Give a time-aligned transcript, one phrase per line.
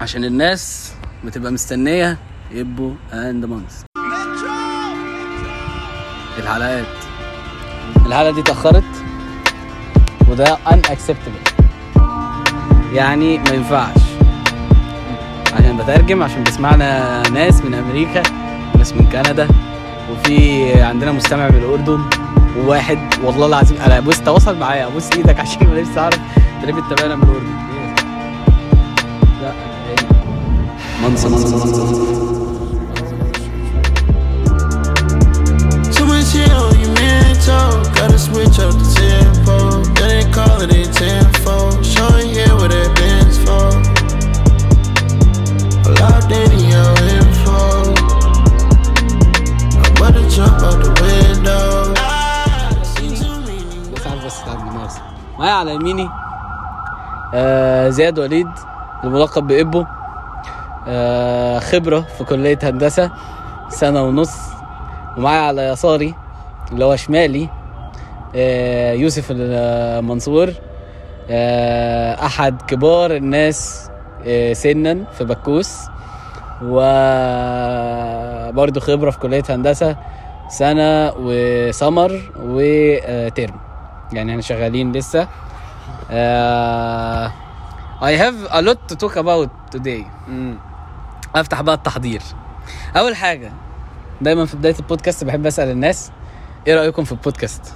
[0.00, 0.92] عشان الناس
[1.24, 2.18] بتبقى مستنية
[2.50, 3.84] يبقوا اند مانس
[6.38, 6.84] الحلقات.
[8.06, 8.84] الحلقة دي اتأخرت
[10.30, 11.40] وده ان اكسبتبل
[12.92, 14.00] يعني ما ينفعش.
[15.52, 18.22] عشان بترجم عشان بيسمعنا ناس من أمريكا
[18.74, 19.48] وناس من كندا
[20.12, 22.02] وفي عندنا مستمع من الأردن
[22.58, 26.18] وواحد والله العظيم أنا بص تواصل معايا ابوس إيدك عشان ما اعرف
[26.62, 27.65] تلاقي انت من الأردن.
[57.34, 58.48] إيه، آه، زياد وليد
[59.04, 59.84] الملقب بإبو
[61.60, 63.10] خبرة في كلية هندسة
[63.68, 64.36] سنة ونص.
[65.16, 66.14] ومعايا على يساري
[66.72, 67.48] اللي هو شمالي
[68.36, 70.52] آه يوسف المنصور
[71.30, 73.90] آه أحد كبار الناس
[74.26, 75.78] آه سنا في بكوس.
[76.62, 77.20] وبرضه
[78.80, 79.96] خبرة في كلية هندسة
[80.48, 83.60] سنة وسمر وترم.
[84.12, 85.28] يعني إحنا شغالين لسه.
[86.10, 87.32] آه
[88.02, 90.04] I have a lot to talk about today.
[91.40, 92.22] أفتح بقى التحضير.
[92.96, 93.52] أول حاجة
[94.20, 96.10] دايما في بداية البودكاست بحب أسأل الناس
[96.66, 97.74] إيه رأيكم في البودكاست؟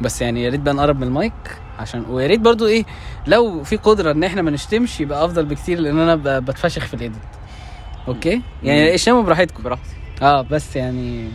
[0.00, 1.32] بس يعني يا ريت بقى نقرب من المايك
[1.78, 2.84] عشان ويا ريت برضو إيه
[3.26, 6.94] لو في قدرة إن إحنا ما نشتمش يبقى أفضل بكتير لأن أنا ب- بتفشخ في
[6.94, 7.18] ال edit.
[8.08, 9.62] okay؟ يعني اشتموا براحتكم.
[9.62, 9.96] براحتي.
[10.22, 11.28] آه بس يعني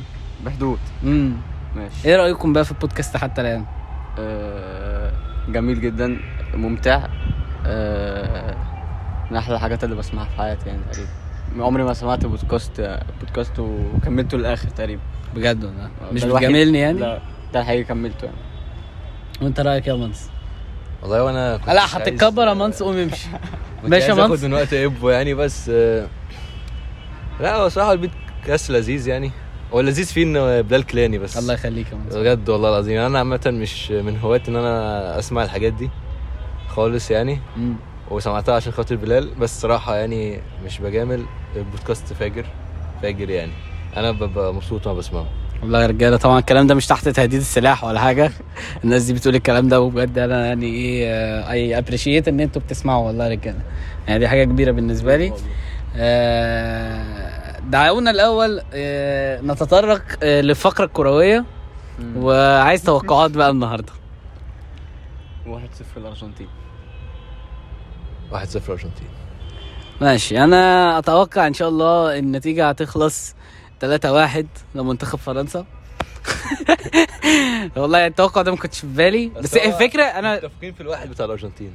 [0.45, 0.79] بحدود.
[1.03, 1.33] امم
[1.75, 2.07] ماشي.
[2.07, 3.65] إيه رأيكم بقى في البودكاست حتى الآن؟
[4.19, 5.13] آه
[5.49, 6.17] جميل جدا
[6.53, 7.07] ممتع.
[7.65, 8.55] آه
[9.31, 11.09] من أحلى الحاجات اللي بسمعها في حياتي يعني تقريبا.
[11.59, 15.01] عمري ما سمعت بودكاست بودكاست وكملته للآخر تقريبا.
[15.35, 17.19] بجد والله؟ مش ده الوحيد- بتجاملني يعني؟ لا
[17.53, 18.37] ده الحقيقي كملته يعني.
[19.41, 20.21] وانت رأيك يا منص
[21.01, 23.27] والله وأنا كنت لا مش هتتكبر يا منص قوم امشي.
[23.83, 26.07] ماشي يا منص آخد من وقت ابو يعني بس آه،
[27.39, 29.31] لا هو صراحة البودكاست لذيذ يعني.
[29.73, 31.37] هو اللذيذ فيه ان بلال كلاني بس.
[31.37, 32.99] الله يخليك يا منص بجد والله العظيم.
[32.99, 35.89] أنا عامة مش من هواة إن أنا أسمع الحاجات دي
[36.67, 37.39] خالص يعني.
[37.57, 37.73] مم.
[38.11, 41.25] وسمعتها عشان خاطر بلال بس صراحة يعني مش بجامل.
[41.55, 42.45] البودكاست فاجر
[43.01, 43.51] فاجر يعني.
[43.97, 45.25] أنا ببقى مبسوط وأنا بسمعه.
[45.61, 48.31] والله يا رجالة طبعا الكلام ده مش تحت تهديد السلاح ولا حاجة.
[48.83, 51.05] الناس دي بتقول الكلام ده وبجد أنا يعني إيه
[51.51, 53.59] I appreciate إن أنتوا بتسمعوا والله يا رجالة.
[54.07, 55.33] يعني دي حاجة كبيرة بالنسبة لي.
[55.95, 61.45] آه، دعونا الأول آه، نتطرق آه، للفقره الكرويه
[62.17, 63.93] وعايز توقعات بقى النهارده.
[65.45, 66.47] 1-0 الأرجنتين.
[68.31, 68.35] 1-0
[68.69, 69.07] أرجنتين.
[70.01, 70.43] ماشي.
[70.43, 73.35] أنا أتوقع إن شاء الله النتيجة هتخلص
[73.81, 74.45] 3-1
[74.75, 75.65] لمنتخب فرنسا.
[77.77, 79.31] والله التوقع ده ما كنتش في بالي.
[79.41, 81.71] بس الفكرة أنا متفقين في الواحد بتاع الأرجنتين.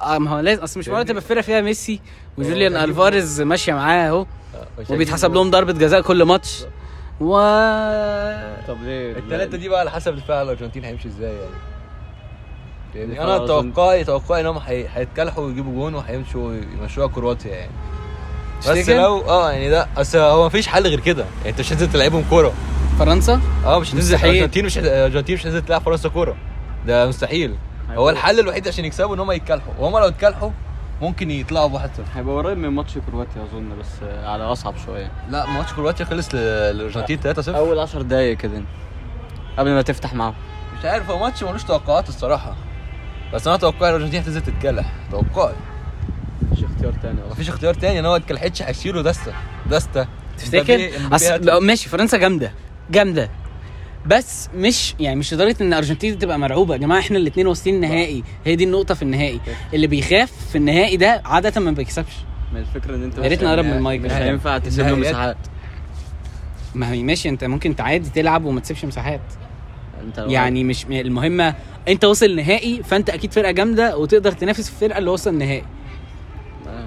[0.00, 2.00] آه، ما هو لازم أصل مش معقول فاهمني؟ تبقى الفرقة فيها ميسي
[2.38, 6.64] وجوليان ألفاريز ماشية معاه أهو آه، وبيتحسب لهم ضربة جزاء كل ماتش.
[7.20, 7.32] و
[8.68, 11.50] طب ليه؟ التلاتة دي بقى على حسب دفاع الأرجنتين هيمشي إزاي يعني؟
[12.94, 13.38] يعني أنا.
[13.46, 17.70] توقعي توقعي انهم هي- هيتكلحوا ويجيبوا جون وهيمشوا يمشوها كرواتيا يعني.
[18.68, 21.24] بس؟ لو آه يعني ده أصل هو مفيش حل غير كده.
[21.38, 22.52] يعني أنت مش هتنزل تلعبهم كورة.
[22.98, 24.16] فرنسا؟ آه مش هتنزل.
[24.16, 26.36] الارجنتين مش الارجنتين مش هتنزل تلعب فرنسا كورة.
[26.86, 27.54] ده مستحيل.
[27.90, 29.72] هو الحل الوحيد عشان يكسبوا إن هم يتكلحوا.
[29.78, 30.50] وهم لو اتكلحوا
[31.02, 32.04] ممكن يطلعوا بواحد صفر.
[32.14, 33.86] هيبقى قريب من ماتش كرواتيا أظن بس
[34.24, 35.10] على أصعب شوية.
[35.30, 38.62] لا ماتش كرواتيا خلص للارجنتين 3 0 أول 10 دقايق كده
[39.58, 40.34] قبل ما تفتح معاهم.
[40.78, 42.54] مش عارف هو ماتش ملوش توقعات الصراحة.
[43.34, 45.54] بس أنا توقعي الارجنتين هتنزل تتكلح توقعي.
[46.52, 47.32] مش اختيار تاني أصلا.
[47.32, 47.98] مفيش اختيار تاني.
[47.98, 49.32] إن هو اتكلحتش هيشيلوا دسته.
[49.70, 50.06] دسته.
[50.38, 52.52] تفتكر؟ أصل ماشي فرنسا جامدة.
[52.90, 53.30] جامدة.
[54.06, 56.74] بس مش يعني مش لدرجة إن الأرجنتين تبقى مرعوبة.
[56.74, 58.24] يا جماعة إحنا الاثنين واصلين النهائي.
[58.44, 59.40] هي دي النقطة في النهائي.
[59.74, 62.12] اللي بيخاف في النهائي ده عادة ما بيكسبش.
[62.52, 64.00] ما الفكرة إن أنت يا ريت نقرب من المايك.
[64.00, 64.12] مش.
[64.12, 64.94] هينفع تسيب له.
[64.94, 65.36] مساحات.
[66.74, 69.20] ما هي ماشي أنت ممكن تعادي تلعب وما تسيبش مساحات.
[70.04, 71.54] انت يعني مش المهمة
[71.88, 75.64] انت وصل نهائي فانت أكيد فرقة جامدة وتقدر تنافس في الفرقة اللي وصل نهائي.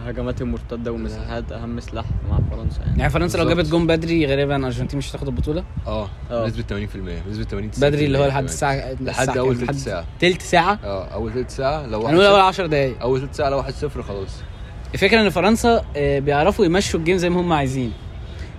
[0.05, 2.99] هجمات المرتده والمساحات أهم سلاح مع فرنسا يعني.
[2.99, 3.49] يعني فرنسا لو.
[3.49, 6.09] جابت جون بدري غالبا الارجنتين مش هتاخد البطولة؟ آه.
[6.31, 6.95] بنسبه 80%
[7.27, 10.05] بنسبه 80 بدري اللي هو لحد الساعة لحد أول؟ ثلث لحد ساعة.
[10.19, 13.01] تلت ساعة؟ آه أول ثلث ساعة لو هنقول اول 1 10 دقايق.
[13.01, 14.29] أول ثلث ساعة لو 1 0 خلاص.
[14.93, 17.91] الفكرة إن فرنسا آه، بيعرفوا يمشوا ال game زي ما هم عايزين.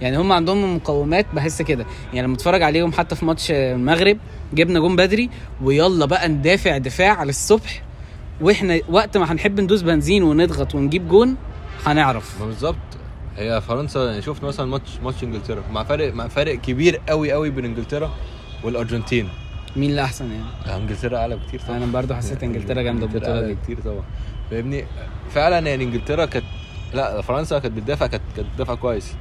[0.03, 1.87] يعني هم عندهم مقومات بحس كده.
[2.15, 4.19] يعني لما اتفرج عليهم حتى في ماتش المغرب
[4.55, 5.31] جبنا جون بدري
[5.63, 7.83] ويلا بقى ندافع دفاع للصبح
[8.41, 11.37] وإحنا وقت ما هنحب ندوس بنزين ونضغط ونجيب جون
[11.87, 12.43] هنعرف.
[12.43, 12.77] بالظبط.
[13.37, 15.63] هي فرنسا يعني شفت مثلا ماتش ماتش إنجلترا.
[15.73, 18.11] مع فرق مع فرق كبير قوي قوي بين إنجلترا
[18.65, 19.29] والأرجنتين.
[19.77, 20.31] مين اللي احسن
[20.67, 21.77] يعني إنجلترا أعلى بكتير طبعا.
[21.77, 23.55] أنا برضو حسيت إنجلترا جامدة البطولة دي.
[23.55, 24.05] بكتير طبعا.
[24.51, 24.85] فاهمني؟
[25.31, 26.45] فعلا يعني إنجلترا كانت
[26.95, 29.15] لا فرنسا كانت بتدافع كانت كانت بتدافع كويس.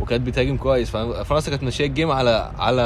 [0.00, 0.90] وكانت بتهاجم كويس.
[0.90, 2.82] ففرنسا كانت ماشية ال game على على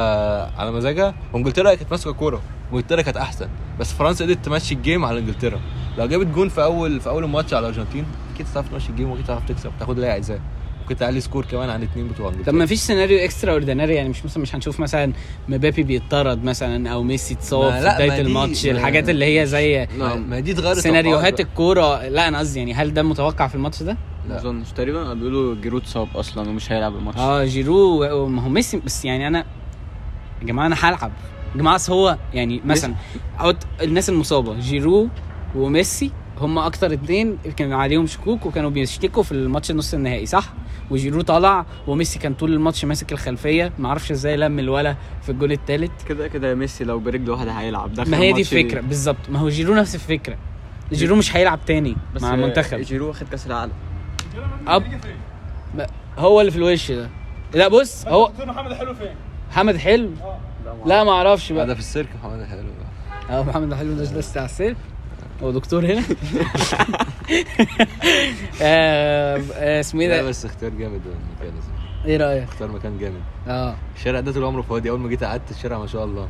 [0.58, 3.48] على مزاجها وانجلترا كانت ماسكة الكوره وانجلترا كانت أحسن.
[3.80, 5.60] بس فرنسا قدرت تمشي ال game على انجلترا.
[5.98, 9.10] لو جابت جون في أول في أول الماتش على الأرجنتين أكيد تعرف تمشي ال game
[9.10, 9.70] وأكيد تعرف تكسب.
[9.78, 10.38] تاخد اللي هي عايزاه
[10.82, 14.24] ممكن تعلي score كمان عن اتنين بتوع طب انجلترا ما فيش سيناريو extraordinary يعني مش
[14.24, 15.12] مثلا مش هنشوف مثلا
[15.48, 20.40] مبابي بيطرد مثلا أو ميسي اتصاب في بداية الماتش ما- الحاجات اللي هي زي ما-
[20.40, 22.08] دي اتغيرت سيناريوهات الكورة.
[22.08, 23.96] لا أنا قصدي يعني هل ده متوقع في الماتش ده؟
[24.28, 24.40] ما لا.
[24.40, 27.18] اظنش تقريبا بيقولوا جيرو اتصاب أصلا ومش هيلعب الماتش.
[27.18, 29.38] آه جيرو ما هو ميسي بس يعني أنا
[30.40, 31.12] يا جماعة أنا هلعب.
[31.54, 32.94] يا جماعة هو يعني مثلا
[33.82, 35.08] الناس المصابة جيرو
[35.54, 36.10] وميسي
[36.40, 40.52] هم أكتر اتنين كان عليهم شكوك وكانوا بيشتكوا في الماتش النص النهائي صح؟
[40.90, 43.72] وجيرو طلع وميسي كان طول الماتش ماسك الخلفية.
[43.78, 47.94] ما أعرفش إزاي لم الولا في الجول الثالث كده كده ميسي لو برجله واحدة هيلعب.
[47.94, 48.80] دخل ما هي دي؟ الفكرة.
[48.80, 49.30] بالظبط.
[49.30, 50.36] ما هو جيرو نفس الفكرة.
[50.92, 53.72] جيرو مش هيلعب تاني بس مع المنتخب جيرو واخد كأس العالم.
[54.66, 54.82] أب...
[55.74, 55.86] ب-
[56.18, 57.08] هو اللي في الوش ده.
[57.54, 59.14] لا بص هو محمد حلو فين؟
[59.50, 60.10] محمد حلو؟
[60.86, 61.64] لا ما أعرفش بقى.
[61.64, 62.62] هذا في السيرك محمد حلو.
[63.30, 64.76] آه محمد حلو ده ده بتاع السير
[65.42, 66.02] هو دكتور هنا؟
[68.62, 71.60] آه، آه، اسمه إيه لا ده بس اختيار جامد المكان
[72.04, 73.20] إيه رأيك؟ اختار مكان جامد.
[73.48, 73.74] آه.
[73.96, 76.28] الشارع ده طول عمره فاضي أول ما جيت قعدت الشارع ما شاء الله.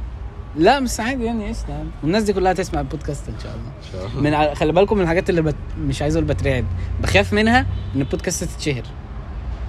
[0.57, 1.89] لا مش عادي يعني قشطة يعني.
[2.03, 3.67] والناس دي كلها تسمع البودكاست إن شاء الله.
[3.69, 4.21] إن شاء الله.
[4.23, 5.55] من ع- خلي بالكم من الحاجات اللي بت...
[5.81, 6.65] مش عايز أقول بترعب.
[7.03, 7.61] بخاف منها
[7.97, 8.83] إن البودكاست تتشهر.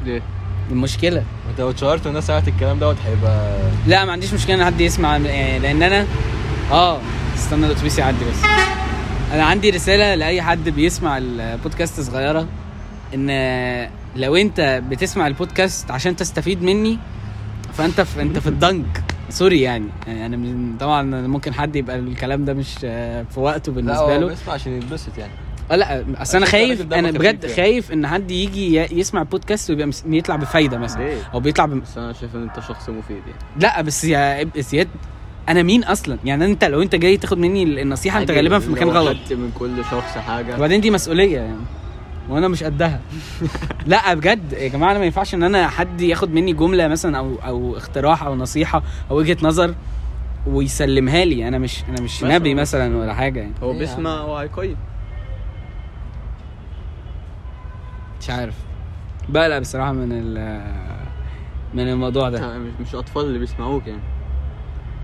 [0.05, 0.21] ليه؟
[0.71, 1.23] المشكلة.
[1.51, 5.17] أنت لو اتشهرت والناس سمعت الكلام دوت هيبقى لا ما عنديش مشكلة إن حد يسمع
[5.17, 6.05] يعني لأن أنا
[6.71, 6.99] آه
[7.35, 8.43] استنى الاتوبيس يعدي بس.
[9.33, 12.47] أنا عندي رسالة لأي حد بيسمع البودكاست صغيرة
[13.15, 13.27] إن
[14.15, 16.97] لو أنت بتسمع البودكاست عشان تستفيد مني
[17.73, 19.85] فأنت في أنت في الضنك sorry يعني.
[20.07, 24.17] يعني أنا من- طبعا ممكن حد يبقى الكلام ده مش آه، في وقته لا بالنسبة
[24.17, 24.27] له.
[24.27, 25.31] بيسمع عشان يتبسط يعني.
[25.71, 27.55] آه لا أصل أنا خايف أنا بجد يعني.
[27.55, 31.01] خايف إن حد يجي يسمع بودكاست ويبقى يطلع بفايدة مثلا.
[31.03, 31.69] ليه؟ أو بيطلع ب...
[31.69, 33.39] بس أنا شايف إن أنت شخص مفيد يعني.
[33.61, 34.87] لا بس يا بس يا
[35.49, 38.89] أنا مين أصلا؟ يعني أنت لو أنت جاي تاخد مني النصيحة أنت غالبا في مكان
[38.89, 39.17] غلط.
[39.31, 40.55] من كل شخص حاجة.
[40.55, 41.57] وبعدين دي مسؤولية يعني.
[42.29, 43.01] وأنا مش قدها.
[43.85, 44.53] لا بجد.
[44.53, 48.23] يا جماعة أنا ما ينفعش إن أنا حد ياخد مني جملة مثلا أو أو اقتراح
[48.23, 49.75] أو نصيحة أو وجهة نظر
[50.47, 51.47] ويسلمها لي.
[51.47, 52.23] أنا مش أنا مش.
[52.23, 53.53] نبي مثلا ولا حاجة يعني.
[53.63, 54.77] هو إيه بيسمع وهيقيم
[58.21, 58.55] مش عارف.
[59.29, 60.61] بقلق بصراحة من ال
[61.73, 62.57] من الموضوع ده.
[62.57, 64.01] مش مش أطفال اللي بيسمعوك يعني.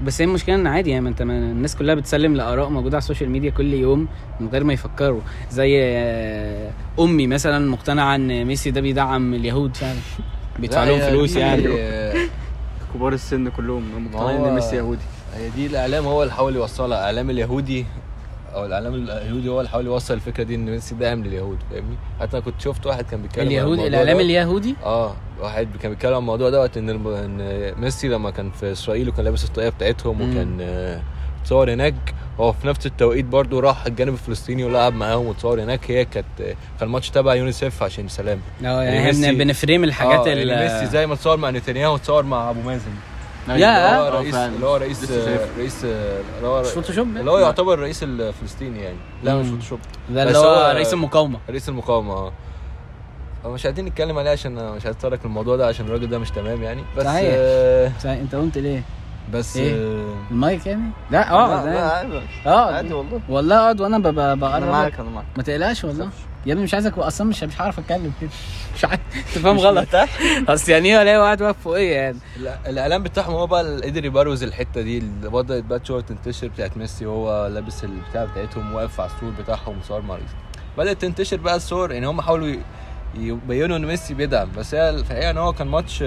[0.03, 3.01] بس هي المشكلة إن عادي يعني ما أنت ما الناس كلها بتسلم لآراء موجودة على
[3.01, 4.07] السوشيال ميديا كل يوم
[4.39, 5.21] من غير ما يفكروا.
[5.51, 10.00] زي آه، أمي مثلا مقتنعة إن ميسي ده بيدعم اليهود فعلا.
[10.59, 11.63] بيدفع لهم فلوس يعني.
[12.94, 15.01] كبار السن كلهم مقتنعين إن ميسي يهودي.
[15.36, 17.86] هي دي الإعلام هو اللي حاول يوصلها الاعلام اليهودي
[18.55, 22.37] أو الإعلام اليهودي هو اللي حاول يوصل الفكرة دي إن ميسي داعم لليهود فاهمني حتى
[22.37, 24.19] أنا كنت شفت واحد كان بيتكلم اليهود الإعلام.
[24.19, 26.89] اليهودي آه واحد كان بيتكلم عن الموضوع دوت إن.
[26.89, 30.15] إن ميسي لما كان في إسرائيل وكان لابس الطاقية بتاعتهم.
[30.21, 31.01] وكان آه،
[31.41, 31.95] اتصور هناك
[32.39, 36.55] هو في نفس التوقيت برضو راح الجانب الفلسطيني ولعب معاهم واتصور هناك هي كانت آه،
[36.79, 40.85] كان الماتش تبع يونيسيف عشان سلام آه يعني إحنا بن frame الحاجات آه يعني ميسي
[40.91, 42.91] زي ما اتصور مع نتنياهو اتصور مع أبو مازن
[43.49, 43.55] يا.
[43.55, 44.55] اللي هو رئيس فعلا.
[44.55, 45.11] اللي هو رئيس.
[45.57, 48.97] رئيس اللي هو مش فوتوشوب؟ اللي هو يعتبر الرئيس الفلسطيني يعني.
[49.23, 49.47] لا مش.
[49.47, 49.79] فوتوشوب.
[50.09, 51.39] ده اللي هو رئيس المقاومة.
[51.49, 52.31] رئيس المقاومة آه.
[53.45, 56.63] مش عايزين نتكلم عليه عشان مش عايز أتطرق الموضوع ده عشان الراجل ده مش تمام
[56.63, 56.83] يعني.
[56.97, 57.33] بس صحيح.
[57.37, 58.83] آه صحيح، أنت قلت ليه؟
[59.33, 63.21] بس إيه؟ آه المايك يعني؟ لا اقعد عادي اقعد والله.
[63.29, 65.25] والله اقعد وأنا ب- ب- أنا بقرب معاك أنا معاك.
[65.37, 66.09] ما تقلقش والله.
[66.45, 68.11] يا ابني مش عايزك أصلا مش مش هعرف اتكلم.
[68.21, 68.29] كده
[68.75, 68.99] مش عارف
[69.35, 69.87] تفهم غلط.
[70.49, 72.17] اصل يعني إيه الاقي واحد واقف فوقيا يعني.
[72.39, 74.97] لا، الاعلام بتاعهم هو بقى اللي قدر يبروز الحتة دي.
[74.97, 79.75] اللي بدأت بقى شوية تنتشر بتاعت ميسي وهو لابس البتاع بتاعتهم واقف على السور بتاعهم
[79.87, 80.29] صور مع رئيس
[80.77, 82.55] بدأت تنتشر بقى الصور يعني هم حاولوا
[83.17, 84.49] يبينوا إن ميسي بيدعم.
[84.57, 85.99] بس هي الحقيقة إن هو كان ماتش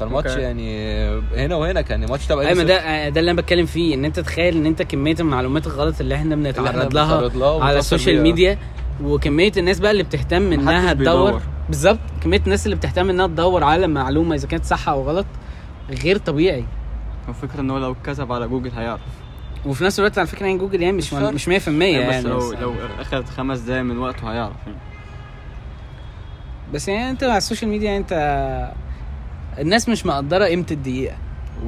[0.00, 0.36] كان ماتش.
[0.36, 2.62] يعني هنا وهنا كان ماتش تبع أيوه.
[2.62, 6.14] ده ده اللي أنا بتكلم فيه إن أنت تخيل إن أنت كمية المعلومات الغلط اللي
[6.14, 8.22] إحنا بنتعرض لها لها على السوشيال.
[8.22, 8.58] ميديا
[9.02, 11.42] وكمية الناس بقى اللي بتهتم إنها تدور.
[11.68, 11.98] بالظبط.
[12.22, 15.26] كمية الناس اللي بتهتم إنها تدور على معلومة إذا كانت صح أو غلط
[15.90, 16.64] غير طبيعي.
[17.28, 19.00] هو فكرة إن هو لو كتب على جوجل هيعرف.
[19.66, 22.52] وفي نفس الوقت على فكرة يعني جوجل يعني مش مش مش 100% يعني بس لو
[22.52, 24.78] لو اخد خمس دقايق من وقته هيعرف يعني.
[26.74, 28.12] بس يعني أنت على السوشيال ميديا أنت
[29.58, 31.16] الناس مش مقدرة قيمة الدقيقة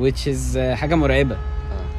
[0.01, 1.37] which is حاجة مرعبة.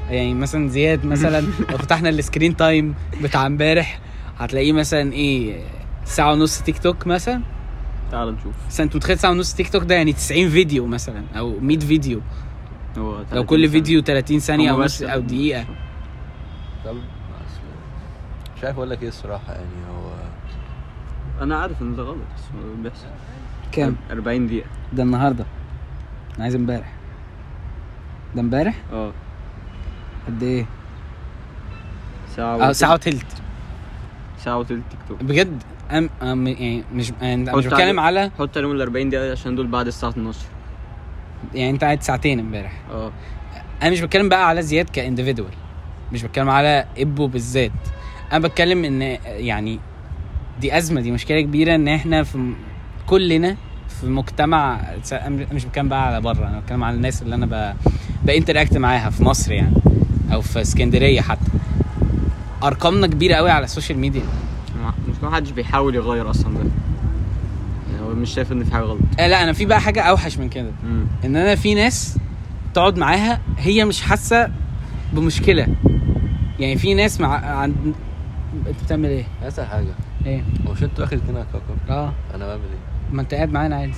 [0.09, 3.99] يعني مثلا زياد مثلا لو فتحنا ال screen time بتاع امبارح
[4.39, 5.63] هتلاقيه مثلا إيه
[6.05, 7.41] ساعة ونص تيك توك مثلا؟
[8.11, 8.55] تعال نشوف.
[8.69, 12.21] بس انت متخيل ساعة ونص تيك توك ده يعني 90 فيديو مثلا أو 100 فيديو.
[12.97, 13.69] هو لو 30 كل.
[13.69, 15.65] فيديو 30 ثانية أو نص أو دقيقة.
[16.85, 16.95] طب
[18.57, 20.13] مش عارف أقول لك إيه الصراحة يعني هو
[21.43, 22.41] أنا عارف إن ده غلط بس
[22.83, 23.05] بيحصل.
[23.71, 24.67] كام؟ 40 دقيقة.
[24.93, 25.45] ده النهارده.
[26.35, 26.93] أنا عايز امبارح.
[28.35, 29.11] ده امبارح؟ آه.
[30.27, 30.65] قد إيه؟
[32.35, 33.25] ساعة آه ساعة وتلت.
[34.43, 35.23] ساعة وتلت تيك توك.
[35.23, 39.31] بجد؟ أم أم يعني مش أنا مش حط بتكلم على حط عليهم ال 40 دقيقة
[39.31, 40.39] عشان دول بعد الساعة 12
[41.53, 42.73] يعني أنت قاعد ساعتين امبارح.
[42.91, 43.11] آه.
[43.81, 45.51] أنا مش بتكلم بقى على زياد كانديفيدوال
[46.11, 47.71] مش بتكلم على إبو بالذات.
[48.31, 49.79] أنا بتكلم إن يعني
[50.61, 52.53] دي أزمة دي مشكلة كبيرة إن إحنا في
[53.07, 53.55] كلنا
[53.87, 54.79] في مجتمع
[55.51, 57.75] مش بتكلم بقى على بره أنا بتكلم على الناس اللي أنا.
[58.23, 59.75] ب interact معاها في مصر يعني
[60.33, 61.51] أو في اسكندرية حتى.
[62.63, 64.21] أرقامنا كبيرة قوي على السوشيال ميديا.
[64.83, 66.59] ما- مش ما حدش بيحاول يغير أصلا ده.
[67.91, 68.99] يعني هو مش شايف إن في حاجة غلط.
[69.19, 70.71] آه لا أنا في بقى حاجة أوحش من كده.
[70.83, 72.17] امم إن أنا في ناس
[72.73, 74.51] تقعد معاها هي مش حاسة
[75.13, 75.67] بمشكلة.
[76.59, 77.27] يعني في ناس مع
[77.57, 77.75] عند
[78.67, 79.93] أنت بتعمل إيه؟ أسهل حاجة.
[80.25, 82.13] إيه؟ هو مش آخر اتنين على الكوكب؟ آه.
[82.35, 83.93] أنا بعمل إيه؟ ما أنت قاعد معانا عادي.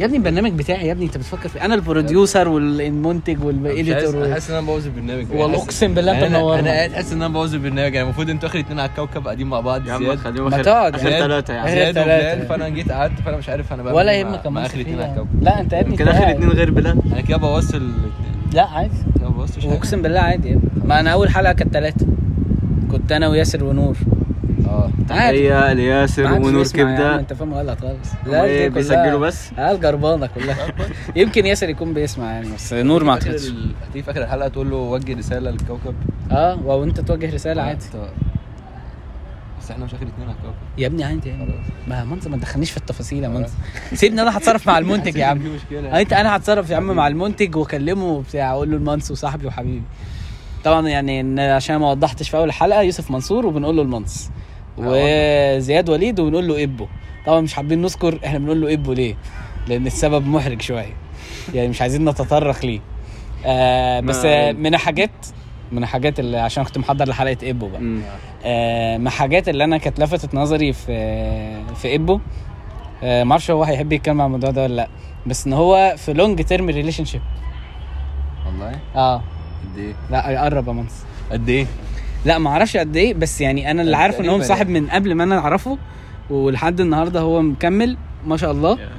[0.00, 4.56] يا ابني البرنامج بتاعي يا ابني انت بتفكر في أنا البروديوسر والمنتج أنا حاسس إن
[4.56, 6.60] أنا بوظ البرنامج والله أقسم بالله يعني أنت انا منورنا.
[6.60, 9.46] أنا قاعد حاسس إن أنا بوظ البرنامج يعني المفروض أنتوا آخر اتنين على الكوكب قاعدين
[9.46, 10.94] مع بعض يا عم زياد خليهم ما اخر تقعد.
[10.94, 11.22] آخر زياد.
[11.22, 11.98] ثلاثة يعني زياد.
[11.98, 15.00] وبلال فأنا جيت قعدت فأنا مش عارف أنا بعمل ولا إيه يهمك مع- آخر اتنين
[15.00, 15.10] على.
[15.12, 16.30] الكوكب لا أنت يا ابني يمكن آخر.
[16.30, 18.10] اتنين غير بلال أنا كده بوظت الاثنين
[18.52, 18.94] لا عادي
[19.60, 22.06] كده أقسم بالله عادي يا ابني ما أنا أول حلقة كانت ثلاثة
[22.90, 23.96] كنت أنا وياسر ونور
[24.74, 27.14] آه هي لياسر ونور كبدة.
[27.20, 28.08] انت فاهم غلط خالص.
[28.26, 30.66] هما إيه بيسجلوا بس؟ آه الجربانه كلها؟
[31.16, 33.52] يمكن ياسر يكون بيسمع يعني بس نور ما أعتقدش.
[33.88, 35.94] هتيجي في آخر الحلقة تقول له وجه رسالة للكوكب.
[36.30, 37.84] آه وانت توجه رسالة عادي.
[39.60, 40.54] بس إحنا مش آخر اتنين على الكوكب.
[40.78, 41.54] يا ابني عادي يعني.
[41.88, 43.54] ما منصب ما تدخلنيش في التفاصيل يا منصب
[43.94, 45.38] سيبني أنا هتصرف مع المنتج يا عم.
[45.42, 46.00] في مشكلة.
[46.00, 49.82] أنت أنا هتصرف يا عم مع المنتج وأكلمه وبتاع أقول له المنص وصاحبي وحبيبي.
[50.64, 54.30] طبعا يعني إن عشان ما وضحتش في أول الحلقة يوسف منصور وبنقول له المنص.
[54.78, 56.86] وزياد وليد وبنقول له ابو
[57.26, 59.14] طبعا مش حابين نذكر إحنا بنقول له ابو ليه؟
[59.68, 60.94] لأن السبب محرج شوية.
[61.54, 62.80] يعني مش عايزين نتطرق ليه.
[63.46, 65.10] آه بس آه من الحاجات
[65.72, 67.80] من الحاجات اللي عشان كنت محضر لحلقة ابو بقى.
[68.44, 70.86] آه، من الحاجات اللي أنا كانت لفتت نظري في
[71.74, 72.20] في ابو
[73.02, 74.88] آه، معرفش هو هيحب يتكلم عن الموضوع ده ولا لأ.
[75.26, 77.20] بس إن هو في long term relationship
[78.46, 79.16] والله؟ آه.
[79.16, 80.92] قد إيه؟ لأ قرب يا منص
[81.32, 81.66] قد إيه؟
[82.24, 85.14] لا ما أعرفش قد إيه بس يعني أنا اللي عارف إن هو مصاحب من قبل
[85.14, 85.78] ما أنا اعرفه
[86.30, 88.90] ولحد النهارده هو مكمل ما شاء الله يعني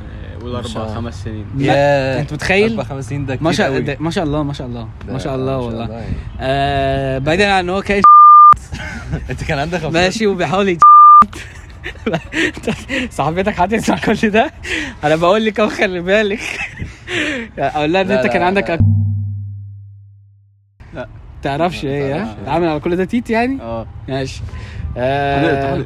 [0.41, 0.95] قول أربع الله.
[0.95, 3.79] خمس سنين انت متخيل؟ أربع خمس سنين ده كتير ما شاء.
[3.79, 6.05] ده- ما شاء الله ما شاء الله ما شاء الله والله يعني.
[6.39, 8.01] آه بعيدا عن إن هو كان
[9.29, 10.77] أنت كان عندك 15 ماشي وبيحاول.
[13.09, 14.51] صاحبتك هتسمع كل ده
[15.03, 16.39] أنا بقول لك أهو خلي بالك
[17.59, 18.79] أقول لها إن لا، أنت كان عندك.
[21.45, 22.49] تعرفش إيه ها؟ إيه.
[22.49, 23.85] عامل على كل ده تيت يعني؟ آه.
[24.09, 24.41] ماشي.
[24.97, 25.77] آه...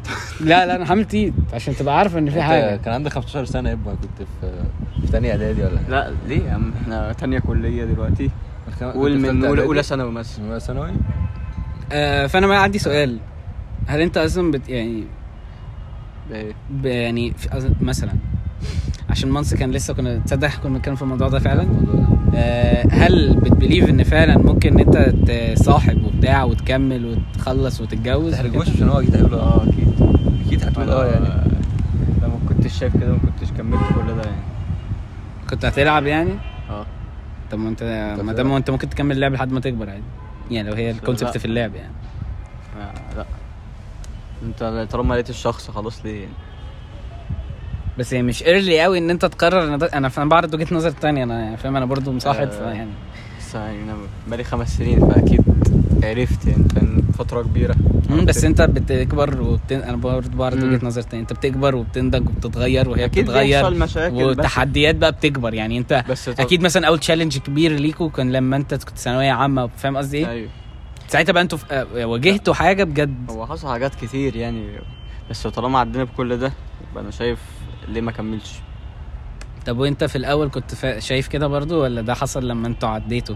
[0.41, 2.75] لا لا أنا حامل تيت عشان تبقى عارف إن في حاجة.
[2.75, 4.51] كان عندك 15 سنة يبقى كنت في
[5.01, 8.29] في ثانية إعدادي ولا لا ليه يا عم؟ إحنا تانية كلية دلوقتي.
[8.81, 10.47] قول من أولى؟ أولى ثانوي مثلا.
[10.47, 10.91] أولى ثانوي؟
[11.91, 13.17] آه فأنا ما عندي سؤال.
[13.87, 14.69] هل أنت أصلا بت...
[14.69, 15.03] يعني
[16.33, 16.85] إيه ب...
[16.85, 17.33] يعني
[17.81, 18.11] مثلا
[19.09, 21.67] عشان مانس كان لسه كنا تصدق كنا بنتكلم في الموضوع ده فعلا.
[22.35, 28.33] آه، هل بت believe إن فعلا ممكن إن أنت تصاحب وبتاع وتكمل وتخلص ما وتتجوز
[28.33, 29.93] تحرجوش عشان هو أكيد هيقول آه أكيد.
[30.47, 31.25] أكيد هتقول آه يعني.
[32.21, 34.41] لو ما كنتش شايف كده ما كنتش كملت كل ده يعني.
[35.49, 36.31] كنت هتلعب يعني؟
[36.69, 36.85] آه.
[37.51, 37.83] طب ما انت
[38.23, 38.33] ما.
[38.33, 40.03] دام أنت ممكن تكمل اللعب لحد ما تكبر عادي.
[40.51, 41.37] يعني لو هي ال concept.
[41.37, 41.93] في اللعب يعني.
[42.81, 43.25] آه، لا.
[44.45, 46.33] أنت طالما لقيت الشخص خلاص ليه يعني؟
[47.99, 50.91] بس هي مش early قوي إن أنت تقرر إن ده أنا فاهم بعرض وجهة نظر
[50.91, 52.51] تانية أنا يعني فاهم أنا برضو مصاحب آه.
[52.73, 52.89] فيعني
[53.39, 53.95] بس يعني أنا
[54.27, 55.41] بقالي خمس سنين فأكيد
[56.03, 57.75] عرفت يعني كان فترة كبيرة
[58.09, 59.79] مم، بس أنت بتكبر وبتن...
[59.79, 60.63] أنا برضو بعرض.
[60.63, 63.65] وجهة نظر تانية أنت بتكبر وبتنضج وبتتغير وهي أكيد بتتغير
[64.11, 68.55] وتحديات بقى بتكبر يعني أنت بس طب- أكيد مثلا أول challenge كبير ليكوا كان لما
[68.55, 70.49] أنت كنت ثانوية عامة فاهم قصدي إيه؟ أيوه
[71.07, 74.65] ساعتها بقى أنتوا آه، واجهتوا حاجة بجد هو حصل حاجات كتير يعني
[75.29, 76.51] بس طالما عدينا بكل ده
[76.91, 77.39] يبقى أنا شايف
[77.89, 78.51] ليه ما كملش
[79.65, 80.99] طب وانت في الأول كنت فا...
[80.99, 83.35] شايف كده برضو ولا ده حصل لما أنتوا عديتوا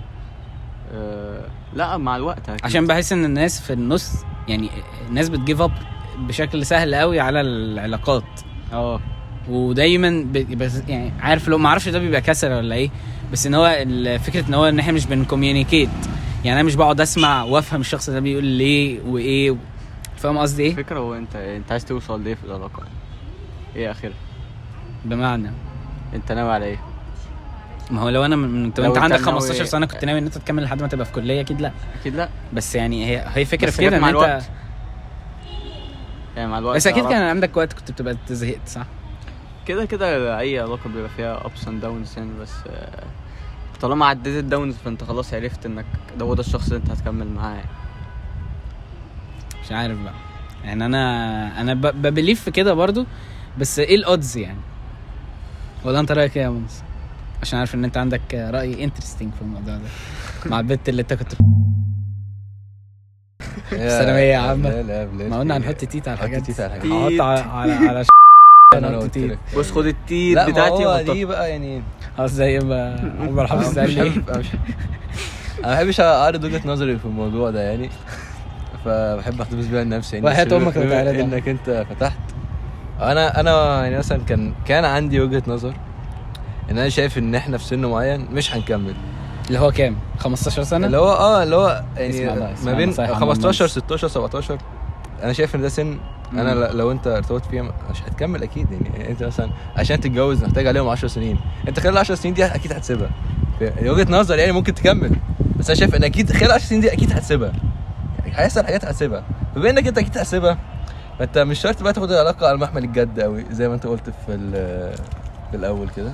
[0.94, 2.66] أه لا مع الوقت أكيد.
[2.66, 4.12] عشان بحس إن الناس في النص
[4.48, 4.70] يعني
[5.10, 5.72] الناس بتجيف اب
[6.18, 8.24] بشكل سهل قوي على العلاقات
[8.74, 9.00] آه
[9.50, 10.58] ودايما ب...
[10.58, 12.90] بس يعني عارف لو ما أعرفش ده بيبقى كسل ولا إيه
[13.32, 13.86] بس إن هو
[14.20, 15.90] فكرة إن هو إن إحنا مش بنكوميونيكيت
[16.46, 19.56] يعني أنا مش بقعد أسمع وأفهم الشخص ده بيقول ليه وإيه.
[20.18, 22.84] فاهم قصدي إيه؟ الفكرة هو أنت أنت عايز توصل ليه في العلاقة
[23.76, 24.14] إيه آخرها
[25.06, 25.52] بمعنى
[26.14, 26.80] انت ناوي على إيه
[27.92, 30.26] ما هو لو أنا من انت لو انت عندك ناوي- 15 سنة كنت ناوي إن
[30.26, 33.46] انت تكمل لحد ما تبقى في كلية أكيد لأ أكيد لأ بس يعني هي هي
[33.46, 34.44] فكرة في كده إن انت.
[36.38, 37.08] يعني مع الوقت بس أكيد.
[37.08, 38.86] كان عندك وقت كنت بتبقى زهقت صح؟
[39.66, 43.04] كده كده أي علاقة بيبقى فيها ups and downs يعني بس آه،
[43.82, 45.86] طالما عديت ال downs فأنت خلاص عرفت إنك
[46.18, 47.70] ده هو ده الشخص اللي أنت هتكمل معاه يعني.
[49.66, 50.14] مش عارف بقى
[50.64, 53.06] يعني أنا أنا ب believe في كده برضو
[53.58, 54.58] بس إيه ال odds يعني
[55.86, 56.82] ولا انت رأيك إيه يا منص
[57.42, 59.80] عشان عارف ان انت عندك رأي interesting في الموضوع ده
[60.46, 61.34] مع البت اللي انت كنت
[63.70, 64.70] ثانوية عامة.
[64.70, 65.58] لا لا ما قلنا.
[65.58, 67.22] هنحط تيت على الحاجات تيت على الحاجات.
[67.22, 68.06] على على
[68.74, 69.38] أنا تيت.
[69.58, 71.02] بص خد التيت لا بتاعتي وحطها.
[71.14, 71.84] دي بقى يعني
[72.20, 74.44] آه زي ما عمر حافظ قال لي أنا
[75.64, 77.90] ما بحبش أعرض وجهة نظري في الموضوع ده يعني
[78.86, 81.22] فبحب أحتفظ بيها لنفسي يعني وحياة تعرضها.
[81.22, 82.18] إنك أنت فتحت
[83.12, 85.74] أنا أنا يعني مثلا كان كان عندي وجهة نظر
[86.72, 88.94] إن أنا شايف إن إحنا في سن معين مش هنكمل.
[89.48, 93.16] اللي هو كام؟ 15 سنة؟ اللي هو آه اللي هو يعني ما بين نصايح عم
[93.20, 93.72] 15 الناس.
[93.72, 94.58] 16 17
[95.24, 95.98] أنا شايف إن ده سن
[96.34, 99.10] أنا لو أنت ارتبطت فيها مش هتكمل أكيد يعني.
[99.10, 101.40] أنت مثلا عشان تتجوز محتاج عليهم 10 سنين.
[101.68, 103.10] أنت خلال 10 سنين دي أكيد هتسيبها.
[103.60, 105.12] في وجهة نظر يعني ممكن تكمل.
[105.60, 107.52] بس أنا شايف إن أكيد خلال 10 سنين دي أكيد هتسيبها.
[108.20, 109.24] يعني هيحصل حاجات هتسيبها.
[109.56, 110.58] بما إنك أنت أكيد هتسيبها
[111.20, 114.38] فانت مش شرط بقى تاخد العلاقة على محمل الجد قوي زي ما انت قلت في
[115.52, 116.12] في الأول كده.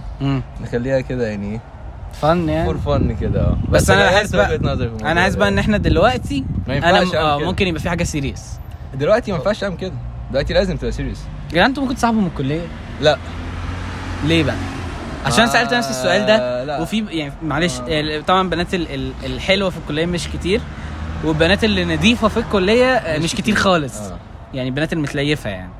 [0.61, 1.59] نخليها كده يعني
[2.21, 2.65] فن يعني.
[2.65, 3.57] فور فن كده آه.
[3.69, 5.35] بس أنا هي حاسس بقى- أنا عايز.
[5.35, 7.39] بقى إن إحنا دلوقتي ما أنا م- آه.
[7.39, 8.43] ممكن يبقى في حاجة serious
[8.93, 9.93] دلوقتي ما ينفعش تعمل كده.
[10.31, 12.61] دلوقتي لازم تبقى serious يا جدعان أنتوا ممكن تصاحبوا من الكلية؟
[13.01, 13.17] لا.
[14.25, 14.55] ليه بقى؟
[15.25, 16.81] عشان ما- سألت نفسي السؤال ده لا.
[16.81, 18.21] وفي يعني معلش آه.
[18.21, 20.61] طبعا بنات ال- ال- الحلوة في الكلية مش كتير
[21.23, 23.97] والبنات اللي نظيفه في الكلية آه، مش, كتير خالص.
[23.97, 24.17] آه.
[24.53, 25.71] يعني البنات النظيفة يعني.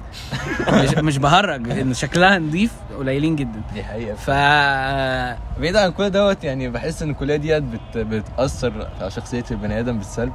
[0.72, 3.62] مش مش بهرج إن شكلها نظيف قليلين جدا.
[3.74, 4.30] دي حقيقة ف
[5.60, 7.98] بعيد عن كل دوت يعني بحس إن الكلية ديت بت...
[7.98, 10.34] بتأثر على شخصية البني آدم بالسلب.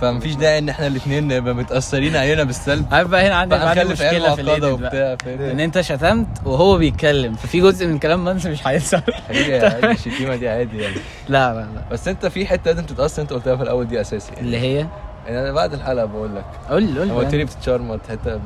[0.00, 2.86] فمفيش داعي إن إحنا الاثنين نبقى متأثرين علينا بالسلب.
[2.92, 4.72] عارف بقى هنا عندي مشكلة في الإيديت بقى.
[4.72, 5.16] وبتاع
[5.50, 10.48] إن أنت شتمت وهو بيتكلم ففي جزء من كلام منسي مش هيظهر حقيقة الشتيمة دي
[10.48, 10.96] عادي يعني.
[11.28, 11.84] لا لا لا.
[11.90, 14.46] بس أنت في حتة لازم تتأثر أنت قلتها في الأول دي أساسي يعني.
[14.46, 14.86] اللي هي؟
[15.26, 16.44] يعني أنا بعد الحلقة بقول لك.
[16.70, 17.12] قول قول لي.
[17.38, 18.38] لي بتتشرمط حتة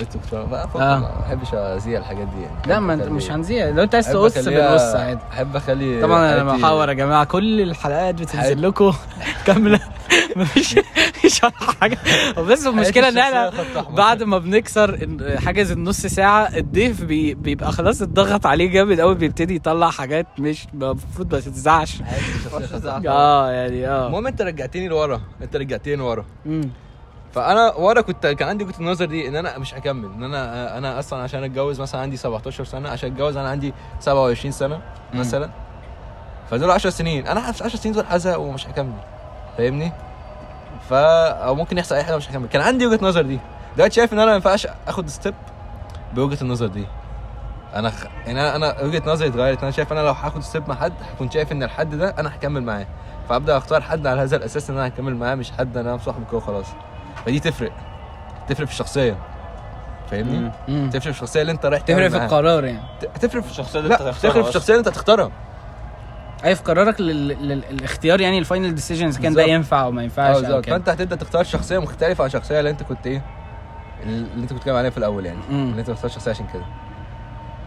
[0.51, 0.99] ما فوق آه.
[0.99, 2.57] ما بحبش أزيع الحاجات دي يعني.
[2.67, 3.69] لا ما أنت مش هنزيع.
[3.69, 5.21] لو أنت عايز تقص بنقص عادي.
[5.33, 8.93] احب أخلي طبعا أنا محاور يا جماعة كل الحلقات بتنزل لكم
[9.47, 9.81] كاملة.
[10.37, 11.99] مفيش مفيش ولا حاجة.
[12.39, 13.53] بس المشكلة إن إحنا.
[13.91, 15.09] بعد ما بنكسر
[15.45, 20.67] حاجز النص ساعة الضيف بي بيبقى خلاص اتضغط عليه جامد قوي بيبتدي يطلع حاجات مش
[20.75, 21.41] المفروض ما
[22.89, 23.09] أحمر.
[23.09, 24.07] آه يعني آه.
[24.07, 25.21] المهم أنت رجعتني لورا.
[25.43, 26.25] أنت رجعتني لورا.
[27.35, 30.05] فأنا ورا كنت كان عندي وجهة النظر دي إن أنا مش هكمل.
[30.17, 34.53] إن أنا أنا أصلا عشان أتجوز مثلا عندي 17 سنة عشان أتجوز أنا عندي 27
[34.53, 34.77] سنة
[35.15, 35.21] مم.
[35.21, 35.51] مثلا.
[36.51, 37.27] فدول 10 سنين.
[37.27, 38.93] أنا في 10 سنين دول هزهق ومش هكمل.
[39.59, 39.93] فاهمني؟
[40.91, 42.49] فا أو ممكن يحصل أي حاجة مش هكمل.
[42.49, 43.39] كان عندي وجهة نظر دي.
[43.77, 45.35] دلوقتي شايف إن أنا ما ينفعش آخد step
[46.15, 46.87] بوجهة النظر دي.
[47.75, 48.05] أنا خ...
[48.27, 49.63] يعني أنا أنا وجهة نظري اتغيرت.
[49.63, 52.63] أنا شايف أنا لو هاخد step مع حد هكون شايف إن الحد ده أنا هكمل
[52.63, 52.87] معاه.
[53.29, 56.37] فأبدأ أختار حد على هذا الأساس إن أنا هكمل معاه مش حد أنا مصاحبه كده
[56.37, 56.67] وخلاص.
[57.27, 57.73] فدي تفرق.
[58.49, 59.17] تفرق في الشخصية.
[60.11, 60.51] فاهمني.
[60.89, 62.17] تفرق في الشخصية اللي أنت رايح تفرق في.
[62.17, 62.83] القرار يعني.
[63.21, 65.31] تفرق في الشخصية اللي أنت تفرق في الشخصية اللي أنت هتختارها.
[66.45, 67.29] اي في قرارك لل...
[67.29, 67.65] لل...
[67.71, 69.43] الاختيار يعني ال final decisions كان ده.
[69.43, 70.67] ينفع أو ما ينفعش أو بالظبط.
[70.67, 73.23] فأنت هتبدأ تختار شخصية مختلفة عن الشخصيه اللي أنت كنت إيه
[74.03, 75.41] اللي أنت كنت بتتكلم عليها في الأول يعني.
[75.51, 75.71] مم.
[75.71, 76.65] اللي أنت بتختار شخصية عشان كده.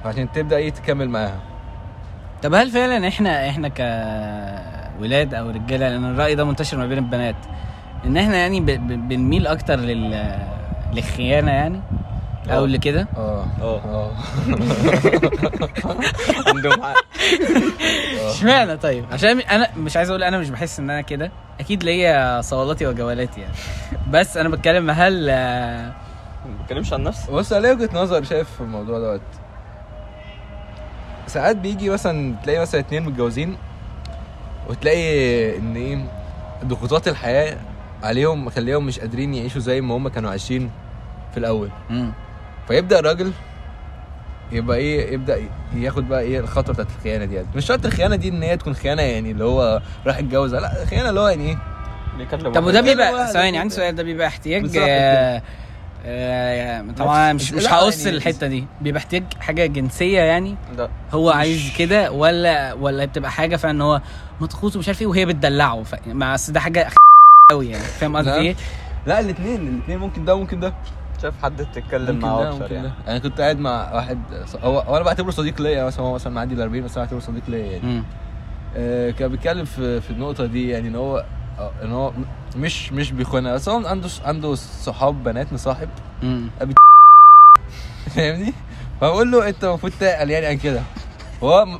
[0.04, 1.40] فعشان تبدأ إيه تكمل معاها.
[2.44, 3.68] طب هل فعلا إحنا إحنا
[4.98, 7.36] كولاد أو رجالة لأن الرأي ده منتشر ما بين البنات
[8.06, 8.66] إن إحنا يعني ب...
[8.66, 9.08] ب...
[9.08, 10.38] بنميل أكتر لل
[10.94, 11.82] للخيانة يعني؟
[12.50, 12.68] أو آه.
[12.68, 13.46] لكده آه.
[13.62, 13.82] آه.
[13.86, 14.12] آه.
[16.50, 16.94] عندهم حق.
[18.30, 21.32] اشمعنى طيب؟ عشان أنا مش عايز أقول أنا مش بحس إن أنا كده.
[21.60, 23.54] أكيد ليا صولاتي وجولاتي يعني.
[24.12, 25.92] بس أنا بتكلم هل آه،
[26.46, 29.22] ما بتكلمش عن نفسي بص أنا ليا وجهة نظر شايف في الموضوع دوت.
[31.28, 33.58] ساعات بيجي مثلا تلاقي مثلا اتنين متجوزين
[34.70, 36.06] وتلاقي إن إيه
[36.66, 37.58] ضغوطات الحياة
[38.04, 40.72] عليهم مخليهم مش قادرين يعيشوا زي ما هم كانوا عايشين
[41.32, 41.70] في الأول.
[42.68, 43.32] فيبدأ الراجل
[44.52, 45.40] يبقى إيه يبدأ
[45.76, 49.02] ياخد بقى إيه الخطوة بتاعت الخيانة ديت مش شرط الخيانة دي إن هي تكون خيانة
[49.02, 51.58] يعني اللي هو راح يتجوز لا خيانة اللي هو يعني إيه؟
[52.18, 53.58] بيكلم طب وده بيبقى ثواني.
[53.58, 53.96] عندي سؤال.
[53.96, 55.42] ده بيبقى احتياج آه،
[56.06, 58.66] آه، طبعا مش مش لا، هقص يعني- الحتة دي.
[58.82, 60.90] بيبقى احتياج حاجة جنسية يعني؟ لا.
[61.12, 64.02] هو عايز كده ولا ولا بتبقى حاجة فعلا إن هو
[64.42, 65.84] مضغوط ومش عارف إيه وهي بتدلعه.
[66.08, 66.88] مع أصل ده حاجة
[67.52, 67.84] قوي يعني.
[67.84, 68.32] فاهم قصدي.
[68.34, 68.56] إيه؟
[69.08, 70.74] لا الاثنين الاثنين ممكن ده وممكن ده.
[71.24, 74.20] شايف حد تتكلم معاه أكتر يعني؟ ده أنا كنت قاعد مع واحد
[74.64, 77.20] هو هو أنا بعتبره صديق ليا مثلا هو مثلا معدي ال 40 بس أنا بعتبره
[77.22, 78.04] صديق ليا يعني.
[78.76, 81.26] آه، كان بيتكلم في في النقطة دي يعني إن هو
[81.84, 82.14] إن هو
[82.56, 83.54] مش مش بيخونها.
[83.54, 85.90] بس هو عنده عنده صحاب بنات مصاحب.
[88.16, 88.54] فاهمني؟
[89.02, 90.82] فبقول له أنت المفروض تعقل يعني عن كده.
[91.44, 91.80] هو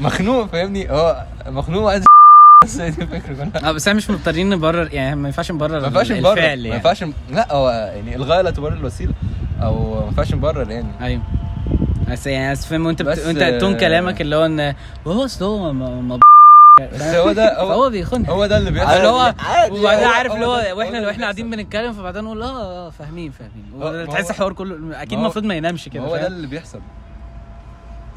[0.00, 2.04] مخنوق فاهمني؟ هو مخنوق وعايز
[2.70, 3.68] بس هي دي الفكرة كلها.
[3.68, 6.32] آه بس إحنا مش مضطرين نبرر يعني ما ينفعش نبرر ما ينفعش نبرر.
[6.32, 6.68] الفعل ما يعني.
[6.74, 9.12] ينفعش لا هو يعني الغاية لا تبرر الوسيلة
[9.62, 10.88] أو ما ينفعش نبرر يعني.
[11.00, 11.22] أيوه.
[12.10, 13.08] بس يعني بس فاهم وانت بت...
[13.08, 14.74] بس، وانت تون آه، كلامك اللي هو إن
[15.06, 16.18] هو أصل هو ما ما
[16.92, 18.30] بس هو ده هو, فهو بيخونها.
[18.30, 18.96] هو ده اللي بيحصل.
[18.96, 22.24] اللي هو عادي، وبعدين هو- عارف هو اللي هو هو وإحنا وإحنا قاعدين بنتكلم فبعدين
[22.24, 23.64] نقول آه آه فاهمين فاهمين.
[23.82, 26.46] هو- تحس هو- الحوار كله أكيد ما هو- المفروض ما ينامش كده هو ده؟ اللي
[26.46, 26.80] بيحصل.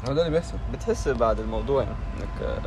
[0.08, 0.54] هو ده اللي بيحصل.
[0.72, 2.58] بتحس بعد الموضوع يعني إنك آه،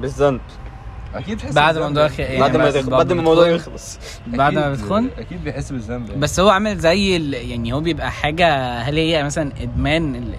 [0.00, 0.40] بالذنب
[1.14, 2.22] أكيد بتحس بعد بالذنب الموضوع يعني.
[2.34, 5.72] يعني بعد ما بس- يخ- بعد ما الموضوع يخلص بعد ما أكيد- بتخون أكيد بيحس
[5.72, 6.20] بالذنب يعني.
[6.20, 7.34] بس هو عامل زي ال...
[7.34, 10.34] يعني هو بيبقى حاجة هل هي مثلا إدمان ال...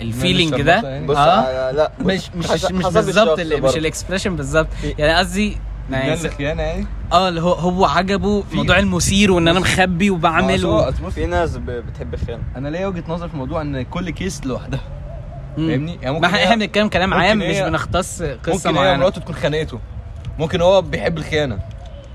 [0.00, 1.06] ال feeling ده يعني.
[1.06, 3.76] بص آه آه، لا بص، مش مش حسب- مش حسب بالظبط الشخص ال- مش برضه.
[3.76, 5.56] ال expression بالظبط في- يعني قصدي
[5.90, 10.54] يعني ده الخيانة يعني آه اللي هو هو عجبه موضوع المثير وإن أنا مخبي وبعمل
[10.54, 10.80] أصل هو- و...
[10.88, 14.10] أصل بص، في ناس ب- بتحب الخيانة أنا ليا وجهة نظر في الموضوع إن كل
[14.10, 14.80] كيس لوحدها.
[15.66, 19.00] فاهمني؟ يعني ما إحنا بنتكلم كلام ممكن عام مش بنختص قصة ممكن معينة.
[19.00, 19.80] مراته تكون خانقته.
[20.38, 21.58] ممكن هو بيحب الخيانة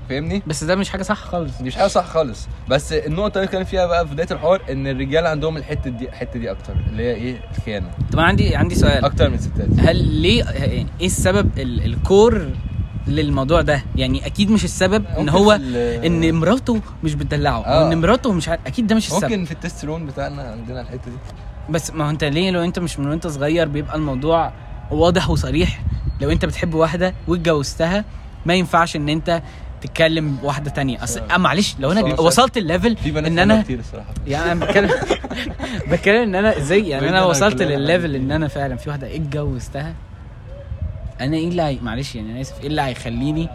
[0.08, 1.58] فاهمني؟ بس ده مش حاجة صح خالص.
[1.58, 2.48] دي مش حاجة صح خالص.
[2.68, 6.40] بس النقطة اللي كان فيها بقى في بداية الحوار إن الرجاله عندهم الحتة دي الحتة
[6.40, 7.90] دي أكتر اللي هي إيه؟ الخيانة.
[8.12, 9.04] طب أنا عندي عندي سؤال.
[9.04, 11.84] أكتر من الستات هل ليه إيه السبب ال...
[11.84, 12.50] الكور
[13.06, 15.52] للموضوع ده؟ يعني أكيد مش السبب إن ممكن هو
[16.06, 17.64] إن مراته مش بتدلعه آه.
[17.84, 19.24] أو إن مراته مش أكيد ده مش السبب.
[19.24, 21.16] ممكن في التستيرون بتاعنا عندنا الحتة دي.
[21.70, 24.52] بس ما هو انت ليه لو انت مش من وانت صغير بيبقى الموضوع
[24.90, 25.80] واضح وصريح؟
[26.20, 28.04] لو انت بتحب واحدة واتجوزتها
[28.46, 29.42] ما ينفعش ان انت
[29.80, 31.04] تتكلم واحدة تانية.
[31.04, 31.36] اصل آه.
[31.36, 34.14] معلش لو أنا وصلت ال level في بنات إن أنا كتير الصراحة.
[34.26, 34.90] يعني أنا بتكلم
[35.90, 39.94] بتكلم إن أنا إزاي؟ يعني أنا وصلت للل level إن أنا فعلا في واحدة اتجوزتها.
[41.20, 41.78] أنا إيه اللي.
[41.82, 43.48] معلش يعني أنا آسف إيه اللي هيخليني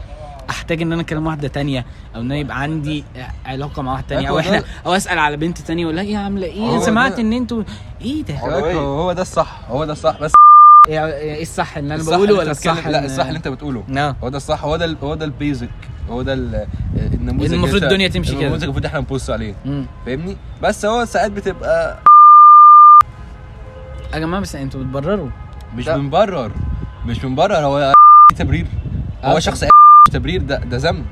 [0.49, 1.85] احتاج ان أنا اكلم واحدة تانية
[2.15, 3.03] أو ان أنا يبقى عندي
[3.45, 6.47] علاقة مع واحدة تانية أو إحنا أو اسأل على بنت تانية أقول لها إيه عاملة
[6.47, 7.63] إيه سمعت ان أنتوا
[8.01, 10.31] إيه ده هو إيه؟ ده الصح هو ده الصح بس
[10.87, 14.29] إيه إيه الصح اللي أنا بقوله ولا الصح لا الصح اللي أنت بتقوله لا هو
[14.29, 15.69] ده الصح هو ده هو ده البيزك
[16.09, 16.67] هو ده ال-
[17.13, 18.41] النموذج المفروض الدنيا تمشي كده.
[18.41, 19.55] النموذج المفروض إحنا نبص عليه.
[20.05, 21.99] فاهمني بس هو ساعات بتبقى
[24.13, 25.29] يا جماعة بس أنتوا بتبرروا
[25.75, 25.89] مش.
[25.89, 26.51] بنبرر
[27.05, 27.93] مش بنبرر هو
[28.37, 28.67] تبرير
[29.23, 29.39] هو.
[29.39, 29.63] شخص
[30.09, 31.05] تبرير ده ده ذنب.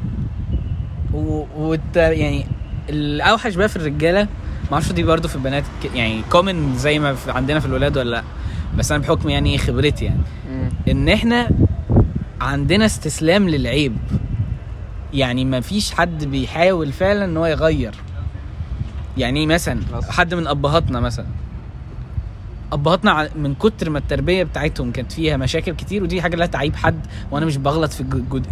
[1.13, 1.43] و...
[1.57, 1.95] وت...
[1.95, 2.45] يعني
[2.89, 4.23] الأوحش بقى في الرجالة
[4.67, 7.97] ما أعرفش دي برضو في البنات ك- يعني كومن زي ما في عندنا في الولاد
[7.97, 8.23] ولا لأ
[8.77, 10.19] بس أنا بحكم يعني خبرتي يعني.
[10.91, 11.49] إن إحنا
[12.41, 13.97] عندنا استسلام للعيب.
[15.13, 17.95] يعني ما فيش حد بيحاول فعلا إن هو يغير.
[19.17, 20.11] يعني مثلا؟ مثلا.
[20.11, 21.25] حد من أبهاتنا مثلا.
[22.73, 26.99] أبهاتنا من كتر ما التربية بتاعتهم كانت فيها مشاكل كتير ودي حاجة لا تعيب حد
[27.31, 28.05] وأنا مش بغلط في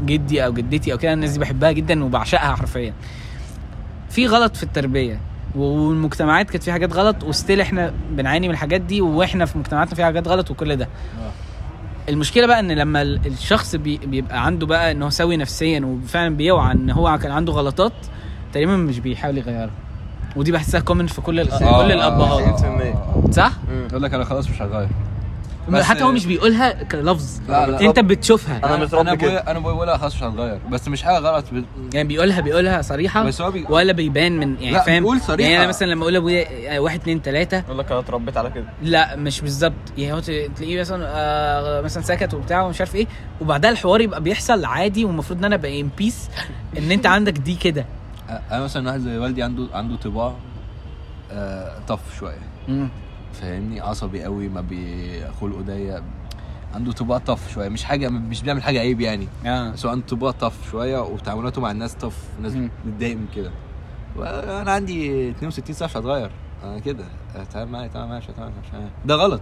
[0.06, 2.94] جدي أو جدتي أو كده الناس دي بحبها جدا وبعشقها حرفيا.
[4.10, 5.20] في غلط في التربية
[5.56, 10.06] والمجتمعات كانت فيها حاجات غلط وستيل إحنا بنعاني من الحاجات دي وإحنا في مجتمعاتنا فيها
[10.06, 10.88] حاجات غلط وكل ده.
[12.10, 16.36] المشكلة بقى إن لما ال- الشخص بي بيبقى عنده بقى إن هو سوي نفسيا وفعلا
[16.36, 17.94] بيوعى إن هو كان عنده غلطات
[18.54, 19.70] تقريبا مش بيحاول يغيرها.
[20.36, 22.56] ودي بحسها common في كل ال- في آه، كل آه، الأبهات.
[22.60, 23.32] 90%.
[23.32, 23.52] صح؟
[23.90, 24.88] يقول لك أنا خلاص مش هغير.
[25.70, 27.40] بس- حتى هو مش بيقولها كلفظ.
[27.50, 27.82] لا، لا.
[27.82, 28.58] أنت بتشوفها.
[28.64, 29.28] أنا متربي أنا كده.
[29.30, 30.60] ابويا أنا ابويا لها خلاص مش هتغير.
[30.72, 31.64] بس مش حاجة غلط ب...
[31.94, 33.66] يعني بيقولها بيقولها صريحة بس هو بي...
[33.70, 35.50] ولا بيبان من يعني لا، فاهم؟ بيقول صريحة.
[35.50, 37.58] يعني أنا مثلا لما أقول ابويا واحد اتنين تلاتة.
[37.58, 38.66] يقول لك أنا اتربيت على كده.
[38.84, 39.74] لا مش بالظبط.
[39.98, 43.08] يعني هو تلاقيه مثلا آه مثلا سكت وبتاع ومش عارف إيه.
[43.42, 46.30] وبعدها الحوار يبقى بيحصل عادي والمفروض إن أنا أبقى in peace
[46.78, 47.86] إن أنت عندك دي كده.
[48.30, 50.34] أنا مثلا واحد زي والدي عنده عنده طباع
[51.32, 51.80] آه...
[51.88, 52.38] طف شوية.
[53.34, 56.04] فاهمني عصبي قوي ما بيخلقه ضيق
[56.76, 60.06] عنده طباع طف شوية مش حاجة مش بيعمل حاجة عيب يعني آه بس هو عنده
[60.06, 62.54] طباع طف شوية وتعاملاته مع الناس طف الناس.
[62.86, 63.52] بتضايق من كده
[64.16, 66.32] وأنا عندي 62 سنه مش هتغير
[66.64, 68.22] أنا كده اتعامل معايا اتعامل معايا
[68.64, 68.90] مش.
[69.06, 69.42] ده غلط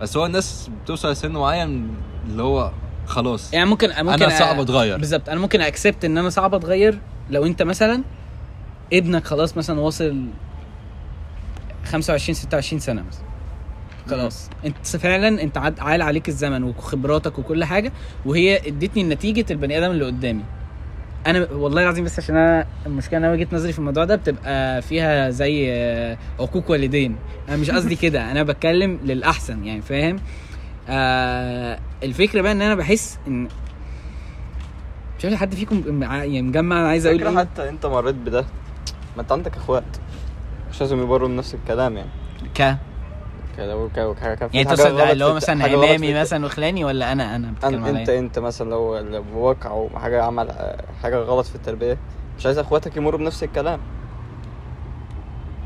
[0.00, 1.94] بس هو الناس بتوصل لسن معين
[2.26, 2.70] اللي هو
[3.06, 7.00] خلاص يعني ممكن ممكن أنا صعب اتغير بالظبط أنا ممكن اكسبت ان أنا صعب اتغير
[7.30, 8.02] لو انت مثلا
[8.92, 10.26] ابنك خلاص مثلا واصل
[11.84, 13.24] 25 26 سنة مثلا.
[14.08, 14.50] خلاص.
[14.66, 17.92] انت فعلا انت عاد عال عليك الزمن وخبراتك وكل حاجة
[18.24, 20.42] وهي ادتني نتيجه البني آدم اللي قدامي.
[21.26, 24.82] أنا والله العظيم بس عشان أنا المشكلة إن أنا وجهة نظري في الموضوع ده بتبقى
[24.82, 27.16] فيها زي آه، عقوق والدين.
[27.48, 28.30] أنا مش قصدي كده.
[28.30, 30.16] أنا بتكلم للأحسن يعني فاهم؟
[30.88, 33.48] آه الفكرة بقى إن أنا بحس إن
[35.18, 38.44] مش عارف حد فيكم مع- يعني مجمع أنا عايز أقول إيه؟ حتى أنت مريت بده.
[39.16, 39.84] ما أنت عندك أخوات.
[40.70, 42.08] مش لازم يبروا بنفس الكلام يعني.
[42.54, 42.76] ك؟
[43.56, 47.36] كده ك- ك- يعني حاجة تقصد اللي هو مثلا امامي في- مثلا وخلاني ولا أنا؟
[47.36, 50.52] أنا بتتكلم أن- انت أنت مثلا لو لو بواقع أو حاجة عمل
[51.02, 51.98] حاجة غلط في التربية
[52.38, 53.80] مش عايز أخواتك يمروا بنفس الكلام.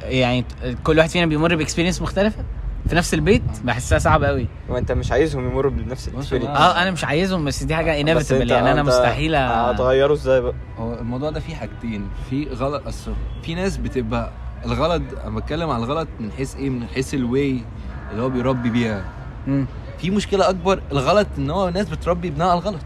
[0.02, 0.44] يعني
[0.84, 2.44] كل واحد فينا بيمر ب experience مختلفة؟
[2.88, 6.48] في نفس البيت بحسها صعبة قوي وانت مش عايزهم يمروا بنفس ال experience.
[6.50, 8.08] آه أنا مش عايزهم بس دي حاجة انت-
[8.50, 12.86] يعني أنا انت مستحيل أ- هتغيره إزاي بقى هو الموضوع ده فيه حاجتين في غلط
[12.86, 13.12] أصل
[13.42, 14.30] في ناس بتبقى
[14.64, 17.60] الغلط أنا بتكلم على الغلط من حيث إيه من حيث ال way
[18.10, 19.04] اللي هو بيربي بيها
[19.46, 19.66] مم.
[19.98, 22.84] في مشكلة أكبر الغلط إن هو ناس بتربي ابنها على الغلط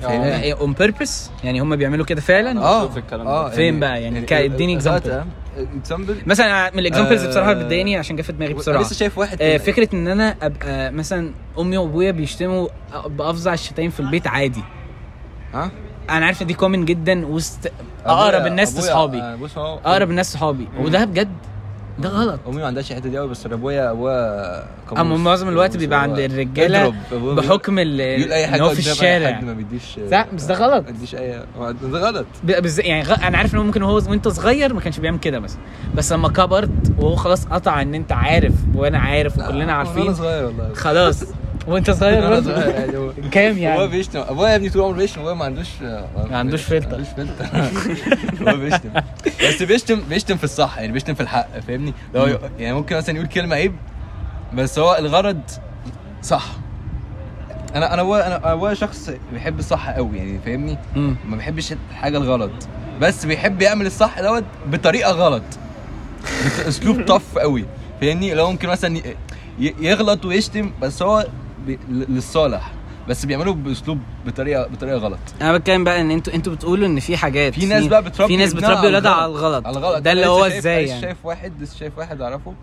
[0.00, 3.54] فاهمني؟ on purpose يعني هم بيعملوا كده فعلا آه ده.
[3.56, 5.10] فين بقى؟ يعني اديني example.
[5.56, 8.82] example مثلا من ال examples اللي بصراحة آه، بتضايقني عشان جه في دماغي بسرعة.
[8.82, 12.68] لسه شايف واحد آه، فكرة إن أنا أبقى مثلا أمي وأبويا بيشتموا
[13.06, 14.62] بأفظع الشتايم في البيت عادي.
[15.54, 15.70] ها؟
[16.10, 17.58] أنا عارف إن دي common جدا وسط
[18.06, 19.18] أقرب الناس لصحابي.
[19.20, 21.32] آه، بص هو أقرب الناس صحابي وده بجد
[21.98, 22.40] ده غلط.
[22.48, 25.00] أمي ما عندهاش الحتة دي قوي بس ابويا أبويا قاموس.
[25.00, 29.32] أما معظم الوقت بيبقى عند الرجالة بحكم ال- إن هو في الشارع.
[29.32, 30.84] حد ما بيديش لا، بس ده غلط.
[30.84, 31.42] ما بيديش اي
[31.82, 32.26] ده غلط.
[32.44, 32.80] بز...
[32.80, 33.26] يعني غ...
[33.26, 35.58] أنا عارف إن هو ممكن هو وأنت صغير ما كانش بيعمل كده مثلا
[35.94, 40.44] بس لما كبرت وهو خلاص قطع إن أنت عارف وأنا عارف وكلنا أنا عارفين صغير
[40.44, 40.74] والله.
[40.74, 41.24] خلاص.
[41.66, 42.96] وانت صغير برضه؟ يعني.
[42.96, 46.36] هو- كام هو يعني بيشتم ابويا يا ابني طول عمره بيشتم ابويا ما عندوش ما
[46.38, 46.88] عندوش فلتر.
[46.88, 47.46] ما عندوش فلتر.
[48.52, 48.90] هو بيشتم.
[49.48, 53.28] بس بيشتم بيشتم في الصح يعني بيشتم في الحق فاهمني؟ لو يعني ممكن مثلا يقول
[53.28, 53.74] كلمة عيب
[54.54, 55.40] بس هو الغرض
[56.22, 56.44] صح.
[57.74, 60.78] أنا أنا أنا ابويا شخص بيحب الصح قوي يعني فاهمني.
[60.96, 62.50] ما بيحبش الحاجة الغلط.
[63.00, 65.42] بس بيحب يعمل الصح دوت بطريقة غلط.
[66.68, 67.64] اسلوب طف قوي
[68.00, 69.00] فاهمني؟ لو ممكن مثلا
[69.58, 71.26] يغلط ويشتم بس هو
[71.90, 72.72] للصالح
[73.08, 75.18] بس بيعملوا بأسلوب بطريقه بطريقة غلط.
[75.42, 78.36] أنا بتكلم بقى إن أنتوا أنتوا بتقولوا إن في حاجات في ناس بقى بتربي في
[78.36, 79.36] ناس بتربي على ولادها الغلط.
[79.36, 79.66] على الغلط.
[79.66, 80.02] على الغلط.
[80.02, 82.54] ده اللي هو إزاي يعني؟ شايف واحد شايف واحد أعرفه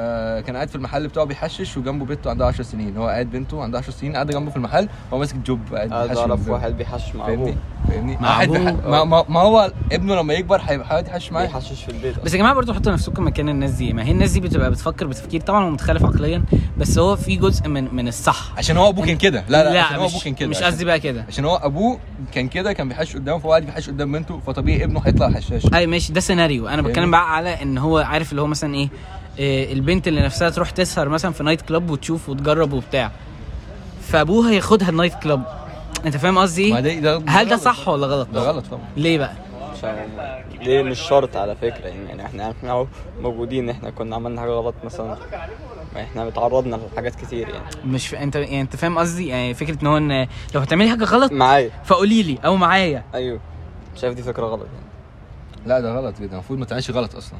[0.00, 2.96] آه كان قاعد في المحل بتاعه بيحشش وجنبه بنته عندها 10 سنين.
[2.96, 6.08] هو قاعد بنته عندها 10 سنين قاعدة جنبه في المحل هو ماسك جوب قاعد عايز
[6.10, 6.48] بيحشش أعرف.
[6.48, 7.54] واحد بيحشش مع فاهمني؟ أبوه.
[7.88, 8.48] فاهمني؟ واحد.
[8.86, 11.46] ما, ما, ما هو ابنه لما يكبر هيحاول يحشش معاه.
[11.46, 12.24] بيحشش في البيت.
[12.24, 13.92] بس يا جماعة برضه حطوا نفسكم مكان الناس دي.
[13.92, 16.42] ما هي الناس دي بتبقى بتفكر بتفكير طبعا هو متخلف عقليا
[16.78, 18.52] بس هو في جزء من من الصح.
[18.58, 19.44] عشان هو أبوه كان كده.
[19.48, 20.48] لا لا, عشان هو مش ابوه كان كده.
[20.48, 21.24] مش عشان- قصدي بقى كده.
[21.28, 21.98] عشان هو أبوه
[22.32, 25.62] كان كده كان بيحش قدامه فهو قاعد بيحش قدام بنته فطبيعي ابنه هيطلع حشاش.
[25.74, 26.12] أي ماشي.
[26.12, 28.88] ده سيناريو أنا بتكلم؟ بقى على إن هو عارف اللي هو مثلا إيه إيه،
[29.38, 33.10] البنت اللي نفسها تروح تسهر مثلا في night club وتشوف وتجرب وبتاع.
[34.00, 35.42] فابوها ياخدها ال night club
[36.06, 38.84] أنت فاهم قصدي إيه؟ هل ده صح ولا غلط؟ ده غلط طبعا.
[38.96, 39.32] ليه بقى؟
[39.72, 39.96] عشان
[40.60, 41.86] ليه مش شرط على فكرة.
[41.86, 42.86] يعني إحنا إحنا
[43.20, 43.70] موجودين.
[43.70, 45.16] إحنا كنا عملنا حاجة غلط مثلا.
[45.94, 47.64] ما إحنا اتعرضنا لحاجات كتير يعني.
[47.84, 48.14] مش ف...
[48.14, 51.70] انت يعني أنت فاهم قصدي؟ يعني فكرة إن هو إن لو هتعملي حاجة غلط معايا.
[51.84, 53.04] فقولي لي أو معايا.
[53.14, 53.40] أيوه.
[53.96, 54.86] شايف دي فكرة غلط يعني.
[55.66, 56.32] لا ده غلط جدا.
[56.32, 57.38] المفروض ما تعملش غلط أصلا.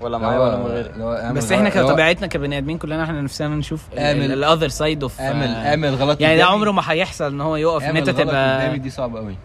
[0.00, 4.32] ولا معايا ولا من غيري بس إحنا كطبيعتنا كبني آدمين كلنا إحنا نفسنا نشوف اعمل-
[4.32, 6.44] ال other side of أعمل أعمل غلط يعني ده.
[6.44, 9.36] عمره ما هيحصل إن هو يقف إن أعمل أنت غلط قدامي تبقى دي صعبة قوي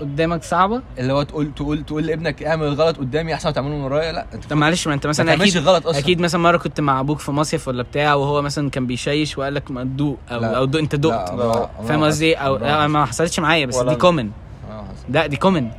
[0.00, 3.80] قدامك صعبة اللي هو تقول تقول تقول لابنك اعمل غلط قدامي أحسن ما تعمله من
[3.82, 6.00] ورايا لا أنت طب معلش ما أنت مثلا أكيد غلط أصلاً.
[6.00, 9.54] أكيد مثلا مرة كنت مع أبوك في مصيف ولا بتاع وهو مثلا كان بيشيش وقال
[9.54, 10.56] لك ما تدوق أو لا.
[10.56, 11.28] أو دو أنت دقت
[11.88, 13.94] فاهم قصدي إيه؟ أو ما حصلتش معايا بس دي.
[13.94, 14.45] common آه،.
[15.08, 15.70] لا دي common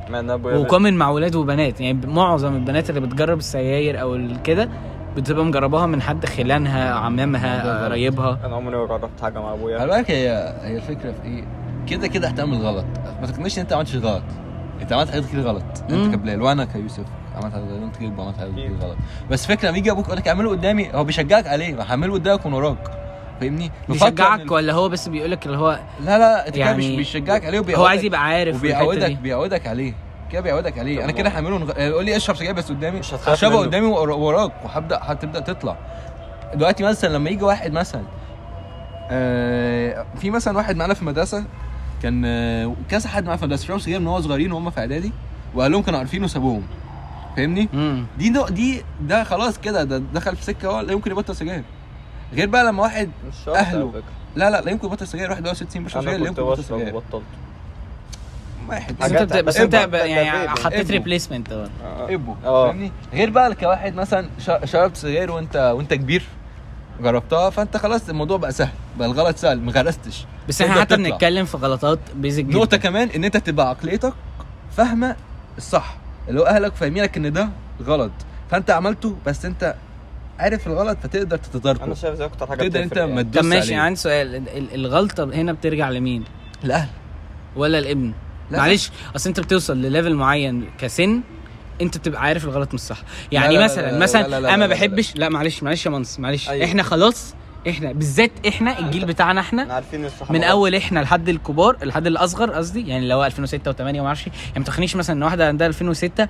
[0.44, 1.80] و common مع ولاد وبنات.
[1.80, 4.68] يعني معظم البنات اللي بتجرب السجاير أو كده
[5.16, 8.38] بتبقى مجرباها من حد خلانها عمامها قرايبها.
[8.44, 11.44] أنا عمري ما جربت حاجة مع خلي ابويا بالك هي هي الفكرة في إيه؟
[11.86, 12.84] كده كده هتعمل غلط
[13.20, 14.22] ما تقنعش إن أنت ما عملتش غلط.
[14.82, 15.64] أنت عملت حاجات كتير غلط.
[15.90, 17.82] أنت كبلال وأنا كيوسف عملت حاجات غلط.
[17.82, 18.96] أنت كده عملت حاجات كتير غلط.
[19.30, 21.82] بس فكرة لما يجي أبوك يقول لك اعمله قدامي هو بيشجعك عليه.
[21.82, 23.07] هعمله قدامك ومن وراك
[23.40, 27.44] فاهمني؟ بيشجعك ولا هو بس بيقول لك اللي هو لا لا إنت يعني مش بيشجعك
[27.44, 29.12] عليه هو وبيعودك عايز يبقى عارف وبيعودك.
[29.18, 29.94] بيعودك عليه.
[30.32, 31.04] كده بيعودك عليه.
[31.04, 31.80] أنا كده هعمله نغ...
[31.80, 33.00] يقول لي اشرب سجاير بس قدامي؟
[33.50, 33.58] منه.
[33.58, 35.76] قدامي ور- وراك وهبدا هتبدأ تطلع.
[36.54, 38.02] دلوقتي مثلا لما يجي واحد مثلا
[39.10, 41.44] آه في مثلا واحد معانا في المدرسة
[42.02, 43.66] كان آه كذا حد معانا في المدرسة.
[43.66, 45.12] شربوا سجاير من هو صغيرين وهم في إعدادي
[45.54, 46.62] وقال لهم كانوا عارفين وسابوهم.
[47.36, 47.68] فاهمني؟
[48.18, 51.62] دي ده دي ده خلاص كده ده دخل في سكة هو لا يمكن يبطل سجاير.
[52.34, 54.02] غير بقى لما واحد مش شرط فكرة.
[54.36, 55.30] لا لا لا يمكن يبطل سجاير.
[55.30, 56.94] واحد بقى 60 بيشرب سجاير لا يمكن بشرب سجاير.
[56.96, 57.22] وبطلت.
[58.68, 58.98] واحد.
[58.98, 60.90] بس أنت بس أنت يعني حطيت.
[60.90, 61.68] replacement آه.
[62.14, 62.34] إبو.
[62.44, 62.66] آه.
[62.66, 66.22] فاهمني؟ غير بقى كواحد مثلا ش- شربت سجاير وانت وأنت كبير.
[67.00, 68.72] جربتها فأنت خلاص الموضوع بقى سهل.
[68.98, 70.26] بقى الغلط سهل ما غرستش.
[70.48, 70.96] بس إحنا حتى.
[70.96, 72.58] بنتكلم في غلطات basic جدا.
[72.58, 74.12] نقطة كمان إن أنت تبقى عقليتك
[74.76, 75.16] فاهمة
[75.58, 75.96] الصح.
[76.28, 77.48] اللي هو أهلك فاهمينك إن ده
[77.84, 78.10] غلط.
[78.50, 79.74] فأنت عملته بس أنت
[80.38, 83.22] عارف الغلط فتقدر أنا تتداركه شايف دي أكتر حاجة تقدر أنت ما يعني.
[83.24, 83.74] تدوس طب ماشي.
[83.74, 86.24] عندي سؤال ال- ال- الغلطة هنا بترجع لمين
[86.64, 86.88] الأهل
[87.56, 88.12] ولا الابن
[88.50, 88.58] لا.
[88.58, 91.20] معلش أصل أنت بتوصل لليفل معين كسن
[91.80, 92.98] أنت بتبقى عارف الغلط من الصح
[93.32, 94.72] يعني لا لا مثلا لا لا مثلا لا لا لا أنا ما.
[94.72, 96.64] بحبش لا معلش معلش يا منص معلش أيوة.
[96.64, 97.34] إحنا خلاص
[97.68, 100.44] إحنا بالذات إحنا الجيل بتاعنا إحنا عارفين الصح من.
[100.44, 104.36] أول إحنا لحد الكبار لحد الأصغر قصدي يعني اللي هو 2006 و8 وما أعرفش يعني
[104.56, 106.28] ما تخنيش مثلا إن واحدة عندها 2006 آه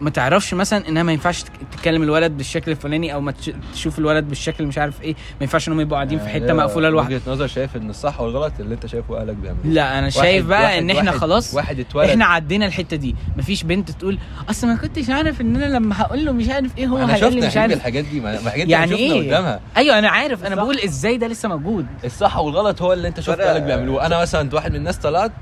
[0.00, 3.98] ما تعرفش مثلا إنها ما ينفعش تك- تتكلم الولد بالشكل الفلاني أو ما تش- تشوف
[3.98, 5.12] الولد بالشكل مش عارف إيه.
[5.14, 8.52] ما ينفعش انهم يبقوا قاعدين في حتة مقفولة لوحده وجهة نظر شايف إن الصح والغلط
[8.60, 11.54] اللي أنت شايفه اهلك بيعملوه لا أنا واحد- شايف بقى واحد- إن إحنا واحد- خلاص
[11.54, 12.08] واحد اتولد.
[12.10, 13.14] إحنا عدينا الحتة دي.
[13.36, 14.18] مفيش بنت تقول
[14.50, 17.40] أصل ما كنتش عارف إن أنا لما هقول له مش عارف إيه هو هيقول لي
[17.40, 17.72] شفنا مش عارف.
[17.72, 19.60] الحاجات دي ما الحاجات دي يعني يعني شفنا إيه؟ قدامها.
[19.76, 20.44] أيوه أنا عارف.
[20.44, 21.86] أنا بقول إزاي ده لسه موجود.
[22.04, 24.06] الصح والغلط هو اللي أنت شفت اهلك بيعملوه.
[24.06, 25.32] أنا مثلا واحد من الناس طلعت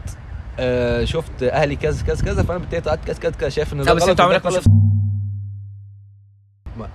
[0.59, 3.95] آه شفت أهلي كذا كذا كذا فأنا بالتالي طلعت كذا كذا كذا شايف إن ده
[3.95, 4.51] بس أنت عمرك ما.
[4.51, 4.69] شفت
[6.79, 6.89] ما-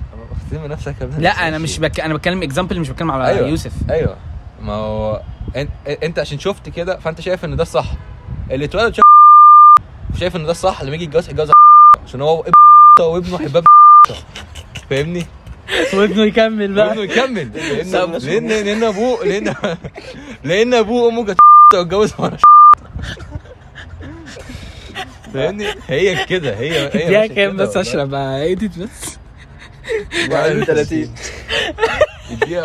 [0.67, 1.99] نفسك لا أنا مش بك...
[1.99, 3.47] أنا بتكلم اكزامبل مش بتكلم على أيوة.
[3.47, 4.17] يوسف أيوه
[4.61, 5.21] ما هو
[6.03, 7.85] انت, عشان شفت كده فأنت شايف إن ده الصح
[8.51, 11.49] اللي اتولد شايف شايف إن ده الصح لما يجي يتجوز يتجوز
[12.05, 12.51] عشان هو ابن
[13.01, 13.63] وابنه حباب
[14.89, 15.25] فاهمني؟
[15.93, 19.55] وابنه يكمل وابنه يكمل لأن لأن لأن ابوه لأن
[20.43, 21.39] لأن أبوه وأمه كانت
[21.75, 22.37] واتجوز وأنا
[25.33, 27.77] فاهمني؟ هي كده هي هي يا ماشية كام كده بس.
[27.77, 29.17] اشرب ايديت بس.
[30.31, 31.13] 31
[32.31, 32.63] اديها.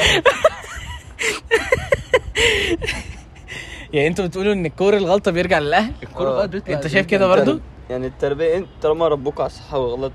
[3.92, 7.60] يعني أنتوا بتقولوا ان الكور الغلطة بيرجع للأهل؟ الكورة بقى بتطلع انت شايف كده برضو؟
[7.90, 10.12] يعني التربية انت طالما ربوك على الصح والغلط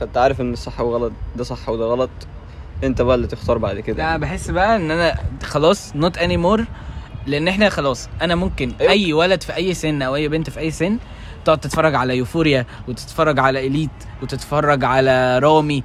[0.00, 2.10] فانت عارف ان الصح والغلط ده صح وده غلط
[2.84, 3.96] انت بقى اللي تختار بعد كده.
[4.10, 6.64] لا بحس بقى ان أنا خلاص not anymore
[7.26, 8.92] لأن إحنا خلاص أنا ممكن أيوة.
[8.92, 10.98] أي ولد في أي سن أو أي بنت في أي سن
[11.44, 13.90] تقعد تتفرج على يوفوريا وتتفرج على إليت
[14.22, 15.84] وتتفرج على رامي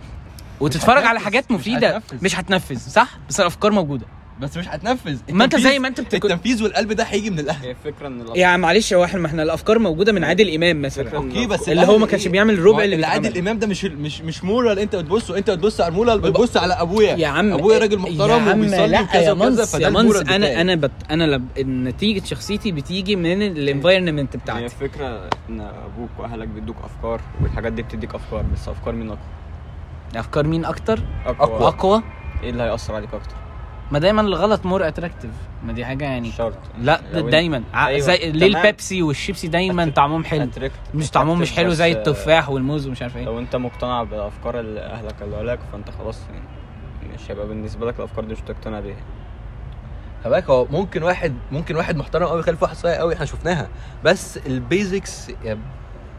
[0.59, 2.01] وتتفرج على حاجات مفيدة.
[2.21, 4.05] مش هتنفذ صح بس الأفكار موجودة
[4.41, 5.17] بس مش هتنفذ.
[5.29, 7.65] ما انت زي ما انت بتك- التنفيذ والقلب ده هيجي من الأهل.
[7.67, 11.15] هي إن يعني معلش هو إحنا ما إحنا الأفكار موجودة من عادل إمام مثلا.
[11.15, 13.37] أوكي بس اللي هو ما كانش إيه؟ بيعمل الربع اللي اللي عادل.
[13.37, 16.73] إمام ده مش مش مش moral أنت بتبصه أنت بتبص على ال moral بتبص على
[16.73, 17.15] أبويا.
[17.15, 19.94] يا عم أبويا راجل محترم يا عم وبيصلي وكذا يا وكذا منص فده يا ال
[19.94, 20.61] moral أنا بتاعي.
[20.61, 21.47] أنا بت أنا لب...
[21.59, 24.65] نتيجه شخصيتي بتيجي من ال environment هي بتاعتي.
[24.65, 29.19] الفكرة إن أبوك وأهلك بيدوك أفكار والحاجات دي بتديك أفكار بس أفكار مين اقوى
[30.15, 31.67] أفكار مين أكتر؟ أقوى.
[31.67, 32.03] أقوى؟
[32.43, 33.35] إيه اللي هيأثر عليك أكتر؟
[33.91, 35.31] ما دايما الغلط more attractive
[35.63, 36.57] ما دي حاجة يعني شرط.
[36.81, 37.63] لا دايما.
[37.75, 38.47] أيوة، زي ليه.
[38.47, 40.49] البيبسي والشيبسي دايما أتر- طعمهم حلو.
[40.93, 43.25] مش طعمهم مش حلو زي آه، التفاح والموز ومش عارف إيه.
[43.25, 47.13] لو أنت مقتنع بالافكار اللي أهلك قالوا لك فأنت خلاص يعني.
[47.13, 48.95] مش هيبقى بالنسبة لك الأفكار دي مش هتقتنع بيها.
[50.23, 53.67] خلي بالك هو ممكن واحد ممكن واحد محترم قوي يخالف واحد صايع قوي إحنا شفناها.
[54.03, 55.59] بس ال basics يعني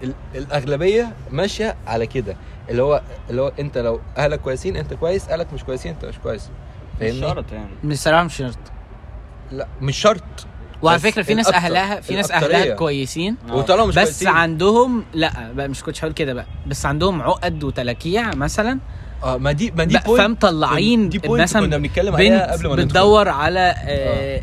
[0.02, 2.36] ال- الأغلبية ماشية على كده.
[2.70, 5.28] اللي هو اللي هو أنت لو أهلك كويسين أنت كويس.
[5.28, 6.50] أهلك مش كويسين أنت مش كويس.
[7.02, 7.68] مش فاهمني؟ شرط يعني.
[7.84, 8.58] مش صراحة مش شرط.
[9.52, 10.22] لا مش شرط.
[10.82, 12.30] وعلى فكرة في ناس اهلها في ناس.
[12.30, 14.28] أهلها كويسين وطالما مش بس كويسين.
[14.28, 16.46] عندهم لا بقى مش كنتش هقول كده بقى.
[16.66, 18.78] بس عندهم عقد وتلاكيع مثلا.
[19.24, 22.52] آه ما دي ما دي بقى فاهم point- طلعين دي point مثلا كنا بنتكلم عليها
[22.52, 22.86] قبل ما ندخل.
[22.86, 24.42] بتدور على آه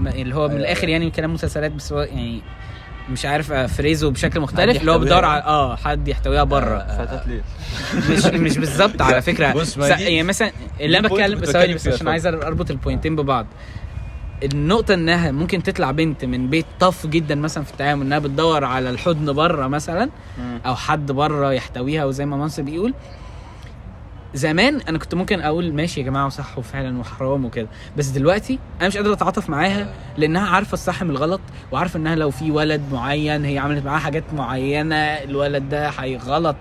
[0.00, 0.88] ما- اللي هو من أيوة، الآخر.
[0.88, 2.42] يعني كلام مسلسلات بس هو يعني
[3.10, 5.26] مش عارف افريزه بشكل مختلف اللي هو يحتويها.
[5.26, 7.04] على آه حد يحتويها بره آه.
[7.04, 7.42] فتات ليه
[8.10, 11.74] مش مش بالظبط على فكرة بص، ما س- دي- يعني مثلا اللي أنا بتكلم ثواني
[11.74, 12.08] بس عشان.
[12.08, 13.46] عايز أربط البوينتين ببعض
[14.44, 18.90] النقطة إنها ممكن تطلع بنت من بيت طف جدا مثلا في التعامل إنها بتدور على
[18.90, 20.10] الحضن بره مثلا
[20.66, 22.94] أو حد بره يحتويها وزي ما منصب بيقول
[24.34, 28.88] زمان أنا كنت ممكن أقول ماشي يا جماعة وصح وفعلا وحرام وكده بس دلوقتي أنا
[28.88, 31.40] مش قادر أتعاطف معاها لأنها عارفة الصح من الغلط
[31.72, 36.56] وعارفة إنها لو في ولد معين هي عملت معاه حاجات معينة الولد ده هيغلط.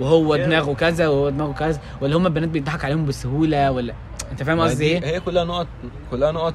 [0.00, 3.94] وهو دماغه كذا وهو دماغه كذا ولا هم البنات بيضحك عليهم بسهولة ولا
[4.32, 5.66] أنت فاهم قصدي دي- إيه؟ هي كلها نقط
[6.10, 6.54] كلها نقط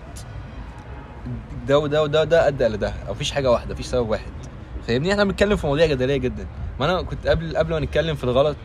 [1.68, 4.26] ده وده وده وده ادى لده مفيش حاجة واحدة مفيش سبب واحد
[4.88, 6.46] فاهمني إحنا بنتكلم في مواضيع جدلية جدا
[6.80, 8.58] ما أنا كنت قبل قبل ما نتكلم في الغلط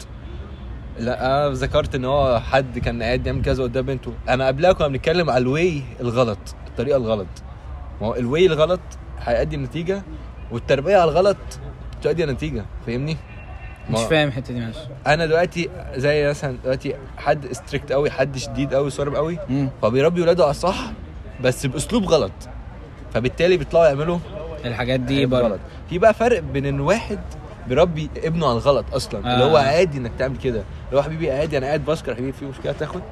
[1.00, 4.12] لا أنا ذكرت إن هو حد كان قاعد يعمل كذا قدام بنته.
[4.28, 7.26] أنا قبلها كنا بنتكلم على ال way الغلط الطريقة الغلط.
[8.00, 8.80] ما هو ال way الغلط
[9.20, 10.02] هيؤدي النتيجه
[10.50, 11.36] والتربية على الغلط
[12.02, 13.16] تؤدي النتيجه فاهمني؟
[13.90, 14.78] مش فاهم الحتة دي معلش.
[15.06, 19.38] أنا دلوقتي زي مثلا دلوقتي حد strict قوي حد شديد قوي صارم قوي
[19.82, 20.92] فبيربي ولاده على الصح
[21.40, 22.32] بس بأسلوب غلط.
[23.14, 24.18] فبالتالي بيطلعوا يعملوا
[24.64, 25.60] الحاجات دي برضه غلط.
[25.90, 27.18] في بقى فرق بين إن واحد
[27.68, 29.30] بيربي ابنه على الغلط أصلا.
[29.30, 29.34] آه.
[29.34, 30.62] اللي هو عادي إنك تعمل كده.
[30.88, 33.02] اللي هو حبيبي عادي أنا قاعد بسكر حبيبي في مشكلة تاخد؟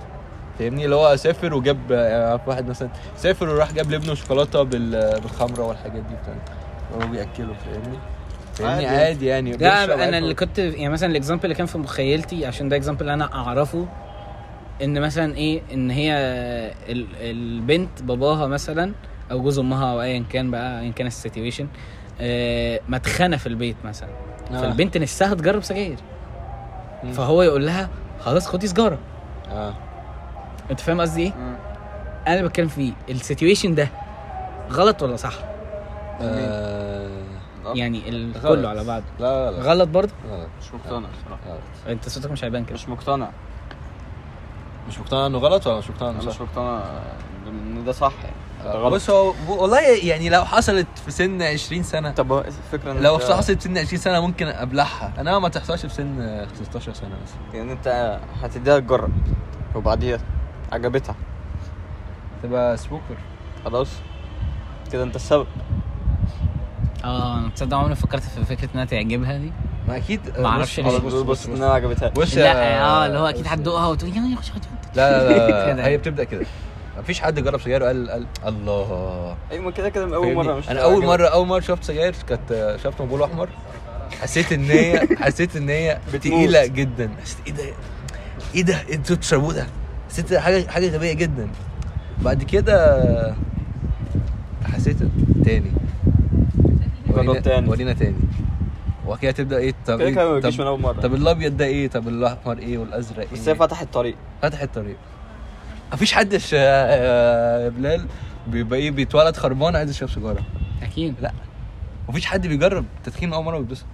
[0.58, 5.62] فاهمني؟ اللي هو سافر وجاب آه، واحد مثلا سافر وراح جاب لابنه شوكولاتة بال- بالخمرة
[5.62, 6.34] والحاجات دي بتاع
[6.94, 7.98] هو بيأكله فاهمني؟
[8.54, 9.04] فاهمني؟ عادي.
[9.04, 9.52] عادي يعني.
[9.52, 10.18] لا أنا.
[10.18, 13.86] اللي كنت يعني مثلا ال example اللي كان في مخيلتي عشان ده example أنا أعرفه
[14.82, 16.12] إن مثلا إيه إن هي
[16.88, 18.92] ال- البنت باباها مثلا
[19.30, 21.68] أو جوز أمها أو ايا كان بقى ايا كان ال situation آه،
[22.88, 24.08] مدخنة في البيت مثلا
[24.50, 24.60] آه.
[24.60, 25.96] فالبنت نفسها تجرب سجاير.
[27.12, 27.88] فهو يقول لها
[28.20, 28.98] خلاص خدي سجاره
[29.48, 29.74] آه
[30.70, 31.32] أنت فاهم قصدي إيه؟
[32.26, 33.88] أنا بتكلم فيه ال situation ده
[34.70, 35.32] غلط ولا صح؟
[36.20, 37.08] آه،
[37.74, 38.42] يعني ال-.
[38.42, 41.60] كله على بعض لا لا لا غلط برضه غلط مش مقتنع الصراحه غلط.
[41.88, 43.28] أنت صوتك مش هيبان كده مش مقتنع
[44.88, 46.82] مش مقتنع إنه غلط ولا مش مقتنع انه أنا مش صح؟ مقتنع
[47.46, 51.82] إن ده صح يعني آه، غلط بص هو والله يعني لو حصلت في سن 20
[51.82, 55.48] سنه طب الفكرة ان لو انت- حصلت في سن 20 سنه ممكن ابلعها أنا ما
[55.48, 59.10] تحصلش في سن 16 سنه بس يعني انت هتديها تجرب
[59.74, 60.18] وبعديها
[60.72, 61.14] عجبتها
[62.42, 63.16] تبقى سبوكر
[63.64, 63.88] خلاص
[64.92, 65.46] كده انت السبب
[67.04, 69.52] آه أنا تصدق عمري فكرت في فكره انها تعجبها دي
[69.88, 70.98] ما أكيد ما أعرفش ليه.
[71.22, 74.36] بص ان أنا عجبتها بص لا آه اللي هو أكيد هتدوقها وتقول يا يا
[74.94, 75.74] لا لا.
[75.74, 76.46] لا هي بتبدا كده
[76.98, 79.36] مفيش حد جرب سجاير وقال قال الله.
[79.50, 81.04] أيوه ما كده كده من أول؟ مرة مش أنا أول.
[81.06, 83.48] مره أول مرة شفت سجاير كانت شفت مبول أحمر.
[84.20, 85.98] حسيت إن هي حسيت إن هي.
[86.12, 87.10] تقيلة جدا.
[87.22, 87.64] حسيت إيه ده؟
[88.54, 89.66] إيه ده؟ أنتوا بتشربوه ده؟
[90.10, 91.48] حسيت حاجة حاجة غبية جدا.
[92.22, 93.34] بعد كده
[94.72, 94.96] حسيت
[95.44, 95.72] تاني.
[97.10, 97.68] ورينا- تاني.
[97.68, 98.16] ورينا تاني.
[99.06, 100.92] وبعد كده تبدأ إيه؟ طب كده كده ما بيجيش طب, من أول مرة.
[101.00, 104.96] طب الأبيض ده إيه؟ طب الأحمر إيه؟ والأزرق إيه؟ بس هي فتحت طريق فتح الطريق.
[105.92, 108.06] مفيش حد ش- يا بلال
[108.46, 110.42] بيبقى إيه بيتولد خربان عايز يشرب سيجارة.
[110.82, 111.14] أكيد.
[111.22, 111.32] لا.
[112.08, 113.84] مفيش حد بيجرب تدخين أول مرة ويتبسط.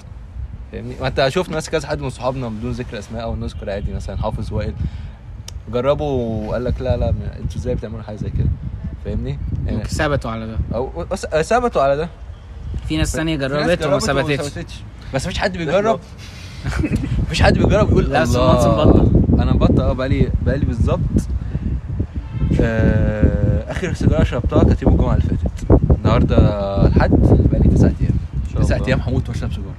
[0.72, 3.92] فاهمني؟ ما أنت شفنا ناس كذا حد من صحابنا بدون ذكر أسماء أو نذكر عادي
[3.92, 4.74] مثلا حافظ وائل.
[5.72, 8.48] جربوا وقال لك لا لا أنتوا إزاي بتعملوا حاجة زي كده؟
[9.04, 10.58] فاهمني؟ يعني ثبتوا على ده.
[10.74, 11.04] أو
[11.42, 12.08] ثبتوا على ده.
[12.88, 14.74] في ناس ثانية جربت وما ثبتتش.
[15.14, 16.00] بس مفيش حد بيجرب.
[17.26, 19.10] مفيش حد بيجرب يقول لا، بس الله.
[19.42, 21.33] أنا مبطل أه بقالي بقالي بالظبط آه
[23.68, 25.80] آخر سيجاره شربتها كانت يوم الجمعة اللي فاتت.
[25.98, 26.36] النهارده
[26.86, 28.14] الحد بقالي تسع أيام.
[28.56, 28.78] تسع.
[28.86, 29.74] أيام هموت وأشرب سيجاره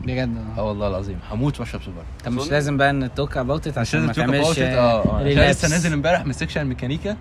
[0.00, 1.18] بجد؟ آه والله العظيم.
[1.30, 4.58] هموت وأشرب سيجاره طب مش لازم بقى إن talk about it عشان لازم ما تعملش
[4.58, 5.48] آه آه عشان relapse.
[5.50, 7.16] لسه نازل امبارح من section ميكانيكا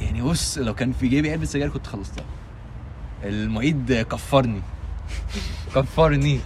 [0.00, 2.24] يعني بص لو كان في جيبي علبة سجاير كنت خلصتها.
[3.24, 4.60] المعيد كفرني.
[5.74, 6.40] كفرني.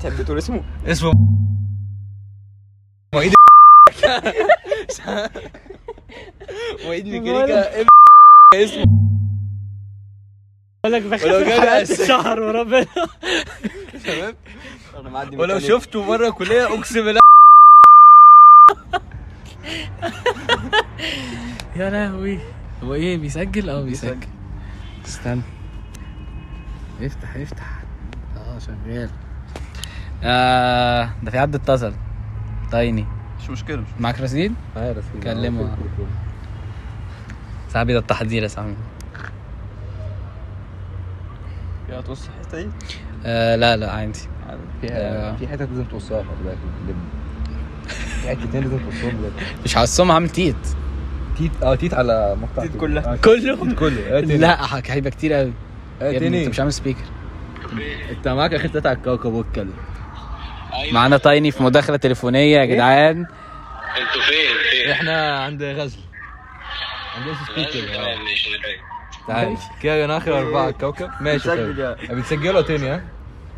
[0.00, 1.12] تحب تقول اسمه؟ اسمه.
[3.14, 3.34] معيد
[6.86, 7.84] معيد ميكانيكا
[8.54, 8.84] اسمه.
[10.84, 12.86] بقول لك ولو بخاف الشهر وربنا.
[14.04, 14.34] تمام؟
[15.40, 15.58] ولو.
[15.58, 17.20] شفته بره الكليه أقسم بالله.
[21.76, 22.38] يا لهوي.
[22.82, 24.28] هو إيه بيسجل؟ آه بيسجل.
[25.04, 25.42] استنى.
[27.00, 27.82] افتح افتح.
[28.36, 29.10] آه شغال.
[30.22, 31.94] آه ده في حد اتصل
[32.70, 33.06] تايني
[33.44, 34.54] مش مشكلة مش معاك رصيد؟
[35.22, 35.76] كلمه.
[37.72, 38.74] صاحبي ده التحضير يا صاحبي
[41.88, 42.68] يا توصل الحتة دي؟
[43.26, 44.18] آه لا لا عندي
[44.80, 46.96] فيها في حتت لازم توصلها خلي بالك
[47.96, 49.32] في حتتين لازم توصلهم بجد.
[49.64, 50.56] مش هقسم عامل تيت.
[51.38, 53.16] تيت؟ آه تيت على مقطع تيت كلها.
[53.16, 54.18] كله تيت كله.
[54.18, 54.36] آه، تاني.
[54.36, 55.52] لا هيبقى كتير قوي
[56.02, 57.04] آه، أنت مش عامل speaker
[58.10, 59.72] أنت معاك آخر تلاتة على الكوكب واتكلم
[60.92, 63.16] معانا تايني في مداخلة تليفونية يا جدعان.
[63.18, 65.98] أنتوا فين؟ فين؟ إحنا عند غزل.
[67.16, 67.36] عند اس
[67.72, 67.88] speaker
[69.28, 70.04] تعالى كده.
[70.04, 70.60] أنا آخر أربعة.
[70.62, 72.18] على الكوكب ماشي بتسجل طيب.
[72.18, 73.02] بتسجلوا تاني ها؟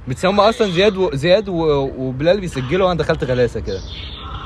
[0.09, 1.11] بتسمى أصلا زياد و...
[1.15, 1.55] زياد و...
[1.99, 3.81] وبلال بيسجلوا وأنا دخلت غلاسة كده.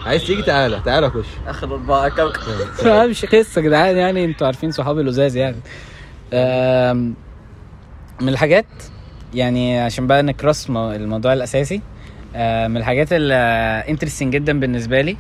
[0.07, 0.81] عايز تيجي تعالى.
[0.85, 2.09] تعالى خش آخر أربعة.
[2.09, 5.57] كوكب آه، مش قصة يا جدعان يعني أنتوا عارفين صحابي اللزاز يعني.
[8.21, 8.67] من الحاجات
[9.35, 11.81] يعني عشان بقى ن cross مو- الموضوع الأساسي
[12.35, 15.17] من الحاجات ال interesting جدا بالنسبة لي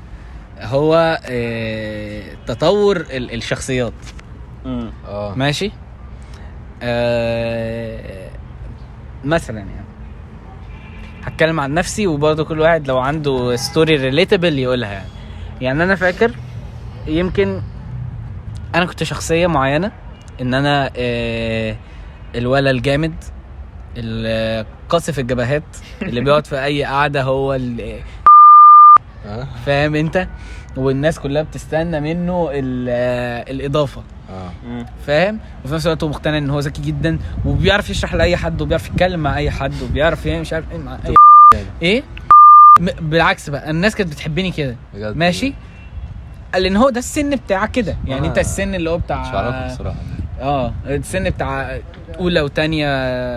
[0.60, 3.92] هو آه، تطور ال- الشخصيات.
[5.08, 5.34] آه.
[5.36, 5.70] ماشي؟
[6.82, 8.30] آه،
[9.24, 9.70] مثلا يعني.
[11.24, 15.08] هتكلم عن نفسي وبرضه كل واحد لو عنده story relatable يقولها يعني.
[15.60, 16.30] يعني أنا فاكر
[17.06, 17.62] يمكن
[18.74, 19.92] أنا كنت شخصية معينة
[20.40, 21.76] إن أنا آه،
[22.34, 23.14] الولا الجامد
[23.96, 25.62] القاصف الجبهات
[26.02, 28.00] اللي بيقعد في أي قعدة هو ال-
[29.26, 30.28] آه فاهم أنت؟
[30.76, 34.02] والناس كلها بتستنى منه ال- آه، الإضافة.
[34.30, 34.50] آه.
[35.06, 38.86] فاهم؟ وفي نفس الوقت هو مقتنع إن هو ذكي جدا وبيعرف يشرح لأي حد وبيعرف
[38.88, 41.14] يتكلم مع أي حد وبيعرف يعني مش عارف إيه مع أي
[41.82, 42.02] إيه؟
[43.00, 44.76] بالعكس بقى الناس كانت بتحبني كده.
[44.94, 45.54] ماشي؟
[46.54, 47.96] قال إن هو ده السن بتاعك كده.
[48.06, 48.28] يعني آه.
[48.30, 49.26] أنت السن اللي هو بتاع مش
[49.72, 49.96] الصراحه
[50.40, 51.78] آه السن بتاع
[52.18, 52.86] أولى وتانية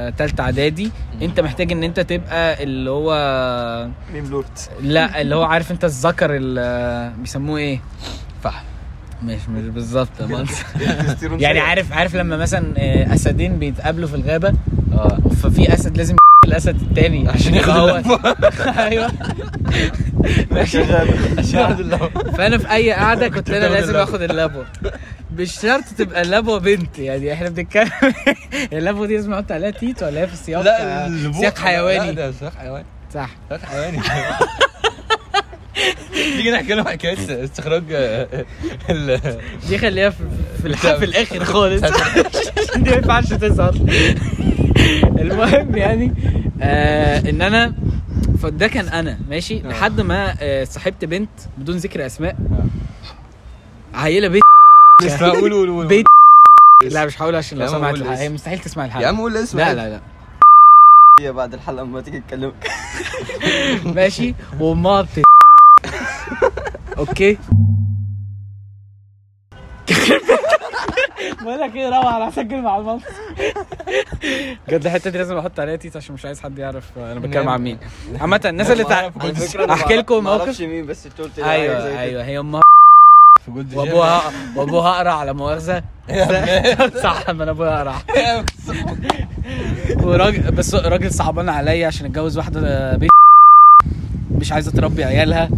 [0.09, 0.91] تالتة إعدادي.
[1.21, 3.11] أنت محتاج إن أنت تبقى اللي هو
[4.13, 4.45] ميم لورد.
[4.81, 7.79] لا اللي هو عارف أنت الذكر اللي بيسموه إيه؟
[8.43, 8.65] فحم.
[9.23, 10.09] مش مش بالظبط
[11.39, 11.59] يعني.
[11.59, 14.53] عارف عارف لما مثلا آه، أسدين بيتقابلوا في الغابة؟
[14.93, 15.17] آه.
[15.43, 17.29] ففي أسد لازم الأسد التاني.
[17.29, 18.01] عشان يبقى هو
[18.87, 19.11] أيوه.
[20.51, 20.83] ماشي.
[21.37, 21.99] عشان
[22.37, 23.95] فأنا في أي قعدة كنت أنا لازم.
[23.95, 24.65] آخد اللبوه
[25.37, 26.99] مش شرط تبقى اللبوه بنت.
[26.99, 27.91] يعني إحنا بنتكلم
[28.73, 32.11] اللبوه دي لازم أحط عليها تيت ولا هي في سياق لا آه، سياق لا حيواني
[32.11, 32.85] ده سياق حيواني.
[33.13, 33.29] صح.
[33.49, 33.99] سياق حيواني.
[36.13, 38.27] تيجي نحكي لهم حكاية استخراج آه،
[38.89, 39.19] ال
[39.69, 40.17] دي خليها في,
[40.61, 40.81] في, الح...
[40.95, 41.81] في الآخر خالص.
[42.75, 43.75] دي ما ينفعش تظهر.
[45.21, 46.13] المهم يعني
[46.61, 47.73] آه إن أنا
[48.43, 52.35] فده كان أنا ماشي؟ لحد ما آه صاحبت بنت بدون ذكر أسماء.
[53.93, 54.43] عيلة بيت
[55.21, 56.05] قول قول قول بيت
[56.83, 58.29] لا مش هقول عشان لو سمعت الحلقة هي.
[58.29, 59.03] مستحيل تسمع الحلقة.
[59.03, 60.01] يا عم قول اسمه لا لا لا.
[61.19, 62.53] هي بعد الحلقة لما تيجي تكلمك.
[63.95, 65.23] ماشي؟ وامها بت
[66.97, 67.37] أوكي.
[71.41, 73.05] بقول لك إيه روح أنا هسجل مع المنصب.
[74.67, 77.61] بجد الحتة دي لازم أحط عليها تيت عشان مش عايز حد يعرف أنا بتكلم عن
[77.61, 77.77] مين.
[78.21, 79.09] عامة الناس اللي تع...
[79.69, 81.99] أحكي لكم ما موقف أعرفش مين بس انت قلت أيوه.
[81.99, 82.61] أيوه هي امها
[83.45, 84.21] في جولد وأبوها
[84.55, 85.83] وأبوها أقرع على مؤاخذة.
[87.03, 87.95] صح ما أنا أبويا أقرع.
[90.03, 90.75] وراجل بس.
[90.75, 93.09] راجل صعبان عليا عشان اتجوز واحدة بيت
[94.31, 95.49] مش عايزة تربي عيالها.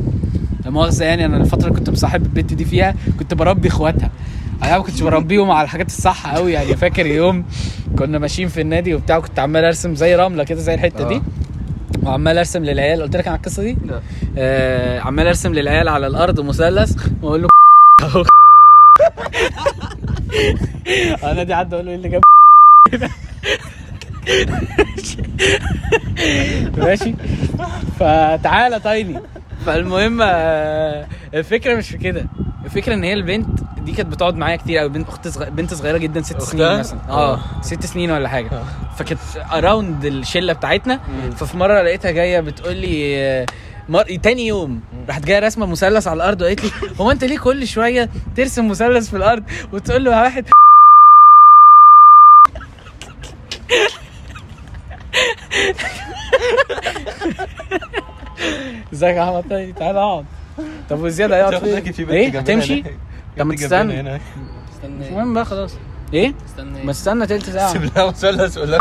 [0.66, 4.10] لا مؤاخذة يعني أنا الفترة اللي كنت مصاحب البنت دي فيها كنت بربي إخواتها.
[4.64, 7.46] أنا ما كنتش بربيهم على الحاجات الصح قوي يعني فاكر يوم
[8.00, 11.22] كنا ماشيين في النادي وبتاع كنت عمال أرسم زي رملة كده زي الحتة دي آه.
[12.04, 14.02] وعمال أرسم للعيال قلت لك عن القصة دي لا.
[14.38, 17.48] آه عمال أرسم للعيال على الأرض مثلث وأقول له.
[21.32, 22.22] أنا دي عدى أقول له إيه اللي جاب
[26.78, 27.16] ماشي
[28.00, 29.20] فتعالى تايني
[29.66, 32.26] فالمهم آه، الفكرة مش في كده
[32.66, 35.50] الفكرة إن هي البنت دي كانت بتقعد معايا كتير قوي بنت أخت صغ...
[35.50, 37.00] بنت صغيرة جدا ست؟ سنين مثلا.
[37.10, 37.40] آه آه.
[37.62, 38.50] ست سنين ولا حاجة.
[38.98, 39.20] فكانت
[39.54, 41.00] اراوند الشلة بتاعتنا.
[41.38, 43.46] ففي مرة لقيتها جاية بتقول لي آه،
[43.90, 44.04] مر...
[44.04, 46.72] تاني يوم راحت جاية راسمة مثلث على الأرض وقالت لي
[47.02, 50.46] هو أنت ليه كل شوية ترسم مثلث في الأرض وتقول له واحد؟
[58.94, 60.26] إزيك يا أحمد؟ طيب تعالى أقعد.
[60.90, 61.56] طب وزيادة هيقعد
[61.92, 62.84] فين؟ إيه؟ هتمشي؟
[63.38, 64.20] طب ما تستنى.
[64.86, 65.74] مش مهم بقى خلاص.
[66.14, 66.84] إيه؟ استنى.
[66.84, 67.74] ما استنى تلت ساعة.
[67.74, 68.80] سيب لها مثلث ولا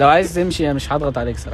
[0.00, 1.48] لو عايز تمشي أنا مش هضغط عليك بس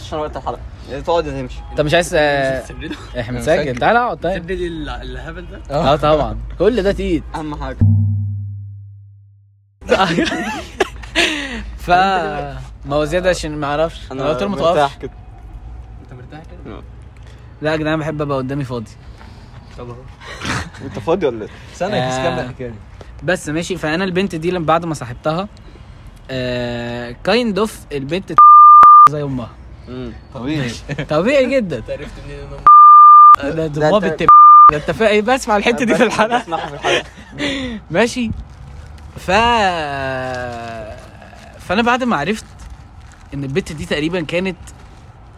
[0.00, 0.60] عشان وقت الحلقة.
[0.90, 1.60] يعني تقعد تمشي.
[1.70, 2.64] انت مش عايز آه،
[3.20, 3.76] إحنا بنسجل.
[3.76, 4.42] تعالى اقعد طيب.
[4.46, 5.60] تسجل ال- الهبل ده.
[5.70, 5.96] آه.
[5.96, 6.38] طبعا.
[6.58, 7.22] كل ده تقيل.
[7.34, 7.78] أهم حاجة.
[11.86, 12.58] ف ما
[12.96, 14.12] هو زيادة عشان ما أعرفش.
[14.12, 15.10] أنا قلت له ما مرتاح توقفش كده.
[16.02, 16.80] أنت مرتاح كده؟
[17.62, 18.90] لا يا جدعان بحب أبقى قدامي فاضي.
[20.84, 22.08] انت فاضي ولا إيه؟ استنى آه.
[22.08, 22.74] بس كمل الحكاية دي
[23.22, 23.76] بس ماشي.
[23.76, 25.48] فأنا البنت دي لما بعد ما صاحبتها
[27.24, 28.32] kind of البنت
[29.10, 29.50] زي أمها.
[30.34, 30.70] طبيعي.
[31.08, 31.76] طبيعي جدا.
[31.92, 32.38] عرفت منين
[33.44, 34.22] إن ده ده انت- بت
[34.72, 36.38] ده أنت فا- بسمع الحتة دي في الحلقة.
[36.38, 37.04] في الحلقة.
[37.90, 38.30] ماشي.
[39.16, 39.30] ف
[41.60, 42.44] فأنا بعد ما عرفت
[43.34, 44.56] إن البت دي تقريبا كانت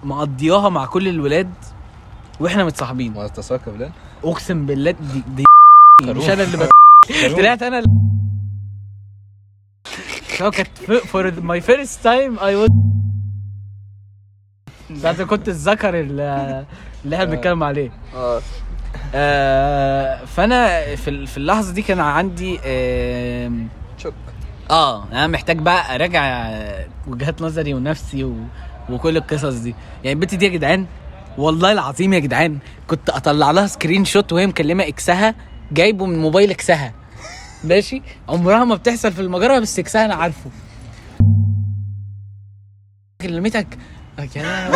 [0.04, 1.50] مقضياها مع كل الولاد
[2.40, 3.12] وإحنا متصاحبين.
[3.14, 3.90] ما تتساقى بالله
[4.24, 5.44] اقسم بالله دي, دي
[6.02, 6.28] مش.
[6.30, 6.68] أنا اللي
[7.36, 7.88] طلعت أنا اللي
[10.42, 10.68] هو كانت
[11.06, 12.68] for my first time I was
[14.96, 16.64] ساعتها كنت الذكر اللي
[17.12, 17.90] إحنا بنتكلم عليه.
[18.14, 18.40] آه.
[19.14, 22.56] آه، فأنا في في اللحظة دي كان عندي
[23.98, 24.12] شك.
[24.70, 26.50] آه أنا محتاج بقى أراجع
[27.06, 28.34] وجهات نظري ونفسي و...
[28.90, 29.74] وكل القصص دي.
[30.04, 30.86] يعني البت دي يا جدعان
[31.38, 35.34] والله العظيم يا جدعان كنت أطلع لها screenshot وهي مكلمة ex ها
[35.72, 36.94] جايبه من موبايل ex ها.
[37.64, 40.50] ماشي؟ عمرها ما بتحصل في المجرة بس ex ها أنا عارفه.
[43.20, 43.66] كلمتك.
[44.36, 44.70] يا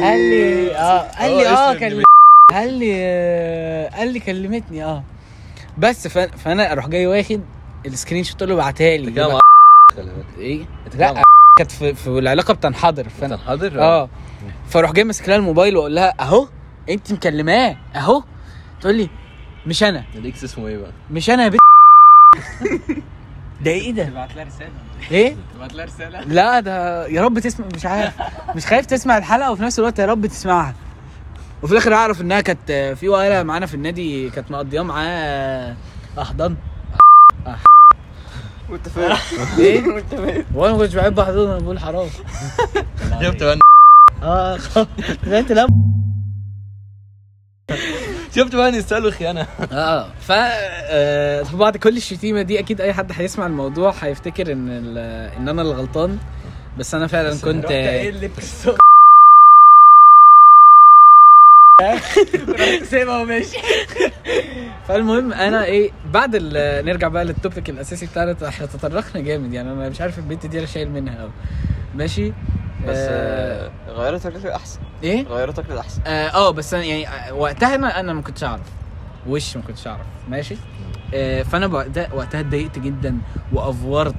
[0.00, 2.02] قال لي آه قال لي آه كلم
[2.50, 5.04] قال لي قال لي كلمتني آه.
[5.78, 7.40] بس فأنا أروح جاي واخد
[7.86, 9.38] ال screenshot اللي بعتها لي.
[10.38, 10.64] إيه؟
[10.94, 11.22] لا
[11.58, 14.08] كانت في, في العلاقة بتنحدر فانا حاضر آه.
[14.68, 16.48] فاروح جاي ماسك لها الموبايل وأقول لها أهو
[16.88, 18.22] أنت مكلماه أهو.
[18.80, 19.08] تقول لي
[19.66, 20.04] مش أنا.
[20.14, 21.60] ال ex اسمه إيه بقى؟ مش أنا يا بنت
[23.64, 24.70] ده إيه ده؟ تبعت لها رسالة.
[25.10, 26.20] إيه؟ تبعت لها رسالة.
[26.20, 28.14] لا ده يا رب تسمع مش عارف
[28.56, 30.74] مش خايف تسمع الحلقة وفي نفس الوقت يا رب تسمعها.
[31.62, 35.76] وفي الآخر أعرف إنها كانت في وائله معانا في النادي كانت مقضيه معاه
[36.18, 36.56] احضان
[38.70, 39.02] وانت فين؟
[39.64, 42.08] إيه وانت فين؟ وأنا ما كنتش بحب احضان أنا بقول حرام
[43.20, 43.58] جبت بقى
[44.22, 44.86] آه خلاص.
[45.26, 45.66] انت لا
[48.36, 53.46] شفت بقى يستاهلوا خيانه آه ف آه، بعد كل الشتيمة دي أكيد أي حد هيسمع
[53.46, 54.98] الموضوع هيفتكر إن ال-
[55.36, 56.18] إن أنا اللي غلطان
[56.78, 58.30] بس أنا فعلا كنت إيه
[62.90, 63.56] سيبها وماشي
[64.88, 69.88] فالمهم أنا إيه بعد ال- نرجع بقى للتوبيك الأساسي بتاعنا إحنا تطرقنا جامد يعني أنا
[69.88, 71.30] مش عارف البنت دي أنا شايل منها قوي
[71.94, 72.28] ماشي؟
[72.86, 77.74] بس آه آه، غيرتك للاحسن إيه؟ غيرتك للاحسن آه آه، بس أنا يعني آه، وقتها
[77.74, 78.66] أنا أنا ما كنتش أعرف.
[79.28, 80.06] وش ما كنتش أعرف.
[80.28, 80.56] ماشي؟
[81.44, 81.66] فأنا
[82.12, 83.18] وقتها اتضايقت جدا
[83.52, 84.14] وأفورت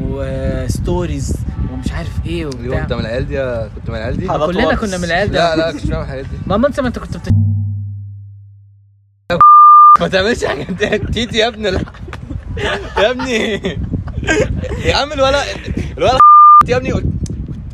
[0.00, 1.36] و stories
[1.72, 2.82] ومش عارف إيه وبتاع.
[2.82, 4.74] أنت من العيال دي كنت من العيال دي؟ حلقات كلنا.
[4.74, 5.56] كنا من العيال لا ده.
[5.56, 6.36] لا كنت بعمل الحاجات دي.
[6.46, 7.28] ماما انت ما انت كنت بت...
[10.00, 11.70] ما تعملش حاجة انت تيتي يا ابني.
[11.70, 11.80] لا.
[12.98, 13.60] يا ابني.
[14.84, 15.42] يا عم الولا
[15.98, 16.18] الولا
[16.68, 16.90] يا ابني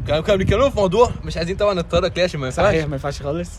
[0.07, 2.67] كانوا كانوا بيتكلموا في موضوع مش عايزين طبعا نتطرق ليه عشان ما ينفعش.
[2.67, 3.51] صحيح ما ينفعش خالص.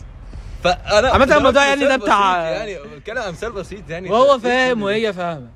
[0.74, 4.82] فأنا عامة الموضوع يعني ده بتاع- بسيط يعني بتكلم عن مثال بسيط يعني وهو فاهم
[4.82, 5.46] وهي فاهمة.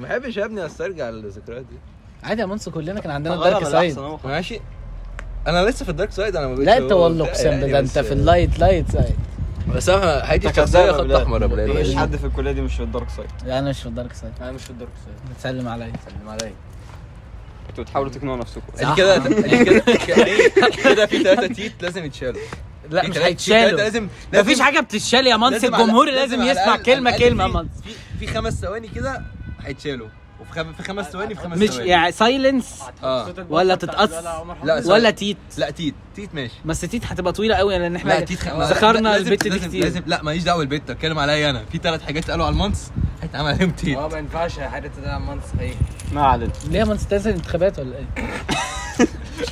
[0.00, 1.76] ما بحبش يا ابني أسترجع الذكريات دي.
[2.22, 3.98] عادي يا منصور كلنا كان عندنا غير دارك سايد.
[4.24, 4.60] ماشي.
[5.46, 7.98] أنا لسه في ال dark side أنا ما لا أنت والله أقسم يعني، بالله أنت
[7.98, 9.16] في ال light light side.
[9.74, 11.10] بس أنا حياتي الشخصيه خط.
[11.10, 13.30] احمر يا مفيش حد في الكلية دي مش في ال dark side.
[13.46, 14.32] لا أنا مش في الدارك سايد.
[14.40, 15.34] أنا مش في الدارك سايد.
[15.34, 15.92] بتسلم عليا.
[16.08, 16.52] سلم عليا.
[17.70, 18.94] أنتوا بتحاولوا تقنعوا نفسكم.
[18.96, 19.80] كده أدي كده
[20.84, 22.40] كده في ثلاثة تيت لازم يتشالوا.
[22.90, 23.78] لا مش هيتشالوا.
[23.78, 27.54] لازم مفيش حاجة بتتشال يا على- الجمهور لازم على يسمع كلمة على كلمة يا في-
[27.54, 27.66] منص
[28.18, 29.22] في في خمس ثواني كده
[29.60, 30.08] هيتشالوا.
[30.40, 31.88] وفي خم- في خمس ثواني في خمس مش ثواني.
[31.88, 33.34] يعني سايلنس آه.
[33.50, 34.10] ولا تتقص
[34.64, 34.82] لا.
[34.86, 35.36] ولا تيت.
[35.58, 35.94] لا تيت.
[36.16, 36.54] تيت ماشي.
[36.64, 39.84] بس تيت هتبقى طويلة قوي لأن لا إحنا تيت ذكرنا البت دي لازم- كتير.
[39.84, 41.64] لازم لا ماليش دعوة بالبت اتكلم عليا أنا.
[41.72, 42.78] في ثلاث حاجات قالوا على المنص
[43.22, 43.98] هيتعمل عليهم تيت.
[43.98, 45.74] آه ما ينفعش حاجة ده منص إيه؟
[46.12, 46.52] ما علينا.
[46.70, 48.26] ليه يا منص تنزل انتخابات ولا إيه؟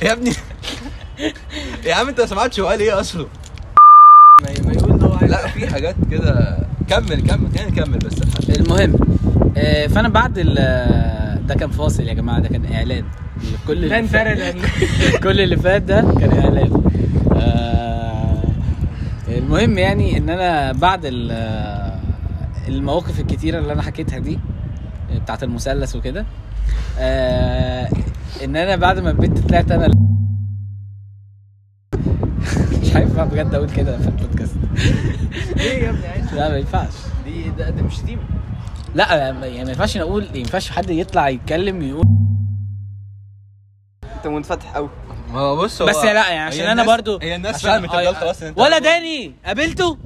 [0.07, 0.33] يا ابني.
[1.85, 3.25] يا عم انت ما سمعتش هو قال إيه أصلا
[4.65, 6.57] ما يقول هو لا في حاجات كده.
[6.89, 8.49] كمل كمل يعني كمل بس.
[8.49, 8.95] المهم
[9.57, 10.55] آه، فأنا بعد ال
[11.47, 13.03] ده كان فاصل يا جماعة ده كان إعلان.
[13.67, 14.61] كل اللي فات- لن
[15.23, 16.83] كل اللي فات ده كان إعلان.
[17.35, 18.43] آه،
[19.27, 21.99] المهم يعني إن أنا بعد ال-
[22.67, 24.39] المواقف الكتيرة اللي أنا حكيتها دي
[25.23, 26.25] بتاعت المثلث وكده
[26.99, 27.89] آه،
[28.43, 29.85] إن أنا بعد ما البنت طلعت أنا
[32.89, 34.55] مش هينفع بجد أقول كده في البودكاست.
[35.57, 36.93] ليه يا ابني؟ عايز لا ما ينفعش.
[37.25, 38.21] دي ده, ده مش شتيمه
[38.95, 42.03] لا يعني ما ينفعش نقول ما ينفعش حد يطلع يتكلم يقول
[44.17, 44.89] انت منفتح قوي
[45.33, 48.17] ما هو بص هو بس لا يعني عشان أنا برضو هي الناس فهمت آه، الغلط
[48.17, 49.97] خلاص ان انت ولا داني قابلته؟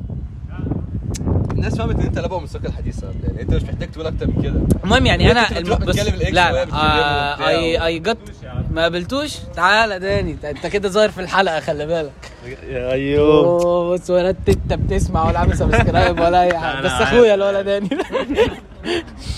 [1.51, 4.41] الناس فهمت إن أنت لابو من السكه الحديثه يعني أنت مش محتاج تقول أكتر من
[4.43, 4.61] كده.
[4.83, 5.99] المهم يعني أنا الم- الإكس
[6.33, 8.17] لا لا آه، اي اي جت
[8.73, 12.11] ما قابلتوش؟ تعالى داني انت- انت كده ظاهر في الحلقة خلي بالك.
[12.71, 13.93] أيوه.
[13.93, 16.81] بص ولا انت بتسمع ولا عامل سبسكرايب ولا أي حاجة.
[16.81, 16.91] لا، بس.
[17.01, 17.89] أخويا الولد داني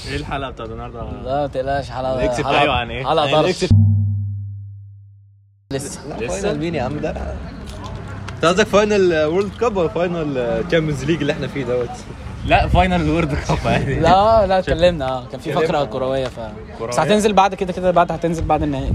[0.09, 3.65] إيه الحلقة بتاعت النهارده؟ لا ما تقلقش حلقه حلقه أيوة عن إيه؟ حلقة يعني طرش
[3.65, 3.73] الإكس-
[5.73, 5.99] لسه.
[6.27, 7.09] فاينل مين يا عم ده.
[8.36, 11.89] أنت قصدك final World Cup ولا final Champions League اللي إحنا فيه دوت؟
[12.45, 13.95] لا final ال World Cup عادي.
[13.99, 15.07] لا لا اتكلمنا.
[15.09, 16.39] آه كان في فقرة كروية ف
[16.89, 18.93] بس هتنزل بعد كده كده بعد هتنزل بعد النهائي.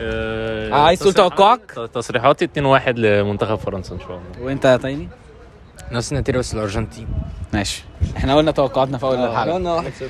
[0.00, 1.60] آه، عايز تقول توقعك؟
[1.94, 4.46] تصريحاتي 2-1 لمنتخب فرنسا إن شاء الله.
[4.46, 5.08] وانت يا داني
[5.92, 7.08] نفس النتيجه بس الأرجنتين.
[7.52, 7.84] ماشي.
[8.16, 10.08] إحنا قلنا توقعاتنا في اول إحنا الحلقة قلنا 1 0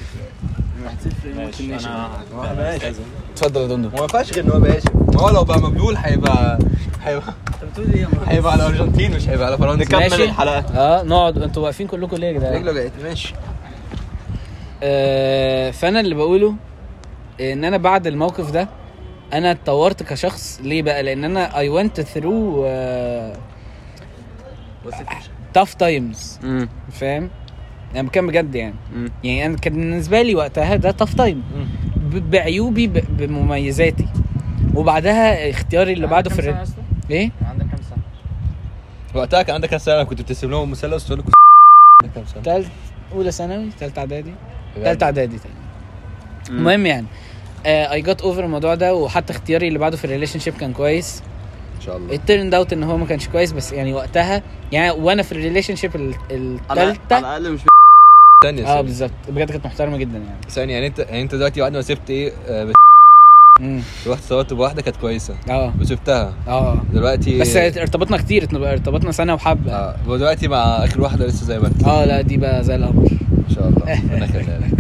[1.37, 2.09] ماشي أنا
[3.33, 6.59] اتفضل يا دندو ما ينفعش غير إن هو باشا ما هو لو بقى مبلول هيبقى
[7.03, 9.85] هيبقى انت بتقول إيه؟ هيبقى على الأرجنتين مش هيبقى على فرنسا.
[9.85, 10.24] نكمل ماشي.
[10.24, 10.59] الحلقة.
[10.76, 11.39] آه نقعد.
[11.39, 13.35] أنتوا واقفين كلكم ليه يا جدعان؟ رجلة جايت ماشي.
[14.83, 16.55] آه فأنا اللي بقوله
[17.41, 18.68] إن أنا بعد الموقف ده
[19.33, 20.61] أنا اتطورت كشخص.
[20.62, 22.66] ليه بقى؟ لأن أنا I went through
[25.55, 26.39] tough times
[26.93, 27.30] فاهم؟
[27.95, 28.74] أنا بتكلم بجد يعني.
[28.95, 29.09] مم.
[29.24, 31.43] يعني أنا كان بالنسبة لي وقتها ده tough time
[32.12, 34.07] بعيوبي ب- بمميزاتي.
[34.74, 37.99] وبعدها اختياري اللي بعده في اسطى؟ إيه؟ عندك كام سنة؟
[39.14, 41.24] وقتها كان عندك كام سنة؟ كنت بترسم لهم مثلث تقول لك
[42.03, 42.68] عندك كام سنة؟ تالت
[43.12, 44.33] أولى ثانوي تالتة إعدادي.
[44.74, 45.55] تالتة إعدادي تاني
[46.59, 47.07] المهم يعني
[47.66, 51.23] I got over الموضوع ده وحتى اختياري اللي بعده في ال relationship كان كويس.
[51.77, 52.15] إن شاء الله.
[52.14, 54.43] ال turn out إن هو ما كانش كويس بس يعني وقتها
[54.73, 57.61] يعني وأنا في ال relationship الثالثه على الأقل مش
[58.45, 59.11] ثانية آه بالظبط.
[59.29, 60.41] بجد كانت محترمة جدا يعني.
[60.51, 62.73] ثانية يعني انت يعني أنت دلوقتي بعد ما سبت إيه آه،
[63.61, 65.35] امم رحت صورت بواحدة كانت كويسة.
[65.51, 65.73] آه.
[65.81, 66.35] وسبتها.
[66.49, 66.81] آه.
[66.93, 69.73] دلوقتي بس ارتبطنا كتير ارتبطنا سنة وحبة.
[69.73, 71.85] آه ودلوقتي مع آخر واحدة لسه زي ما أنت.
[71.85, 73.11] آه لا دي بقى زي القمر.
[73.51, 74.03] إن شاء الله.
[74.03, 74.73] ربنا يخليها لك.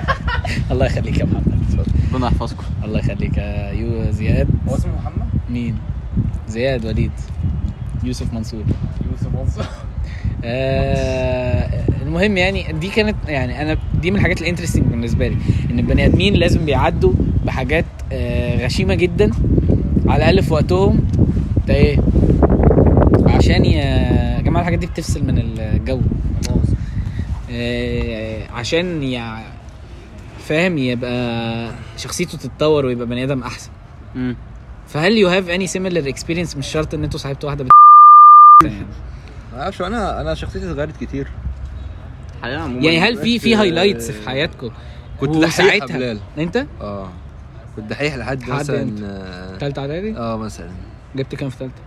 [0.70, 1.51] الله يخليك يا محمد.
[2.12, 2.64] ربنا يحفظكم.
[2.84, 3.36] الله يخليك.
[3.38, 4.48] يا يو زياد.
[4.68, 5.76] هو اسمه محمد؟ مين؟
[6.48, 7.10] زياد وليد.
[8.04, 8.64] يوسف منصور.
[9.10, 9.64] يوسف منصور.
[10.44, 15.36] آه المهم يعني دي كانت يعني أنا دي من الحاجات الانترستنج بالنسبة لي
[15.70, 17.12] إن البني آدمين لازم بيعدوا
[17.46, 19.30] بحاجات آه غشيمة جدا
[20.06, 21.08] على الأقل في وقتهم.
[21.68, 21.98] ده إيه؟
[23.26, 26.00] عشان يا جماعة الحاجات دي بتفصل من الجو.
[27.50, 29.38] آه عشان يع...
[30.42, 33.70] فاهم يبقى شخصيته تتطور ويبقى بني آدم أحسن.
[34.14, 34.36] مم.
[34.88, 37.70] فهل you have any similar experience مش شرط إن أنتوا صاحبتوا واحدة بت...
[38.64, 38.86] يعني.
[39.52, 41.28] ما أعرفش أنا أنا شخصيتي اتغيرت كتير.
[42.42, 44.70] حاليا عموما يعني هل في في highlights في حياتكم؟
[45.20, 47.08] كنت دحيح بلال أنت؟ آه.
[47.76, 50.70] كنت دحيح لحد مثلا؟ آه، ثالثه إعدادي؟ آه مثلا.
[51.16, 51.82] جبت كام في ثالثه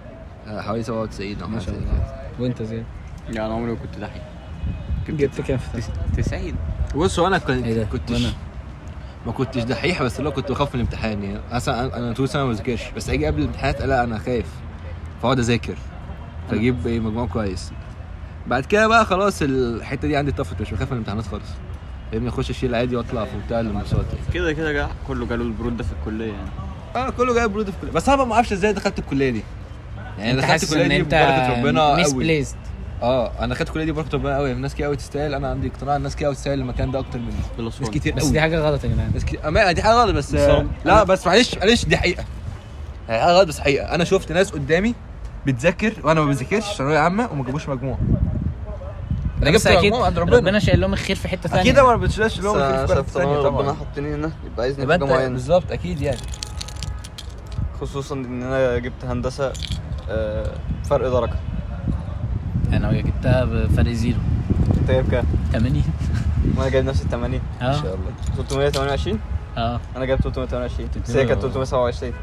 [0.48, 2.24] آه، حوالي 97 أو ما شاء الله.
[2.40, 2.86] وأنت زياد؟
[3.30, 4.24] يعني عمري ما كنت دحيح.
[5.10, 6.56] جبت كام في ثالثه 90
[6.96, 8.34] بص هو أنا كنت كنتش وأنا؟
[9.26, 11.40] ما كنتش دحيح بس اللي هو كنت بخاف من الامتحان يعني.
[11.52, 14.46] أصلا أنا طول سنه ما بذاكرش بس أجي قبل الامتحانات لا أنا خايف
[15.22, 15.76] فأقعد أذاكر.
[16.50, 17.72] فأجيب إيه مجموع كويس.
[18.48, 21.50] بعد كده بقى خلاص الحتة دي عندي طفت مش بخاف من الامتحانات خالص.
[22.12, 24.06] فاهمني؟ أخش أشيل عادي وأطلع في منتهى الانبساط.
[24.34, 26.50] كده كده جا كله جاله البرود ده في الكلية يعني.
[26.96, 27.92] آه كله جايب برود في الكلية.
[27.92, 29.44] بس أنا ما أعرفش إزاي دخلت الكلية دي.
[30.18, 32.46] يعني أنت دخلت حاسس الكلية إن دي أنت ببركة ربنا ميس قوي
[33.04, 35.34] آه أنا دخلت الكليه دي ببركه ربنا قوي ناس كتير قوي تستاهل.
[35.34, 37.66] أنا عندي اقتناع إن ناس كتير قوي تستاهل المكان ده أكتر مني.
[37.66, 37.90] ناس.
[37.90, 39.12] كتير بس قوي دي حاجة غلط يا جدعان.
[39.14, 42.24] ناس كتير أما دي حاجة غلط بس بس- لا بس معلش معلش دي حقيقة.
[43.10, 43.96] هي حاجة غلط بس حقيقة.
[43.96, 44.96] أنا شفت ناس قدامي
[45.46, 47.98] بتذاكر وأنا ما بذاكرش ثانوية عامة وما جابوش مجموع.
[49.44, 51.96] أنا بس جبت أكيد ربنا, ربنا شايل لهم الخير في حتة ثانية أكيد أنا ما
[51.96, 55.30] بتشيلش اللي هو في بس عشان ثانية ربنا حطني هنا يبقى عايزني يبقى في معينة.
[55.30, 56.18] بالظبط أكيد يعني.
[57.82, 59.54] خصوصا إن أنا جبت هندسة
[60.10, 60.52] آه،
[60.90, 61.34] فرق درجة.
[62.78, 64.18] أنا جبتها بفرق زيرو.
[64.82, 65.84] انت جايب كام؟ 80
[66.58, 67.66] وأنا جايب نفس ال 80 آه.
[67.66, 68.12] إن شاء الله.
[68.36, 69.20] 328
[69.58, 69.80] آه.
[69.98, 72.14] أنا جايب 328 بس هي كانت 327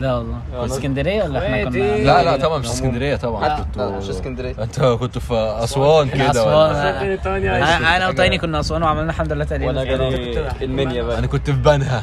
[0.00, 0.38] لا والله.
[0.60, 2.66] في اسكندرية ولا إحنا كنا؟ لا لا طبعا مش.
[2.66, 3.48] اسكندرية طبعا.
[3.48, 4.54] لا، كنت مش اسكندرية.
[4.62, 6.76] أنت كنت في أسوان كده أسوان.
[6.76, 9.66] أنا أنا وتايني كنا أسوان وعملنا الحمد لله تقريبا.
[9.66, 11.18] وأنا جالي المنيا بقى.
[11.18, 12.02] أنا كنت في بنها.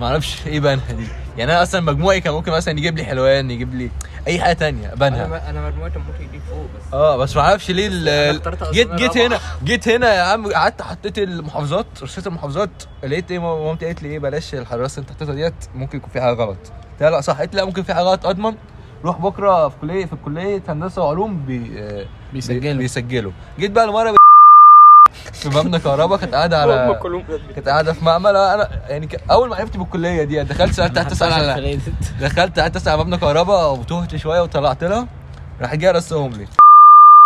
[0.00, 1.06] ما أعرفش إيه بنها دي.
[1.38, 3.90] يعني أنا أصلا مجموعي كان ممكن مثلا يجيب لي حلوان يجيب لي
[4.26, 5.50] أي حاجة تانية بنها.
[5.50, 6.94] أنا مجموعتي ممكن يجيب فوق بس.
[6.94, 9.16] آه بس ما أعرفش ليه اخترت جيت جيت.
[9.16, 12.70] هنا جيت هنا يا عم قعدت حطيت المحافظات رصيت المحافظات
[13.04, 16.20] لقيت إيه مامتي قالت لي إيه بلاش الحراسه اللي أنت حطيتها ديت ممكن يكون في
[16.20, 16.58] حاجة غلط.
[16.92, 17.38] قلت لها لا صح.
[17.38, 18.26] قالت لي لا ممكن في حاجة غلط.
[18.26, 18.54] أضمن
[19.04, 21.72] روح بكرة في كليه في كلية هندسة وعلوم بي
[22.32, 22.74] بيسجلوا.
[22.78, 23.32] بيسجلوا.
[23.58, 24.14] جيت بقى المرة
[25.42, 26.98] في مبنى كهرباء كانت قاعدة على
[27.54, 31.12] كانت قاعدة في معمل أنا يعني ك- أول ما عرفت بالكلية دي دخلت سألت قعدت
[31.12, 31.78] أسأل على
[32.20, 35.06] دخلت قعدت أسأل على مبنى كهرباء وتهت شوية وطلعت لها.
[35.60, 36.46] راح جاي رصهم لي.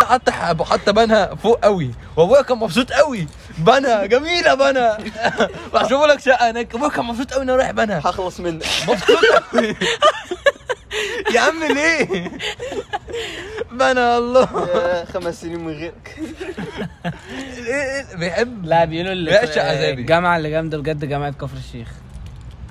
[0.08, 0.32] حتى
[0.64, 1.90] حتى بنها فوق قوي.
[2.16, 3.26] وأبويا كان مبسوط قوي.
[3.58, 4.98] بنها جميلة بنها.
[5.74, 6.74] راح شوفوا لك شقة هناك.
[6.74, 7.98] أبويا كان مبسوط قوي إنه رايح بنها.
[7.98, 8.64] هخلص منك.
[8.88, 9.18] مبسوط
[9.52, 9.76] قوي.
[11.34, 12.30] يا عم ليه؟
[13.72, 14.48] بنها الله.
[14.74, 16.20] يا خمس سنين من غيرك.
[18.18, 18.64] بيحب.
[18.64, 20.00] لا بيقولوا اللي بيعشق عذابي.
[20.00, 21.88] الجامعة اللي جامده بجد جامعة كفر الشيخ.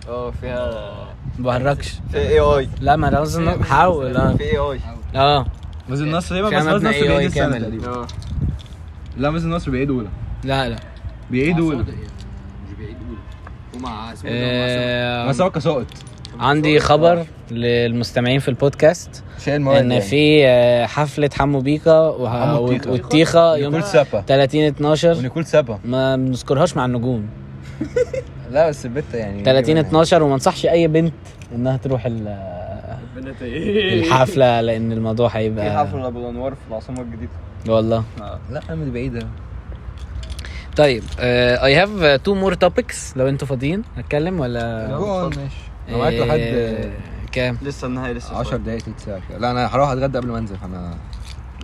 [0.08, 0.92] آه فيها
[1.40, 1.94] ما بهرجش.
[2.12, 4.36] في اي اي لا ما أنا قصدي إنه حاول آه.
[4.36, 4.80] في اي اي
[5.16, 5.46] آه.
[5.90, 7.86] مازن النصر في مبنى AI كامل.
[7.86, 8.08] آه.
[9.18, 10.10] لا مازن النصر بيعيد اولى
[10.44, 10.80] لا لا.
[11.32, 11.86] بيعيد اولى
[14.26, 15.86] آه، بس هو كساقط.
[16.40, 20.02] عندي خبر للمستمعين في البودكاست إن يعني.
[20.02, 22.60] في آه، حفلة حمو بيكا وه-.
[22.60, 24.22] والتيخه يوم ونيكول سابا.
[24.22, 25.80] 30 12 ونيكول سابا.
[25.86, 27.26] ما بنذكرهاش مع النجوم.
[28.52, 31.14] لا بس البت يعني 30 12 وما انصحش أي بنت
[31.56, 32.38] إنها تروح ال-
[33.94, 37.32] الحفلة لأن الموضوع في هيبقى حفله أبو الأنوار في العاصمة الجديدة.
[37.68, 38.04] والله.
[38.52, 39.28] لا أنا دي بعيدة.
[40.78, 45.71] طيب I have two more topics لو أنتوا فاضيين نتكلم ولا جون ماشي.
[45.92, 46.92] أنا معاك آه، لحد
[47.32, 49.38] كام لسه النهاية لسه 10 دقايق تلت ساعة كده.
[49.38, 50.98] لا أنا هروح أتغدى قبل ما أنزل فأنا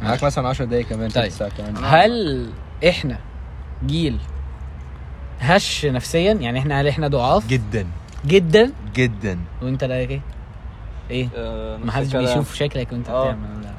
[0.02, 1.24] معاك مثلا 10 دقايق كمان طيب.
[1.24, 2.50] تلت ساعة كمان هل
[2.90, 3.20] إحنا
[3.86, 4.20] جيل
[5.40, 7.88] هش نفسيا يعني إحنا هل إحنا ضعاف جدا
[8.26, 10.22] جدا جدا وأنت رايك إيه؟
[11.12, 12.16] إيه؟ آه، ما حدش.
[12.16, 13.24] بيشوف شكلك وأنت آه.
[13.24, 13.74] بتعمل لأ.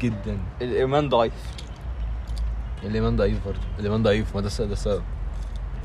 [0.00, 1.32] جدا الإيمان ضعيف
[2.84, 5.02] الإيمان ضعيف برضه الإيمان ضعيف ما ده ده السبب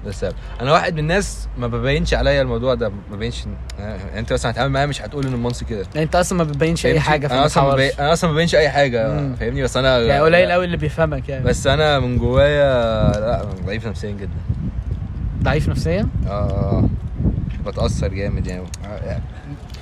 [0.04, 0.34] ده السبب.
[0.62, 3.44] أنا واحد من الناس ما ببينش عليا الموضوع ده ما ببينش
[3.80, 5.80] يعني أنت مثلا هتعامل معايا مش هتقول إن المنصب كده.
[5.96, 8.36] يعني أنت أصلا ما بتبينش أي؟ حاجة أنا فما أصلا ما ببين- أنا أصلا ما
[8.36, 9.34] ببينش أي حاجة.
[9.36, 11.46] فاهمني بس أنا يعني قليل قوي اللي بيفهمك يعني.
[11.46, 12.64] بس أنا من جوايا
[13.20, 14.30] لا ضعيف نفسيا جدا.
[15.44, 16.90] ضعيف نفسيا؟ آه
[17.66, 18.64] بتأثر جامد يعني.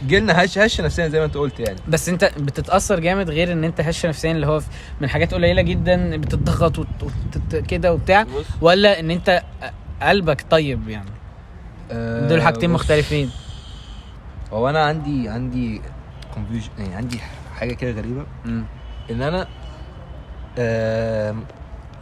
[0.07, 1.77] جيلنا هش هش نفسيا زي ما أنت قلت يعني.
[1.87, 4.61] بس أنت بتتأثر جامد غير إن أنت هش نفسيا اللي هو
[5.01, 8.25] من حاجات قليلة جدا بتضغط وت- وت- كده وبتاع
[8.61, 9.41] ولا إن أنت
[10.01, 11.09] قلبك طيب يعني.
[12.27, 13.31] دول حاجتين بص، مختلفين.
[14.53, 15.81] هو أنا عندي عندي
[16.79, 17.19] يعني عندي
[17.55, 18.25] حاجة كده غريبة.
[19.11, 19.47] إن أنا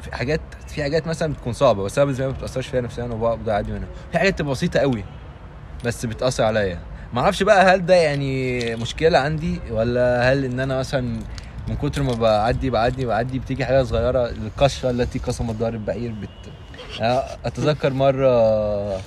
[0.02, 3.50] في حاجات في حاجات مثلا بتكون صعبة بس أنا بالنسبة ما بتأثرش فيها نفسيا وبقعد
[3.50, 3.88] اعدي منها.
[4.12, 5.04] في حاجات تبقى بسيطة قوي
[5.86, 6.80] بس بتأثر عليا.
[7.14, 11.20] ما أعرفش بقى هل ده يعني مشكلة عندي ولا هل إن أنا مثلا
[11.68, 16.30] من كتر ما بعدي بعدي بعدي بتيجي حاجة صغيرة القشه التي قسمت ظهر البعير بت
[17.02, 19.00] أتذكر مرة آه،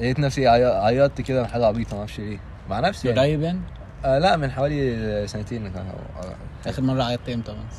[0.00, 2.38] لقيت نفسي عي- عيطت كده من حاجة عبيطة ما أعرفش ليه.
[2.70, 3.20] مع نفسي يعني.
[3.20, 3.60] قريب يعني؟
[4.04, 7.76] آه لا من حوالي سنتين كان- آه، آخر مرة عيطت إمتى بس؟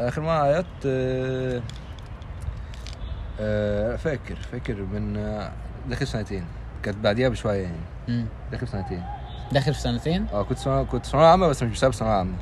[0.00, 1.60] آخر ما عيطت آه،
[3.40, 5.52] آه، فاكر فاكر من آه،
[5.88, 6.44] داخل سنتين.
[6.82, 7.62] كانت بعديها بشوية
[8.08, 8.26] يعني.
[8.52, 9.02] داخل سنتين.
[9.52, 12.34] داخل في سنتين؟ آه كنت ثانوية كنت ثانوية عامة بس مش بسبب ثانوية عامة.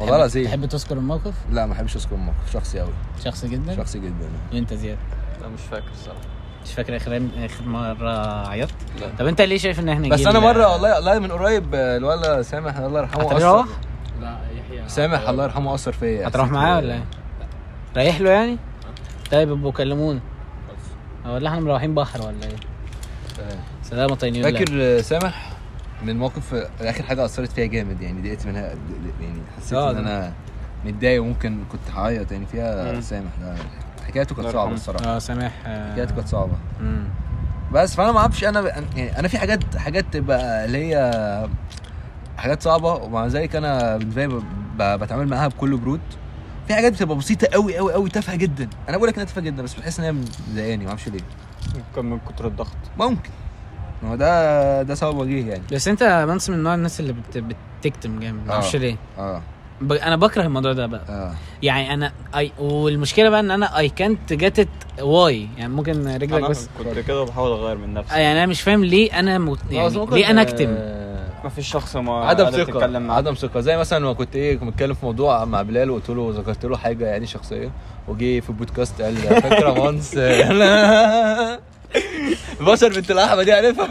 [0.00, 0.44] والله العظيم.
[0.44, 2.52] تحب تذكر الموقف؟ لا ما بحبش أذكر الموقف.
[2.52, 2.92] شخصي قوي
[3.24, 4.28] شخصي جدا؟ شخصي جدا.
[4.52, 4.98] وأنت زياد؟
[5.42, 6.20] لا مش فاكر الصراحة.
[6.64, 9.06] مش فاكر آخر آخر مرة عيطت؟ لا.
[9.18, 12.76] طب أنت ليه شايف إن إحنا بس أنا مرة والله والله من قريب الولد سامح
[12.76, 14.88] الله يرحمه هتروح؟ أثر- لا يحيى.
[14.88, 16.28] سامح الله يرحمه أثر فيا.
[16.28, 17.04] هتروح معاه ولا إيه؟
[17.96, 18.58] رايح له يعني؟
[19.32, 20.20] طيب ابقوا كلمونا.
[21.26, 22.56] ولا إحنا مروحين بحر ولا إيه.
[23.82, 25.52] سلامة طينيون فاكر سامح؟
[26.02, 28.62] من موقف آخر حاجة أثرت فيها جامد يعني ضايقت منها
[29.20, 29.96] يعني حسيت آه، إن.
[29.96, 30.32] أنا
[30.84, 33.00] متضايق وممكن كنت هعيط يعني فيها مم.
[33.00, 33.54] سامح ده
[34.06, 34.72] حكايته كانت صعبة.
[34.72, 37.04] الصراحة آه سامح آه، حكايته كانت صعبة مم.
[37.72, 41.48] بس فأنا ما أعرفش أنا يعني أنا في حاجات حاجات تبقى اللي هي
[42.38, 44.42] حاجات صعبة ومع ذلك أنا بالنسبة لي
[44.78, 46.00] ب- بتعامل معاها بكل برود
[46.68, 49.62] في حاجات بتبقى بسيطة قوي قوي قوي تافهة جدا أنا بقول لك إنها تافهة جدا
[49.62, 51.20] بس بحس ان هي مضايقاني ما أعرفش ليه
[51.74, 53.30] ممكن من كتر الضغط ممكن
[54.04, 55.62] ما هو ده ده سبب وجيه يعني.
[55.72, 57.44] بس انت منس من نوع الناس اللي بت...
[57.80, 58.48] بتكتم جامد آه.
[58.48, 58.96] معرفش ليه.
[59.18, 59.42] آه.
[59.80, 59.92] ب...
[59.92, 61.04] أنا بكره الموضوع ده بقى.
[61.08, 61.34] آه.
[61.62, 64.68] يعني أنا اي والمشكلة بقى ان أنا اي كانت جت ات
[65.02, 68.14] واي يعني ممكن رجلك أنا بس كنت كده بحاول أغير من آه، نفسي.
[68.20, 69.58] يعني أنا مش فاهم ليه أنا مت...
[69.70, 70.76] يعني ليه أنا أكتم؟
[71.44, 73.16] ما فيش شخص ما عدم تتكلم معاه.
[73.16, 73.60] عدم ثقة.
[73.60, 76.76] زي مثلا لما كنت إيه كنت بتكلم في موضوع مع بلال وقلت له ذكرت له
[76.76, 77.70] حاجة يعني شخصية.
[78.08, 80.14] وجي في البودكاست قال لي فاكر يا مانس
[82.60, 83.88] بشر بنت الأحمد دي عارفها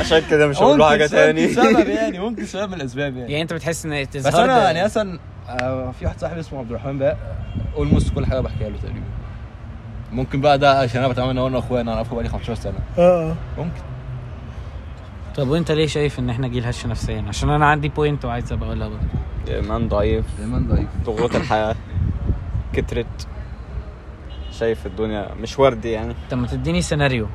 [0.00, 1.48] عشان كده مش هقول حاجة ممكن تاني.
[1.48, 3.30] سبب يعني ممكن سبب من الأسباب يعني.
[3.32, 5.18] يعني أنت بتحس إن بس ده- يعني مثلا
[5.48, 7.16] آه، في واحد صاحبي اسمه عبد الرحمن بقى
[7.76, 9.00] almost كل حاجة بحكيها له تقريبا.
[10.12, 12.78] ممكن بقى ده عشان أنا بتعامل أنا وأنا أخويا أنا أعرفه بقالي 15 سنة.
[13.58, 13.80] ممكن.
[15.36, 18.66] طب وأنت ليه شايف إن إحنا جيل هش نفسيا؟ عشان أنا عندي point وعايز أبقى
[18.68, 19.02] أقولها برضه.
[19.56, 20.24] ايمان ضعيف.
[20.38, 20.88] دايما ضعيف.
[21.04, 21.74] ضغوط الحياة.
[22.72, 23.06] كترت.
[24.60, 26.14] شايف الدنيا مش وردي يعني.
[26.30, 27.26] طب ما تديني سيناريو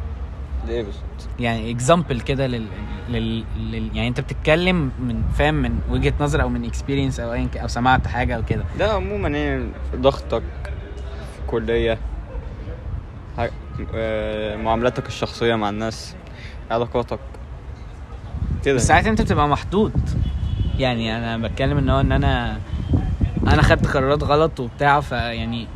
[0.68, 1.04] ليه بالظبط
[1.40, 2.66] يعني example كده لل...
[3.10, 3.44] لل...
[3.60, 3.96] لل...
[3.96, 8.08] يعني انت بتتكلم من فاهم من وجهة نظر أو من experience أو ايا أو سمعت
[8.08, 8.64] حاجة أو كده.
[8.80, 9.66] ده عموما يعني
[9.96, 10.44] ضغطك
[11.34, 11.98] في الكلية
[13.38, 13.50] ح-
[13.96, 16.16] آه، معاملاتك الشخصية مع الناس
[16.72, 17.20] علاقاتك
[18.66, 18.76] كده.
[18.76, 20.10] بس ساعات انت بتبقى محدود.
[20.80, 22.58] يعني أنا بتكلم إن هو إن أنا
[23.48, 25.68] أنا خدت قرارات غلط وبتاع فيعني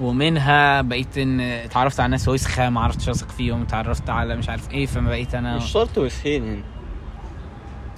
[0.00, 4.70] ومنها بقيت إن اتعرفت على ناس وسخه ما عرفتش أثق فيهم اتعرفت على مش عارف
[4.70, 6.62] إيه فما بقيت أنا مش شرط وسخين يعني.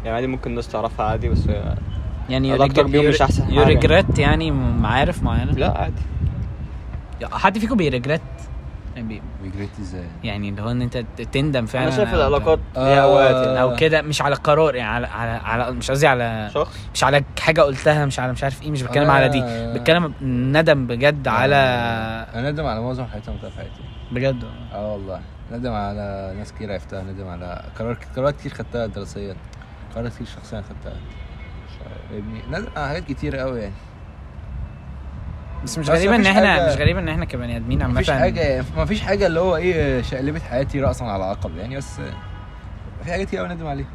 [0.05, 1.42] يعني عادي ممكن الناس تعرفها عادي بس
[2.28, 3.22] يعني علاقتك بيهم مش.
[3.51, 6.03] regret يعني معارف معينة؟ لا عادي.
[7.32, 8.20] حد فيكم بي regret
[9.57, 10.97] يعني بي regret إزاي يعني اللي هو إن أنت
[11.33, 12.85] تندم فعلا أنا شايف العلاقات آه.
[12.89, 13.63] ليها اوقات يعني.
[13.63, 17.25] أو كده مش على قرار يعني على على, على مش قصدي على شخص؟ مش على
[17.41, 19.43] حاجة قلتها مش على مش عارف إيه مش بتكلم على دي.
[19.79, 21.57] بتكلم ندم بجد على
[22.35, 23.81] أنا ندم على معظم حياتي في حياتي.
[24.13, 25.21] بجد؟ آه والله.
[25.53, 29.37] ندم على ناس كتير عرفتها ندم على قرار قرارات كتير خدتها دراسيا.
[29.95, 30.97] قرارات كتير شخصيا خدتها.
[32.11, 33.75] فاهمني ندم على حاجات كتير قوي يعني.
[35.65, 37.95] بس مش بس غريب إن إحنا حاجة- مش غريب إن إحنا كبني آدمين عامة.
[37.95, 42.01] مفيش حاجة مفيش حاجة اللي هو إيه شقلبت حياتي راسا على عقب يعني بس
[43.05, 43.87] في حاجات كتير قوي ندم عليها.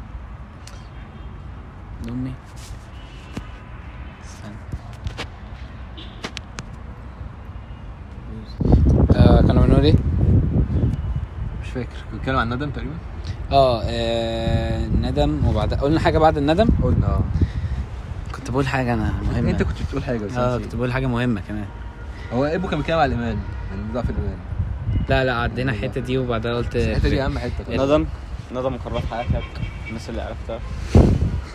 [2.08, 2.32] امي
[9.16, 9.94] آه كنا بنقول إيه؟
[11.62, 11.88] مش فاكر.
[12.10, 12.94] كنت بتكلم عن الندم تقريبا؟
[13.52, 17.20] آه آه، ندم وبعد قلنا حاجة بعد الندم؟ قلنا آه.
[18.52, 19.50] بقول حاجة أنا مهمة.
[19.50, 20.58] أنت كنت بتقول حاجة بس آه.
[20.58, 21.66] كنت بقول حاجة مهمة كمان.
[22.32, 23.38] هو ابو كان بيتكلم على الإيمان
[23.70, 24.38] يعني ضعف الإيمان.
[25.08, 27.84] لا لا عدينا الحتة دي وبعدها قلت الحتة دي أهم حتة.
[27.84, 28.06] ندم
[28.52, 29.42] ندم قرارات حياتك
[29.88, 30.60] الناس اللي عرفتها.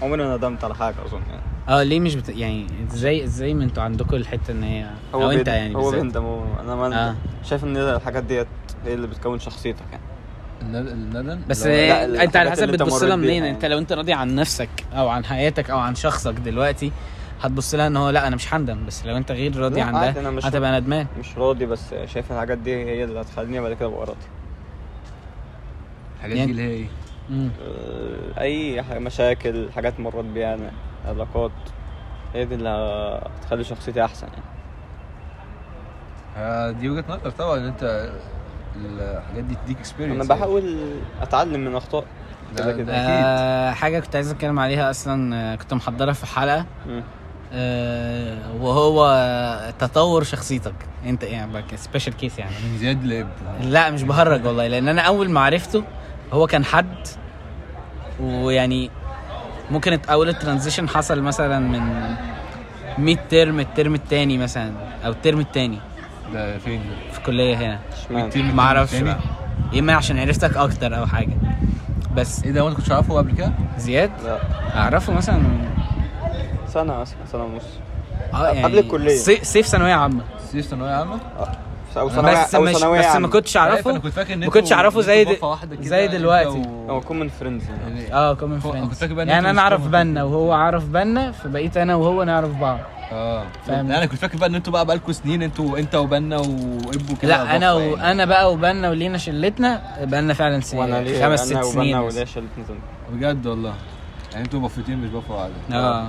[0.02, 1.42] عمري ما ندمت على حاجة أظن يعني.
[1.70, 2.30] آه ليه مش بت...
[2.30, 6.44] يعني إزاي إزاي ما أنتوا عندكم الحتة إن هي أو أنت يعني هو بيندم هو
[6.62, 7.16] أنا ما آه.
[7.44, 8.48] شايف إن الحاجات ديت
[8.86, 10.04] هي اللي بتكون شخصيتك يعني.
[10.62, 13.30] الندم؟ بس لا، أنت على حسب بتبص لها منين.
[13.44, 13.50] يعني.
[13.50, 16.92] أنت لو أنت راضي عن نفسك أو عن حياتك أو عن شخصك دلوقتي
[17.42, 18.86] هتبص لها إن هو لا أنا مش هندم.
[18.86, 21.06] بس لو أنت غير راضي عن ده أنا مش- هتبقى ندمان.
[21.20, 24.18] مش راضي بس شايف الحاجات دي هي اللي هتخليني بعد كده أبقى راضي.
[26.18, 26.70] الحاجات يعني- دي اللي هي
[27.32, 27.50] إيه.
[27.62, 30.72] آه، أي مشاكل حاجات مرت بيها أنا
[31.06, 31.52] علاقات
[32.34, 32.70] هي دي اللي
[33.40, 34.44] هتخلي شخصيتي أحسن يعني.
[36.38, 38.10] آه، دي وجهة نظر طبعا إن أنت
[38.86, 40.78] الحاجات دي تديك experience أنا بحاول
[41.22, 42.04] أتعلم من أخطاء.
[42.58, 42.94] كده كده.
[42.94, 46.66] آه حاجة كنت عايز أتكلم عليها أصلا آه، كنت محضرها في حلقة.
[47.54, 50.74] آه وهو تطور شخصيتك.
[51.06, 52.52] أنت يعني بقى special case يعني.
[52.72, 53.28] من زياد لاب
[53.62, 54.68] لا مش بهرج والله.
[54.68, 55.84] لأن أنا أول ما عرفته
[56.34, 56.96] هو كان حد
[58.20, 58.90] ويعني
[59.72, 62.16] ممكن أول ال transition حصل مثلا من
[62.98, 64.72] 100 term ال term التاني مثلا
[65.06, 65.80] أو ال term التاني.
[66.34, 67.80] ده فين؟ في الكليه هنا.
[68.38, 68.96] ما أعرفش
[69.80, 71.34] إما عشان عرفتك أكتر أو حاجة.
[72.16, 72.44] بس.
[72.44, 74.38] إيه ده وأنت كنتش عارفه قبل كده؟ زياد؟ لا.
[74.76, 75.42] أعرفه مثلا.
[76.68, 77.64] سنة مثلا سنة ونص.
[78.34, 79.16] آه يعني قبل الكلية.
[79.18, 80.22] صي- صيف ثانوية عامة.
[80.52, 81.20] صيف ثانوية عامة؟
[82.00, 83.28] أو ثانويه بس مش بس ما.
[83.28, 85.38] كنتش أعرفه؟ أنا كنت فاكر إن ما انتوا- كنتش أعرفه زي
[85.82, 86.50] زي انت دلوقتي.
[86.50, 88.14] و- أو كومن فريندز يعني.
[88.14, 92.24] آه كومن هو- فريندز كنت يعني أنا أعرف بنا وهو عارف بنا فبقيت أنا وهو
[92.24, 92.80] نعرف بعض.
[93.12, 93.44] آه.
[93.68, 93.92] فاهم.
[93.92, 97.56] أنا كنت فاكر بقى إن أنتوا بقى بقالكوا سنين أنتوا أنت وبنا وإبو كده لا
[97.56, 97.92] أنا يعني.
[97.94, 102.00] وأنا بقى وبنا ولينا شلتنا بقالنا فعلا سنين وأنا ليه خمس ست أنا سنين وبنا.
[102.00, 102.80] وليا شلتني زمان.
[103.14, 103.74] بجد والله.
[104.32, 106.08] يعني أنتوا بفتين مش بفة واحدة آه.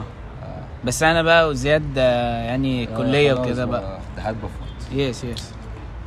[0.84, 3.98] بس أنا بقى وزياد آه، يعني آه، كلية وكده بقى.
[4.16, 5.52] اتحاد بفوت يس يس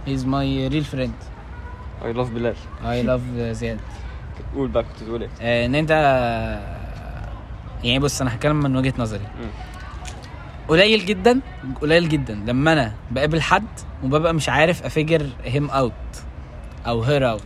[0.05, 1.13] he's my real friend
[2.05, 3.79] I love بلال I love زياد
[4.55, 5.91] قول بقى كنت تقول إيه؟ آه، إن أنت
[7.83, 9.21] يعني بص أنا هتكلم من وجهة نظري.
[10.67, 11.39] قليل جدا
[11.81, 13.65] قليل جدا لما أنا بقابل حد
[14.03, 15.91] وببقى مش عارف أ figure him out
[16.87, 17.41] أو her out.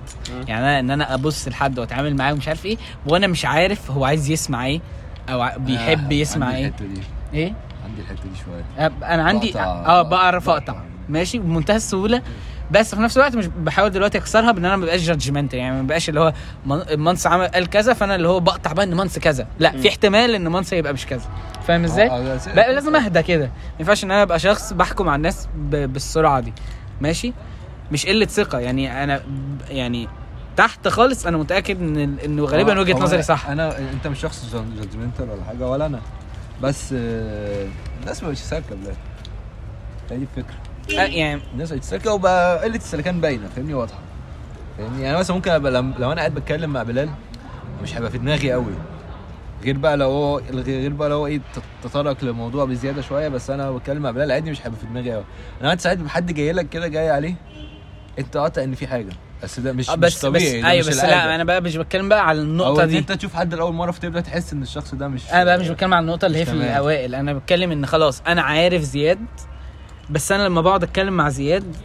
[0.48, 2.78] يعني أنا إن أنا أبص لحد وأتعامل معاه ومش عارف إيه
[3.08, 4.82] وأنا مش عارف هو عايز يسمع إيه
[5.30, 6.68] أو بيحب آه، يسمع عندي إيه.
[6.68, 7.02] الحتة دي.
[7.34, 7.54] إيه؟
[7.86, 8.88] عندي الحتة دي شوية.
[9.14, 10.50] أنا عندي بقطع- آه بعرف.
[10.50, 12.22] اقطع ماشي بمنتهى السهولة.
[12.72, 15.88] بس في نفس الوقت مش بحاول دلوقتي أكسرها بإن أنا ما بقاش judgment يعني ما
[15.88, 16.34] بقاش اللي هو
[16.98, 19.48] مانس عمل قال كذا فأنا اللي هو بقطع بقى إن مانس كذا.
[19.60, 21.30] لأ في احتمال إن مانس يبقى مش كذا.
[21.68, 22.56] فاهم إزاي؟ آه، ده سهل.
[22.56, 23.46] بقى لازم أهدى كده.
[23.46, 26.54] ما ينفعش إن أنا أبقى شخص بحكم على الناس بالسرعة دي.
[27.02, 27.34] ماشي؟
[27.92, 28.60] مش قلة ثقة.
[28.60, 29.22] يعني أنا
[29.70, 30.08] يعني
[30.58, 33.50] تحت خالص أنا متأكد إن إنه غالبا آه، وجهة نظري صح.
[33.50, 36.00] أنا أنت مش شخص جادجمنتال ولا حاجة ولا أنا.
[36.62, 37.68] بس آه،
[38.02, 38.96] الناس ما بقتش سالكة بجد.
[40.12, 44.00] هي دي الفكرة آه، يعني الناس سالكه وبقى قلة السلكان باينة فاهمني؟ واضحة.
[44.78, 47.10] فاهمني؟ يعني مثلا ممكن أبقى لم- لو أنا قاعد بتكلم مع بلال
[47.84, 48.74] مش هيبقى في دماغي قوي
[49.64, 53.50] غير بقى لو هو غير بقى لو هو إيه تط- تطرق للموضوع بزيادة شوية بس
[53.50, 55.24] أنا بتكلم مع بلال عادي مش هيبقى في دماغي قوي
[55.62, 57.36] أنا انت ساعات حد جاي لك كده جاي عليه
[58.20, 59.10] أنت قاطع إن في حاجة.
[59.44, 61.04] بس ده مش آه، مش بس بس طبيعي ده أيوه مش بس.
[61.04, 62.98] لا أنا بقى مش بتكلم بقى على أو النقطه إن دي.
[62.98, 65.94] أنت تشوف حد لأول مرة فتبدا تحس إن الشخص ده مش أنا بقى مش بتكلم
[65.94, 66.56] على النقطة اللي هي مش في.
[66.56, 67.16] الأوائل.
[67.16, 69.20] أنا بتكلم إن خلاص أنا عارف زياد
[70.10, 71.76] بس أنا لما بقعد أتكلم مع زياد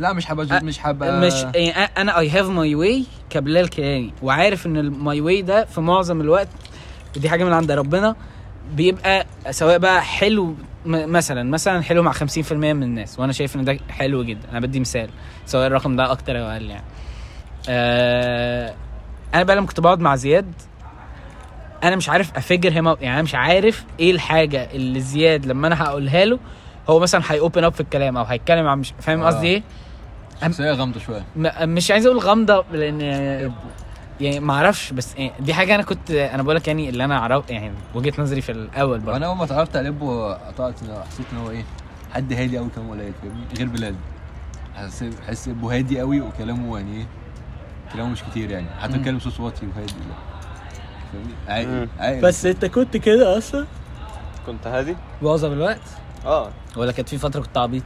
[0.00, 4.66] لا مش أ- مش هبقى مش يعني أنا I have my way كبلال كياني وعارف
[4.66, 6.48] إن ال my way ده في معظم الوقت
[7.16, 8.16] ودي حاجة من عند ربنا
[8.74, 10.54] بيبقى سواء بقى حلو
[10.86, 14.50] مثلا مثلا حلو مع 50% من الناس وأنا شايف إن ده حلو جدا.
[14.50, 15.10] أنا بدي مثال
[15.46, 16.84] سواء الرقم ده أكتر أو أقل يعني.
[17.68, 18.74] آه
[19.34, 20.52] أنا بقى لما كنت بقعد مع زياد
[21.84, 25.82] أنا مش عارف أفجر هيم يعني أنا مش عارف إيه الحاجة اللي زياد لما أنا
[25.82, 26.38] هقولها له
[26.90, 29.26] هو مثلا هيوبن اب في الكلام أو هيتكلم عن مش فاهم آه.
[29.26, 29.62] قصدي إيه؟
[30.42, 31.24] شخصية غامضة شوية.
[31.64, 33.00] مش عايز أقول غامضة لأن
[34.20, 37.18] يعني ما أعرفش بس يعني دي حاجة أنا كنت أنا بقول لك يعني اللي أنا
[37.18, 39.12] اعرف يعني وجهة نظري في الأول برضه.
[39.12, 40.74] وأنا أول ما اتعرفت على ابو قطعت
[41.08, 41.64] حسيت إن هو إيه
[42.14, 43.94] حد هادي قوي كلامه قليل فاهمني؟ غير بلال.
[44.76, 47.06] حسيت حس ابو هادي قوي وكلامه يعني إيه
[47.92, 48.66] كلامه مش كتير يعني.
[48.80, 48.92] حتى.
[48.92, 49.92] بيتكلم صوت واطي وهادي
[51.46, 51.88] فاهمني.
[51.98, 52.20] عاقل.
[52.20, 53.66] بس أنت كنت كده أصلا؟
[54.46, 55.80] كنت هادي؟ معظم الوقت.
[56.26, 56.50] آه.
[56.76, 57.82] ولا كانت في فترة كنت عبيط؟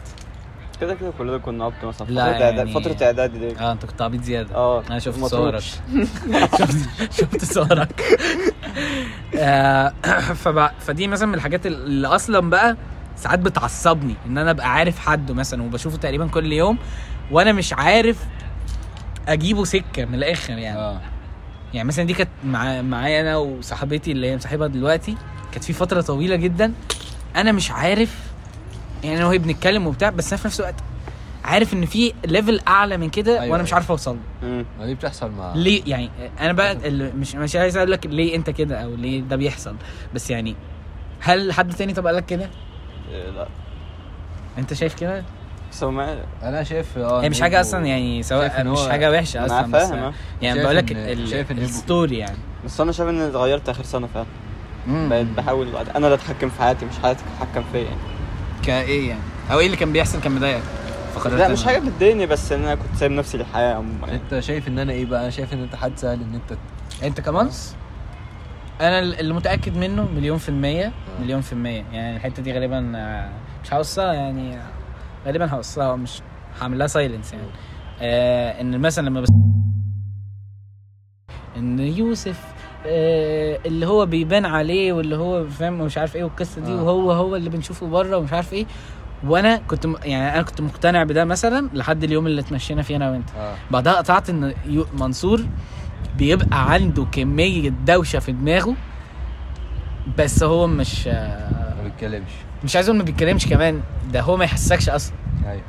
[0.81, 2.07] كده كده كلنا كنا عبط مثلا.
[2.11, 3.59] لا فترة إعداد- يعني- فترة اعدادي دي.
[3.59, 4.55] آه أنت كنت عبيط زيادة.
[4.55, 4.83] آه.
[4.91, 5.25] أنا شفت.
[5.25, 5.61] صورك.
[6.59, 6.89] شفت
[7.21, 8.03] شفت صورك.
[9.37, 9.93] آه،
[10.45, 12.77] فبقى فدي مثلا من الحاجات اللي أصلا بقى
[13.17, 16.79] ساعات بتعصبني إن أنا أبقى عارف حد مثلا وبشوفه تقريبا كل يوم
[17.31, 18.25] وأنا مش عارف
[19.29, 20.79] أجيبه سكة من الآخر يعني.
[20.79, 21.01] آه.
[21.75, 25.17] يعني مثلا دي كانت مع معايا أنا وصاحبتي اللي هي مصاحبها دلوقتي
[25.53, 26.73] كانت في فترة طويلة جدا
[27.37, 28.26] أنا مش عارف
[29.07, 30.75] يعني أنا وهي بنتكلم وبتاع بس أنا في نفس الوقت
[31.45, 33.75] عارف إن في ليفل أعلى من كده أيوة، وأنا مش أيوة.
[33.75, 34.65] عارف أوصل له.
[34.79, 38.37] ما دي بتحصل مع ليه يعني أنا بقى اللي مش مش عايز أقول لك ليه
[38.37, 39.77] أنت كده أو ليه ده بيحصل
[40.15, 40.57] بس يعني
[41.21, 42.51] هل حد تاني طب قال لك كده
[43.11, 43.49] إيه، لا
[44.59, 45.25] أنت شايف كده
[45.83, 49.11] هو ما أنا شايف آه هي مش إن حاجة أصلا يعني سواء مش هو- حاجة
[49.11, 50.13] وحشة أنا أصلا بس فاهم آه.
[50.43, 50.93] يعني بقول لك
[51.51, 54.27] الستوري يعني بس أنا شايف إني اتغيرت آخر سنة فعلا.
[55.09, 57.97] بقيت بحاول أنا اللي أتحكم في حياتي مش حياتي تتحكم فيا يعني
[58.67, 60.63] كإيه يعني؟ أو إيه اللي كان بيحصل كان مضايقك؟
[61.15, 64.07] فقررت لا مش حاجة بتضايقني بس إن أنا كنت سايب نفسي عموما.
[64.07, 66.59] يعني أنت شايف إن أنا إيه بقى؟ أنا شايف إن أنت حد سهل إن أنت
[67.03, 67.51] أنت كمان؟
[68.81, 71.85] أنا اللي متأكد منه مليون في المية مليون في المية.
[71.93, 73.31] يعني الحتة دي غالبا آه،
[73.65, 74.59] مش هوصلها يعني
[75.27, 76.21] غالبا هوصلها مش
[76.61, 77.47] هعمل لها سايلنس يعني.
[78.01, 79.29] آه إن مثلا لما بس
[81.57, 82.56] إن يوسف آه
[83.67, 86.83] اللي هو بيبان عليه واللي هو فاهم مش عارف إيه والقصة دي آه.
[86.83, 88.67] وهو هو اللي بنشوفه بره ومش عارف إيه.
[89.27, 93.11] وأنا كنت م- يعني أنا كنت مقتنع بده مثلا لحد اليوم اللي اتمشينا فيه أنا
[93.11, 93.31] وأنت.
[93.39, 93.55] آه.
[93.71, 94.55] بعدها قطعت إن
[94.99, 95.41] منصور
[96.19, 98.75] بيبقى عنده كمية دوشة في دماغه
[100.19, 102.31] بس هو مش آه، ما بيتكلمش.
[102.65, 103.81] مش عايز أقول ما بيتكلمش كمان
[104.13, 105.15] ده هو ما يحسكش أصلا.
[105.47, 105.63] أيوه.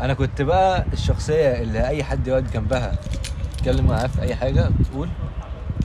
[0.00, 2.92] أنا كنت بقى الشخصية اللي أي حد يقعد جنبها
[3.58, 5.08] يتكلم معاه في أي حاجة بتقول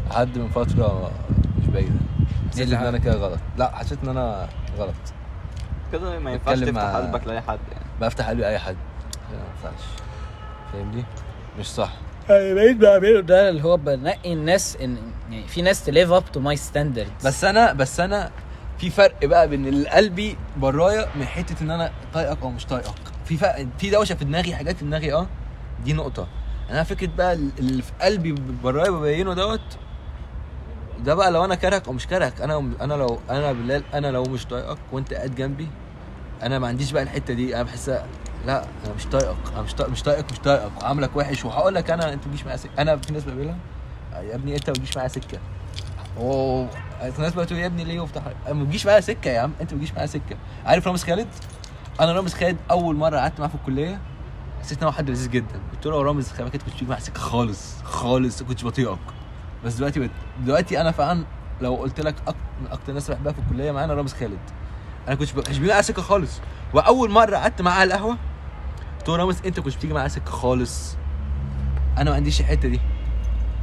[0.10, 1.12] لحد من فترة
[1.62, 2.00] مش بعيدة.
[2.52, 3.40] حسيت إن أنا كده غلط.
[3.58, 4.48] لا حسيت إن أنا
[4.78, 4.94] غلط.
[5.92, 7.86] كده ما ينفعش تفتح مع- قلبك لأي حد يعني.
[8.02, 8.76] بفتح قلبي اي حد.
[9.32, 9.84] لا، ما ينفعش.
[10.74, 11.04] فاهمني؟
[11.60, 11.94] مش صح.
[12.30, 14.98] أنا بقيت بعمله ده اللي هو بنقي الناس ان
[15.32, 18.32] يعني في ناس ت live up to my standards بس أنا بس أنا
[18.78, 22.94] في فرق بقى بين اللي قلبي برايا من حتة إن أنا طايقك أو مش طايقك.
[23.26, 25.28] في فرق في دوشة في دماغي حاجات في دماغي آه
[25.84, 26.28] دي نقطة.
[26.70, 28.32] أنا فكرة بقى اللي في قلبي
[28.64, 29.62] برايا ببينه دوت
[31.06, 34.24] ده بقى لو أنا كارهك أو مش كارهك أنا أنا لو أنا بلال أنا لو
[34.24, 35.68] مش طايقك وأنت قاعد جنبي
[36.44, 38.06] أنا ما عنديش بقى الحتة دي أنا بحسها
[38.46, 41.90] لا أنا مش طايقك أنا مش طايق مش طايقك مش طايقك وعاملك وحش وهقول لك
[41.92, 42.70] أنا أنت ما تجيش معايا سكة.
[42.82, 43.58] أنا في ناس بقابلها
[44.14, 45.40] يا ابني أنت ما تجيش معايا سكة.
[46.18, 46.70] أوه
[47.18, 49.78] الناس بقى تقول يا ابني ليه وبتاع ما بتجيش معايا سكة يا عم أنت ما
[49.80, 50.38] بتجيش معايا سكة.
[50.66, 51.28] عارف رامز خالد؟
[52.00, 54.00] أنا رامز خالد أول مرة قعدت معاه في الكلية
[54.62, 55.60] حسيت إن هو حد لذيذ جدا.
[55.74, 58.98] قلت له رامز بالك أنت كنتش بتيجي معايا سكة خالص خالص ما كنتش بطيئك
[59.66, 60.10] بس دلوقتي.
[60.40, 61.24] دلوقتي أنا فعلا
[61.62, 62.16] لو قلت لك.
[62.62, 64.40] من أكتر الناس اللي بحبها في الكلية معانا رامز خالد.
[65.08, 65.18] أنا ب...
[65.18, 66.40] كنتش بيجي معايا سكة خالص.
[66.74, 68.18] وأول مرة قعدت معاه على القهوة
[69.00, 70.98] قلت له رامز أنت كنتش بتيجي معايا سكة خالص.
[71.98, 72.80] أنا ما عنديش الحتة دي.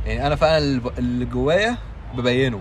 [0.07, 1.77] يعني أنا فعلا اللي جوايا
[2.15, 2.61] ببينه.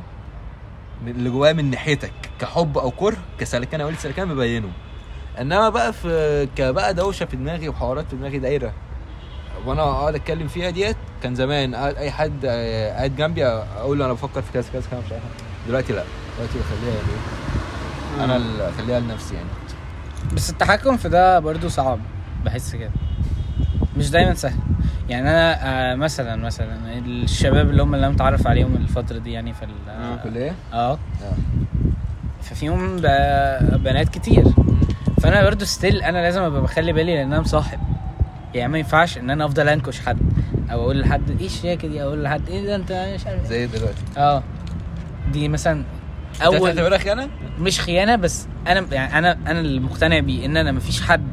[1.08, 4.72] اللي جوايا من ناحيتك كحب أو كره كسلكان أو سلكان ببينه.
[5.39, 8.74] إنما بقى في كبقى دوشة في دماغي وحوارات في دماغي دايرة.
[9.66, 14.14] وأنا اقعد اتكلم فيها ديت كان زمان اي حد آه، قاعد جنبي أقول له أنا
[14.14, 15.24] بفكر في كذا كذا كذا مش عارف.
[15.68, 16.03] دلوقتي لا.
[16.38, 19.47] دلوقتي بخليها يعني أنا اللي اخليها لنفسي يعني.
[20.34, 21.99] بس التحكم في ده برضو صعب.
[22.45, 22.91] بحس كده.
[23.97, 24.59] مش دايما سهل.
[25.09, 25.57] يعني أنا
[25.91, 29.89] آه مثلا مثلا الشباب اللي هم اللي أنا متعرف عليهم الفترة دي يعني في ال-
[29.89, 30.97] الكلية؟ آه.
[32.41, 34.43] ففيهم ب- بنات كتير.
[35.22, 37.80] فأنا برضو still أنا لازم أبقى بخلي بالي لأن أنا مصاحب.
[38.56, 40.18] يعني ما ينفعش إن أنا أفضل أنكش حد
[40.72, 43.45] أو أقول لحد إيه الشياكه دي أقول لحد إيه ده أنت مش عارف.
[43.45, 44.02] زي دلوقتي.
[44.18, 44.43] آه.
[45.32, 45.84] دي مثلا
[46.45, 47.30] أول تعتبرها خيانة؟
[47.60, 51.28] مش خيانة بس أنا يعني أنا أنا اللي مقتنع بيه إن أنا مفيش حد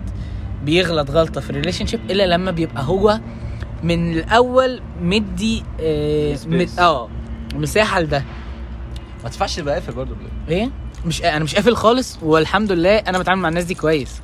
[0.65, 3.21] بيغلط غلطة في ال relationship إلا لما بيبقى هو
[3.83, 6.37] من الأول مدي آه
[6.79, 7.09] آه
[7.55, 8.25] مساحة لده.
[9.25, 10.17] ما تنفعش تبقى قافل برضه
[10.49, 10.71] إيه؟
[11.05, 14.21] مش أنا مش قافل خالص والحمد لله أنا بتعامل مع الناس دي كويس.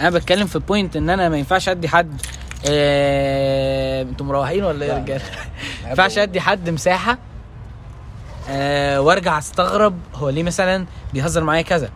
[0.00, 2.20] أنا بتكلم في بوينت إن أنا ما ينفعش أدي حد
[2.68, 4.02] آه...
[4.02, 4.98] أنتوا مروحين ولا إيه يا.
[4.98, 5.22] رجالة؟
[5.84, 7.18] ما ينفعش أدي حد مساحة
[8.50, 9.00] آه...
[9.00, 11.90] وأرجع أستغرب هو ليه مثلا بيهزر معايا كذا؟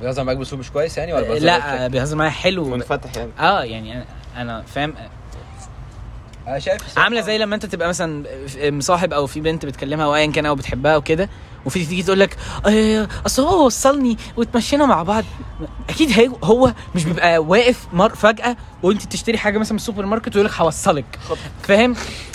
[0.00, 2.64] بيهزر معاك بأسلوب مش كويس يعني ولا آه، بيهزر لا آه، بيهزر معايا حلو.
[2.64, 3.30] منفتح يعني.
[3.40, 4.04] آه يعني أنا
[4.36, 4.94] أنا فاهم.
[6.48, 8.24] أنا شايف عاملة زي لما أنت تبقى مثلا
[8.58, 11.28] مصاحب أو في بنت بتكلمها أو ايا كان أو بتحبها وكده
[11.68, 15.24] وفي تيجي تقول لك آه، أصل هو وصلني واتمشينا مع بعض.
[15.88, 20.36] أكيد هي هو مش بيبقى واقف مر فجأة وأنت تشتري حاجة مثلا من السوبر ماركت
[20.36, 21.18] ويقول لك هوصلك.
[21.62, 21.94] فاهم؟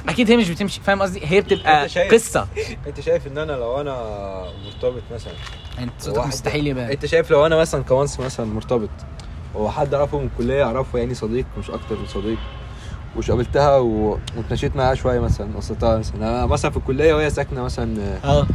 [0.10, 0.82] أكيد هي مش بتمشي.
[0.82, 2.48] فاهم قصدي؟ هي بتبقى أنت شايف- قصة.
[2.88, 3.96] أنت شايف إن أنا لو أنا
[4.66, 5.34] مرتبط مثلا
[5.80, 8.90] أنت صوتك مستحيل يبقى أنت شايف لو أنا مثلا كونس مثلا مرتبط
[9.56, 12.38] وحد أعرفه من الكلية أعرفه يعني صديق مش أكتر من صديق
[13.18, 14.20] وش قابلتها و...
[14.38, 16.16] واتمشيت معاها شوية مثلا وصلتها مثلا.
[16.18, 18.48] أنا مثلا في الكلية وهي ساكنة مثلا آه.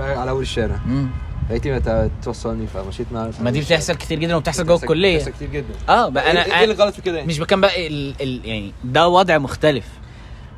[0.00, 0.78] على أول الشارع.
[0.86, 5.16] ما توصلني فمشيت معاها ما دي بتحصل كتير جدا وبتحصل جوه الكلية.
[5.16, 5.74] بتحصل كتير جدا.
[5.88, 8.14] آه بقى أنا إيه إيه اللي غلط في كده يعني؟ مش بكام بقى ال...
[8.22, 8.40] ال...
[8.48, 9.84] يعني ده وضع مختلف.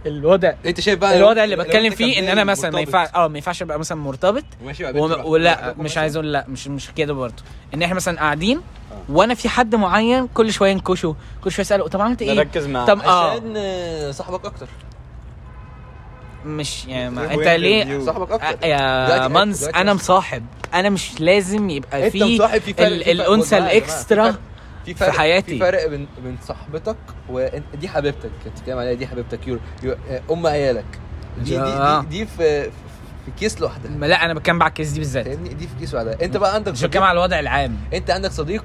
[0.07, 3.39] الوضع أنت شايف بقى الوضع اللي بتكلم فيه إن أنا مثلا ما ينفعش آه ما
[3.39, 5.99] ينفعش أبقى مثلا مرتبط وماشي مع لوحدك- ولا مش.
[5.99, 7.43] عايز أقول لا مش مش كده برضه.
[7.75, 8.61] إن إحنا مثلا قاعدين
[9.09, 12.87] وأنا في حد معين كل شوية نكشه كل شوية أسأله طب عملت إيه؟ نركز معاه
[12.87, 13.31] طب آه.
[13.31, 14.67] عشان آه، صاحبك أكتر.
[16.49, 18.05] مش يعني ما انت ليه.
[18.05, 18.59] صاحبك أكتر.
[18.63, 19.95] آه، يا منز أنا.
[19.95, 20.47] مصاحب.
[20.75, 24.35] أنا مش لازم يبقى أنت في الأنثى ال extra
[24.85, 25.53] في فرق في حياتي.
[25.53, 26.97] في فرق بين بين صاحبتك
[27.29, 28.31] ودي حبيبتك.
[28.47, 29.47] أنت بتتكلم عليها دي حبيبتك.
[29.49, 29.95] يو يو
[30.31, 30.85] أم عيالك.
[31.39, 32.01] دي دي, آه.
[32.01, 32.71] دي, دي في في-
[33.25, 33.91] في case لوحدها.
[34.09, 35.25] لا أنا بتكلم على ال case دي بالذات.
[35.29, 36.17] فاهمني؟ دي في case لوحدها.
[36.23, 37.77] أنت بقى عندك مش بتكلم على الوضع العام.
[37.95, 38.65] أنت عندك صديق؟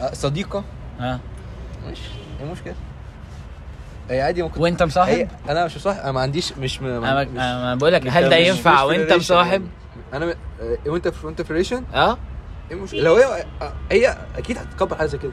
[0.00, 0.64] آه، صديقة؟
[1.00, 1.20] آه.
[1.90, 1.98] مش
[2.40, 2.74] إيه المشكلة
[4.10, 4.60] هي عادي ممكن.
[4.60, 6.86] وأنت مصاحب؟ هي أنا مش مصاحب أنا ما عنديش مش م...
[6.86, 7.24] أنا
[7.74, 9.66] مش- بقول لك مش- هل ده مش- ينفع مش وأنت مصاحب.
[10.14, 10.28] أنا م...
[10.60, 12.18] آه، وأنت في وأنت في relation آه.
[12.70, 13.44] إيه المشكلة لو هي
[13.92, 15.32] هي أكيد هتتقبل حاجة زي كده.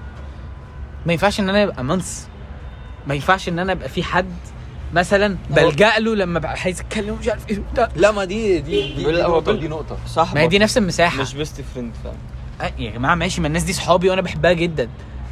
[1.05, 2.27] ما ينفعش إن أنا ابقى منص.
[3.07, 4.25] ما ينفعش إن أنا أبقى في حد
[4.93, 7.89] مثلا بلجأ له لما بقى عايز أتكلم مش عارف إيه وبتاع.
[7.95, 9.97] لا ما دي دي دي, دي بال- دي نقطة.
[10.07, 11.21] صح ما هي دي نفس المساحة.
[11.21, 14.89] مش best friend فاهم يا جماعة ماشي ما الناس دي صحابي وأنا بحبها جدا.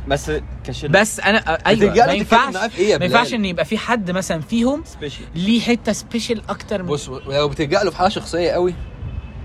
[0.07, 0.31] بس
[0.63, 0.89] كشلة.
[0.89, 4.83] بس أنا أيوه ما ينفعش إيه ما ينفعش؟ إن يبقى في حد مثلا فيهم
[5.35, 8.73] ليه حتة special أكتر من بص لو بتلجأ له في حالة شخصية قوي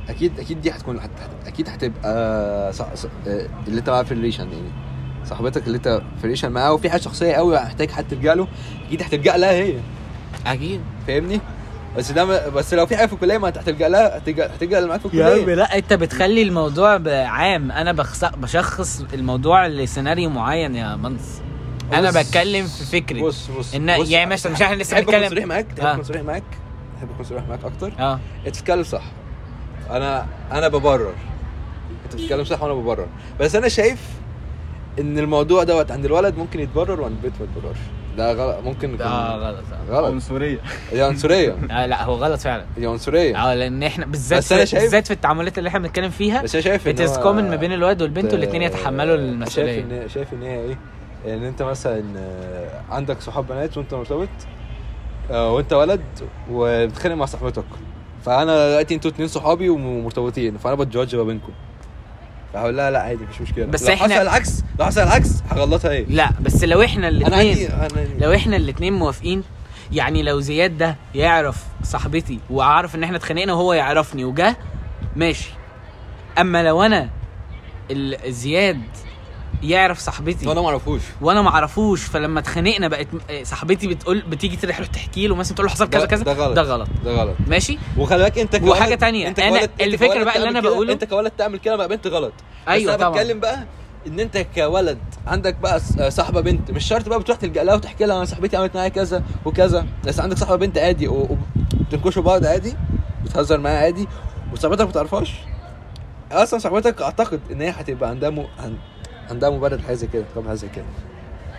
[0.09, 1.11] أكيد أكيد دي هتكون هت...
[1.21, 2.95] هت- أكيد هتبقى صح...
[2.95, 3.09] صح...
[3.27, 4.69] آه، اللي أنت معاه في ال relation يعني.
[5.25, 8.49] صاحبتك اللي أنت في الريليشن معاه وفي حاجة شخصية قوي محتاج حد تلجأ له
[8.87, 9.75] أكيد هتلجأ لها هي.
[10.47, 10.81] أكيد.
[11.07, 11.41] فاهمني؟
[11.97, 15.01] بس ده بس لو في حاجة في الكلية ما انت هتلجأ لها هتلجأ اللي معاك
[15.01, 15.55] في يا الكلية.
[15.55, 18.25] لا انت بتخلي الموضوع عام أنا بخص...
[18.25, 21.41] بشخص الموضوع لسيناريو معين يا منص
[21.93, 23.23] أنا بتكلم في فكري.
[23.23, 25.31] بص بص ان بص يعني مثلا مش إحنا لسه تحب أكون بنتكلم.
[25.31, 25.93] صريح معاك تحب آه.
[25.93, 26.43] أكون صريح معاك
[26.99, 27.93] تحب أكون صريح معاك أكتر.
[27.99, 28.21] آه.
[28.47, 29.03] انت بتتكلم صح.
[29.91, 31.13] أنا أنا ببرر.
[32.05, 33.07] انت بتتكلم صح وأنا ببرر.
[33.41, 33.99] بس أنا شايف
[35.01, 37.79] إن الموضوع دوت عند الولد ممكن يتبرر وعند البنت ما يتبررش
[38.19, 40.13] ده غلط ممكن يكون آه غلط غلط.
[40.13, 40.59] عنصرية.
[40.93, 41.57] دي عنصرية.
[41.71, 42.65] آه لا هو غلط فعلا.
[42.77, 43.37] دي عنصرية.
[43.51, 44.71] آه لأن إحنا بالذات بس أنا في...
[44.71, 47.57] شايف- بالذات في التعاملات اللي إحنا بنتكلم فيها بس أنا شايف إن هو- common ما
[47.57, 49.81] بين الولد والبنت والاثنين يتحملوا شايف المسؤولية.
[49.81, 50.79] ان شايف إن هي إيه؟
[51.35, 54.29] إن أنت مثلا آه، عندك صحاب بنات وأنت مرتبط
[55.31, 56.01] آه، وأنت ولد
[56.51, 57.65] وبتتخانق مع صاحبتك.
[58.25, 61.53] فأنا دلوقتي أنتوا اتنين صحابي ومرتبطين فأنا بتجادج ما بينكم.
[62.55, 63.65] فهقول لها لا عادي مفيش مشكلة.
[63.67, 67.69] بس لو إحنا- حصل العكس لو حصل العكس هغلطها إيه؟ لا بس لو إحنا الاثنين
[68.19, 69.43] لو إحنا الاثنين موافقين
[69.93, 74.57] يعني لو زياد ده يعرف صاحبتي وعارف ان إحنا اتخانقنا وهو يعرفني وجه
[75.17, 75.51] ماشي.
[76.39, 77.09] أما لو أنا
[78.27, 78.81] زياد
[79.63, 80.49] يعرف صاحبتي.
[80.49, 81.01] وأنا ما اعرفوش.
[81.21, 83.07] وأنا ما اعرفوش فلما اتخانقنا بقت
[83.43, 86.55] صاحبتي بتقول بتيجي تروح تحكي له مثلا تقول له حصل كذا كذا ده غلط.
[86.57, 86.89] ده غلط.
[87.05, 87.37] ده غلط.
[87.47, 89.39] ماشي؟ وخلي بالك انت كولد وحاجة تانية، انت
[89.81, 92.33] الفكرة كولد بقى اللي كده- بقوله- انت كولد تعمل كده مع بنت غلط.
[92.69, 93.23] أيوة بس أنا طبعاً.
[93.23, 93.65] بتكلم بقى
[94.07, 95.81] إن أنت كولد عندك بقى
[96.11, 99.23] صاحبة بنت مش شرط بقى بتروح تلجأ لها وتحكي لها أنا صاحبتي عملت معايا كذا
[99.45, 102.75] وكذا بس عندك صاحبة بنت عادي وبتنكشوا بعض عادي
[103.25, 104.09] بتهزر معاها عادي
[104.53, 105.33] وصاحبتك ما تعرفهاش؟
[106.33, 108.47] أصلا صاحبتك أعتقد إن هي هتبقى عندها م...
[109.29, 110.85] عن- عندها مبرر حاجة زي كده تقبل حاجة زي كده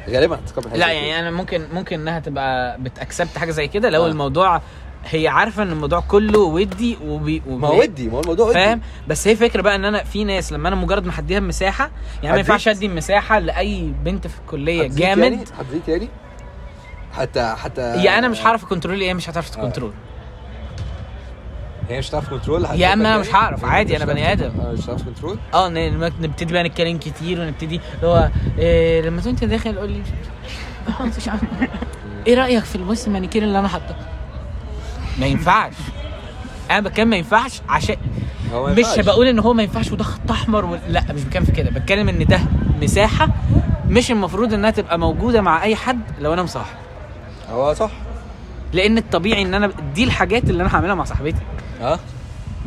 [0.09, 1.19] غالبا هتقبل حاجة لا يعني.
[1.19, 4.07] أنا ممكن ممكن إنها تبقى بت accept حاجة زي كده لو آه.
[4.07, 4.61] الموضوع
[5.05, 8.53] هي عارفة إن الموضوع كله ودي وبي, وبي ما هو ودي ما هو الموضوع ودي
[8.53, 11.91] فاهم بس هي فكرة بقى إن أنا في ناس لما أنا مجرد ما هديها مساحة
[12.23, 16.09] يعني ما ينفعش هديك- أدي مساحة لأي بنت في الكلية يعني جامد هتزيد تاني
[17.13, 19.61] حتى حتى يا أنا مش هعرف control هي مش هتعرف آه.
[21.89, 24.51] هي مش هتعرف control يا أما أنا مش هعرف، عادي، أنا بني آدم.
[24.73, 28.29] مش هتعرف control آه نبتدي بقى نتكلم كتير ونبتدي اللي هو
[28.59, 30.01] إيه لما أنت داخل قول لي.
[30.99, 31.41] آه، مش عارف.
[32.27, 33.95] إيه رأيك في البص المانيكير اللي أنا حاطاه
[35.19, 35.73] ما ينفعش.
[36.71, 37.95] أنا بتكلم ما ينفعش عشان
[38.53, 38.99] هو مش.
[38.99, 40.77] بقول إن هو ما ينفعش وده خط أحمر و...
[40.89, 41.69] لا مش بتكلم في كده.
[41.69, 42.39] بتكلم إن ده
[42.81, 43.29] مساحة
[43.87, 46.75] مش المفروض إنها تبقى موجودة مع أي حد لو أنا مصاحب.
[47.51, 47.91] هو صح.
[48.73, 51.41] لأن الطبيعي إن أنا دي الحاجات اللي أنا هعملها مع صاحبتي.
[51.81, 51.99] آه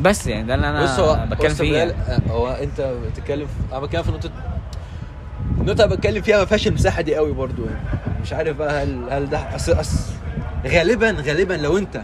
[0.01, 1.91] بس يعني ده اللي أنا بص هو بتكلم فيه يعني.
[1.91, 3.71] آه، هو أنت بتتكلم في...
[3.71, 4.29] أنا بتكلم في نقطه
[5.57, 7.79] النقطه اللي بتكلم فيها ما فيهاش المساحة دي قوي برضو يعني.
[8.21, 9.69] مش عارف بقى هل هل ده أص...
[9.69, 10.09] أص...
[10.67, 12.01] غالبا غالبا لو أنت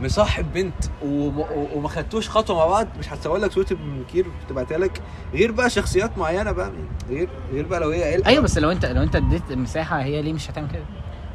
[0.00, 1.38] مصاحب بنت وم...
[1.40, 5.02] و- وما خدتوش خطوة مع بعض مش هتصور لك صورة المنكير تبعتها لك
[5.34, 6.70] غير بقى شخصيات معينة بقى
[7.10, 10.32] غير غير بقى لو هي أيوه بس لو انت لو أنت اديت مساحة هي ليه
[10.32, 10.82] مش هتعمل كده؟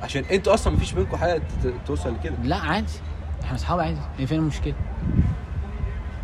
[0.05, 1.41] عشان أنتوا أصلا مفيش بينكم حاجة
[1.87, 2.35] توصل لكده.
[2.43, 2.93] لا عادي.
[3.43, 3.97] إحنا اصحاب عادي.
[4.19, 4.73] إيه فين المشكلة؟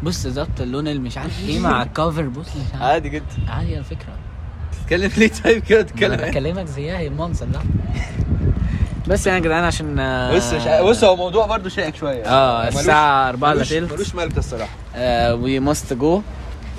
[0.04, 2.82] بص ظبط اللون اللي مش عارف إيه مع ال cover بص مش عارف.
[2.84, 3.26] عادي جدا.
[3.50, 4.14] عادي على فكرة.
[4.84, 6.12] تتكلم ليه؟ طيب كده تتكلم.
[6.14, 7.60] أنا؟ بكلمك زيها هي منصب لا.
[9.08, 12.24] بس يعني يا جدعان عشان آه، بص عارف- بص هو موضوع برضه شائك شوية.
[12.26, 13.94] آه الساعة 4 إلا تلت.
[13.94, 14.74] ملوش ملك الصراحة.
[15.34, 16.22] we must go.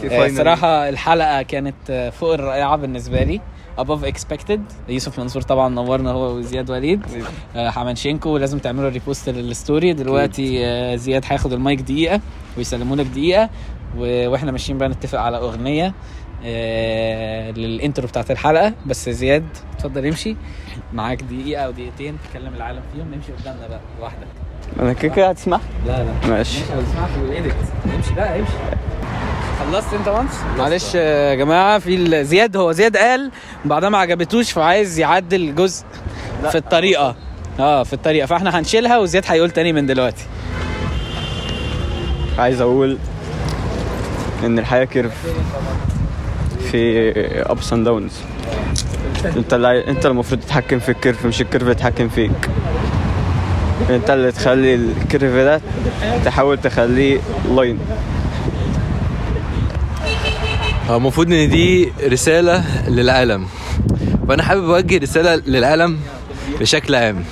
[0.04, 3.40] الصراحه الحلقة كانت آه، فوق الرائعة بالنسبة لي.
[3.80, 4.58] Above expected.
[4.88, 7.02] يوسف منصور طبعا نورنا هو وزياد وليد.
[7.56, 12.20] آه، ه mention كو لازم تعملوا repost لل story دلوقتي آه، زياد هياخد المايك دقيقة
[12.58, 13.50] ويسلموا لك دقيقه
[13.98, 15.94] وإحنا ماشيين بقى نتفق على أغنية
[16.44, 18.74] آه، لل intro بتاعت الحلقة.
[18.86, 19.46] بس زياد
[19.76, 20.36] اتفضل امشي.
[20.92, 23.14] معاك دقيقة أو دقيقتين تكلم العالم فيهم.
[23.14, 24.26] نمشي قدامنا بقى لوحدك.
[24.80, 26.28] أنا كده هتسمع؟ لا لا.
[26.28, 26.58] ماشي.
[26.58, 27.54] هتسمع في ال edit
[27.96, 28.52] امشي بقى امشي.
[29.60, 33.30] خلصت انت وانس معلش يا جماعة في زياد هو زياد قال
[33.64, 35.84] بعدها ما عجبتوش فعايز يعدل جزء
[36.50, 37.16] في الطريقة.
[37.60, 38.26] آه في الطريقة.
[38.26, 40.24] فاحنا هنشيلها وزياد هيقول تاني من دلوقتي.
[42.38, 42.98] عايز أقول
[44.44, 45.12] إن الحياة كيرف
[46.70, 47.10] في
[47.50, 48.12] ابس اند داونز
[49.36, 52.50] أنت اللي أنت المفروض تتحكم في ال curve مش ال curve يتحكم فيك.
[53.90, 55.60] أنت اللي تخلي ال curve ات
[56.24, 57.20] تحاول تخليه
[57.56, 57.78] line
[60.90, 63.46] المفروض إن دي رسالة للعالم.
[64.28, 65.98] فأنا حابب أوجه رسالة للعالم
[66.60, 67.24] بشكل عام.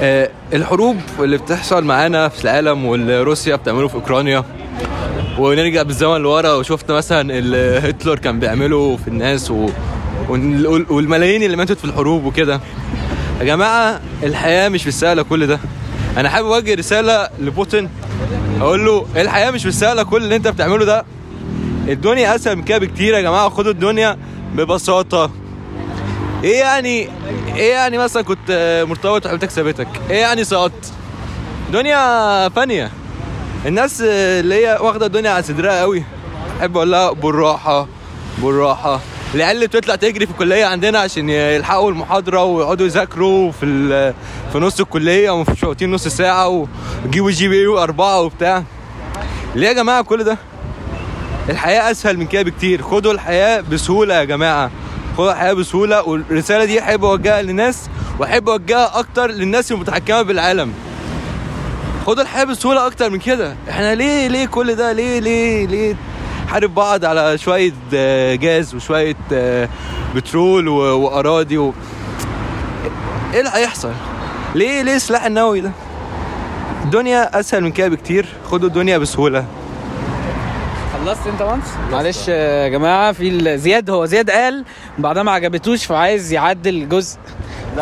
[0.00, 4.44] آه، الحروب اللي بتحصل معانا في العالم واللي روسيا بتعمله في أوكرانيا
[5.38, 9.68] ونرجع بالزمن لورا وشفنا مثلا اللي هتلر كان بيعمله في الناس و...
[10.28, 12.60] وال- والملايين اللي ماتت في الحروب وكده.
[13.40, 15.58] يا جماعة الحياة مش بالسهلة كل ده.
[16.16, 17.88] أنا حابب أوجه رسالة لبوتين.
[18.60, 21.04] أقول له الحياة مش بالسهلة كل اللي أنت بتعمله ده.
[21.90, 24.18] الدنيا أسهل من كده بكتير يا جماعة خدوا الدنيا
[24.54, 25.30] ببساطة.
[26.44, 27.08] إيه يعني
[27.56, 30.92] إيه يعني مثلا كنت مرتبط وحبيبتك سابتك؟ إيه يعني سقطت؟
[31.72, 32.90] دنيا فانية.
[33.66, 36.04] الناس اللي هي واخدة الدنيا على صدرها قوي
[36.60, 37.86] أحب أقول لها بالراحة
[38.38, 39.00] بالراحة.
[39.34, 43.66] العيال اللي بتطلع تجري في الكلية عندنا عشان يلحقوا المحاضرة ويقعدوا يذاكروا في
[44.52, 46.66] في نص الكلية ومش واقفين نص ساعة
[47.04, 48.62] ويجيبوا GPA أربعة وبتاع.
[49.54, 50.38] ليه يا جماعة كل ده؟
[51.50, 52.82] الحياة أسهل من كده بكتير.
[52.82, 54.70] خدوا الحياة بسهولة يا جماعة.
[55.16, 60.72] خدوا الحياة بسهولة والرسالة دي أحب أوجهها للناس وأحب أوجهها أكتر للناس المتحكمة بالعالم.
[62.06, 63.56] خدوا الحياة بسهولة أكتر من كده.
[63.70, 65.96] إحنا ليه ليه كل ده؟ ليه ليه ليه
[66.48, 69.68] حارب بعض على شوية آه، جاز وشوية آه،
[70.14, 71.74] بترول وأراضي و...
[73.34, 73.92] إيه اللي هيحصل؟
[74.54, 75.70] ليه ليه السلاح النووي ده؟
[76.84, 78.26] الدنيا أسهل من كده بكتير.
[78.50, 79.44] خدوا الدنيا بسهولة.
[81.10, 84.64] خلصت انت وانس معلش يا جماعة في زياد هو زياد قال
[84.98, 87.18] بعدها ما عجبتوش فعايز يعدل جزء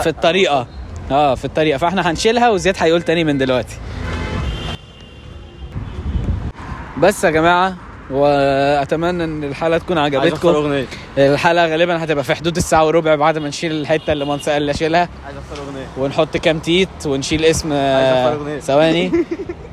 [0.03, 0.67] في الطريقة.
[1.11, 1.79] آه في الطريقة.
[1.79, 3.77] فاحنا هنشيلها وزياد هيقول تاني من دلوقتي.
[6.99, 7.77] بس يا جماعة
[8.11, 10.85] وأتمنى إن الحلقة تكون عجبتكم.
[11.19, 15.09] الحلقة غالبا هتبقى في حدود الساعة وربع بعد ما نشيل الحتة اللي منصه قال أشيلها.
[15.27, 15.87] عايز اختار أغنية.
[15.99, 17.69] ونحط كام تيت ونشيل اسم.
[18.61, 19.13] ثواني.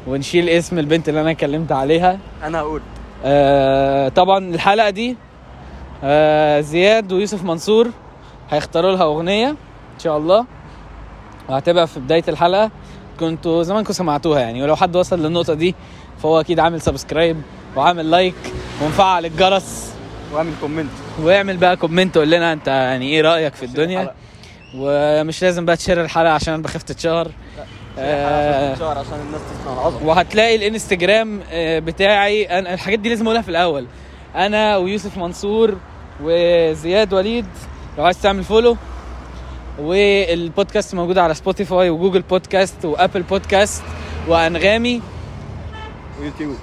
[0.07, 2.19] ونشيل اسم البنت اللي أنا اتكلمت عليها.
[2.43, 2.81] أنا هقول.
[3.23, 5.17] آه طبعا الحلقة دي
[6.03, 7.87] آه زياد ويوسف منصور
[8.49, 10.45] هيختاروا لها أغنية إن شاء الله
[11.49, 12.71] وهتبقى في بداية الحلقة.
[13.19, 15.75] كنتوا زمانكم سمعتوها يعني ولو حد وصل للنقطة دي
[16.23, 17.41] فهو أكيد عامل subscribe
[17.75, 18.35] وعامل like
[18.83, 19.93] ومفعل الجرس.
[20.33, 20.89] واعمل comment
[21.21, 24.11] واعمل بقى comment وقول لنا انت يعني إيه رأيك في الدنيا.
[24.77, 27.31] ومش لازم بقى ت share الحلقة عشان أنا بخاف تتشهر
[27.99, 29.87] آه عشان الناس تسمع.
[30.03, 32.45] وهتلاقي الانستجرام آه، بتاعي.
[32.45, 33.85] أنا الحاجات دي لازم أقولها في الأول.
[34.35, 35.75] أنا ويوسف منصور
[36.23, 37.45] وزياد وليد
[37.97, 38.77] لو عايز تعمل follow
[39.79, 43.83] والبودكاست موجود على سبوتيفاي وجوجل بودكاست وأبل بودكاست
[44.27, 45.01] وأنغامي.
[46.21, 46.55] ويوتيوب.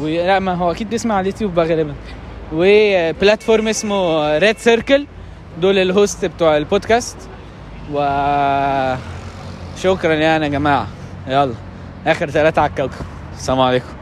[0.00, 1.94] ولا ما هو أكيد بيسمع على اليوتيوب بقى غالبا.
[2.52, 5.06] و platform اسمه Red Circle
[5.60, 7.16] دول ال host بتوع البودكاست.
[7.92, 7.98] و
[9.82, 10.86] شكرا يعني يا جماعة.
[11.26, 11.54] يلا
[12.06, 13.06] آخر ثلاثة على الكوكب.
[13.36, 13.97] السلام عليكم.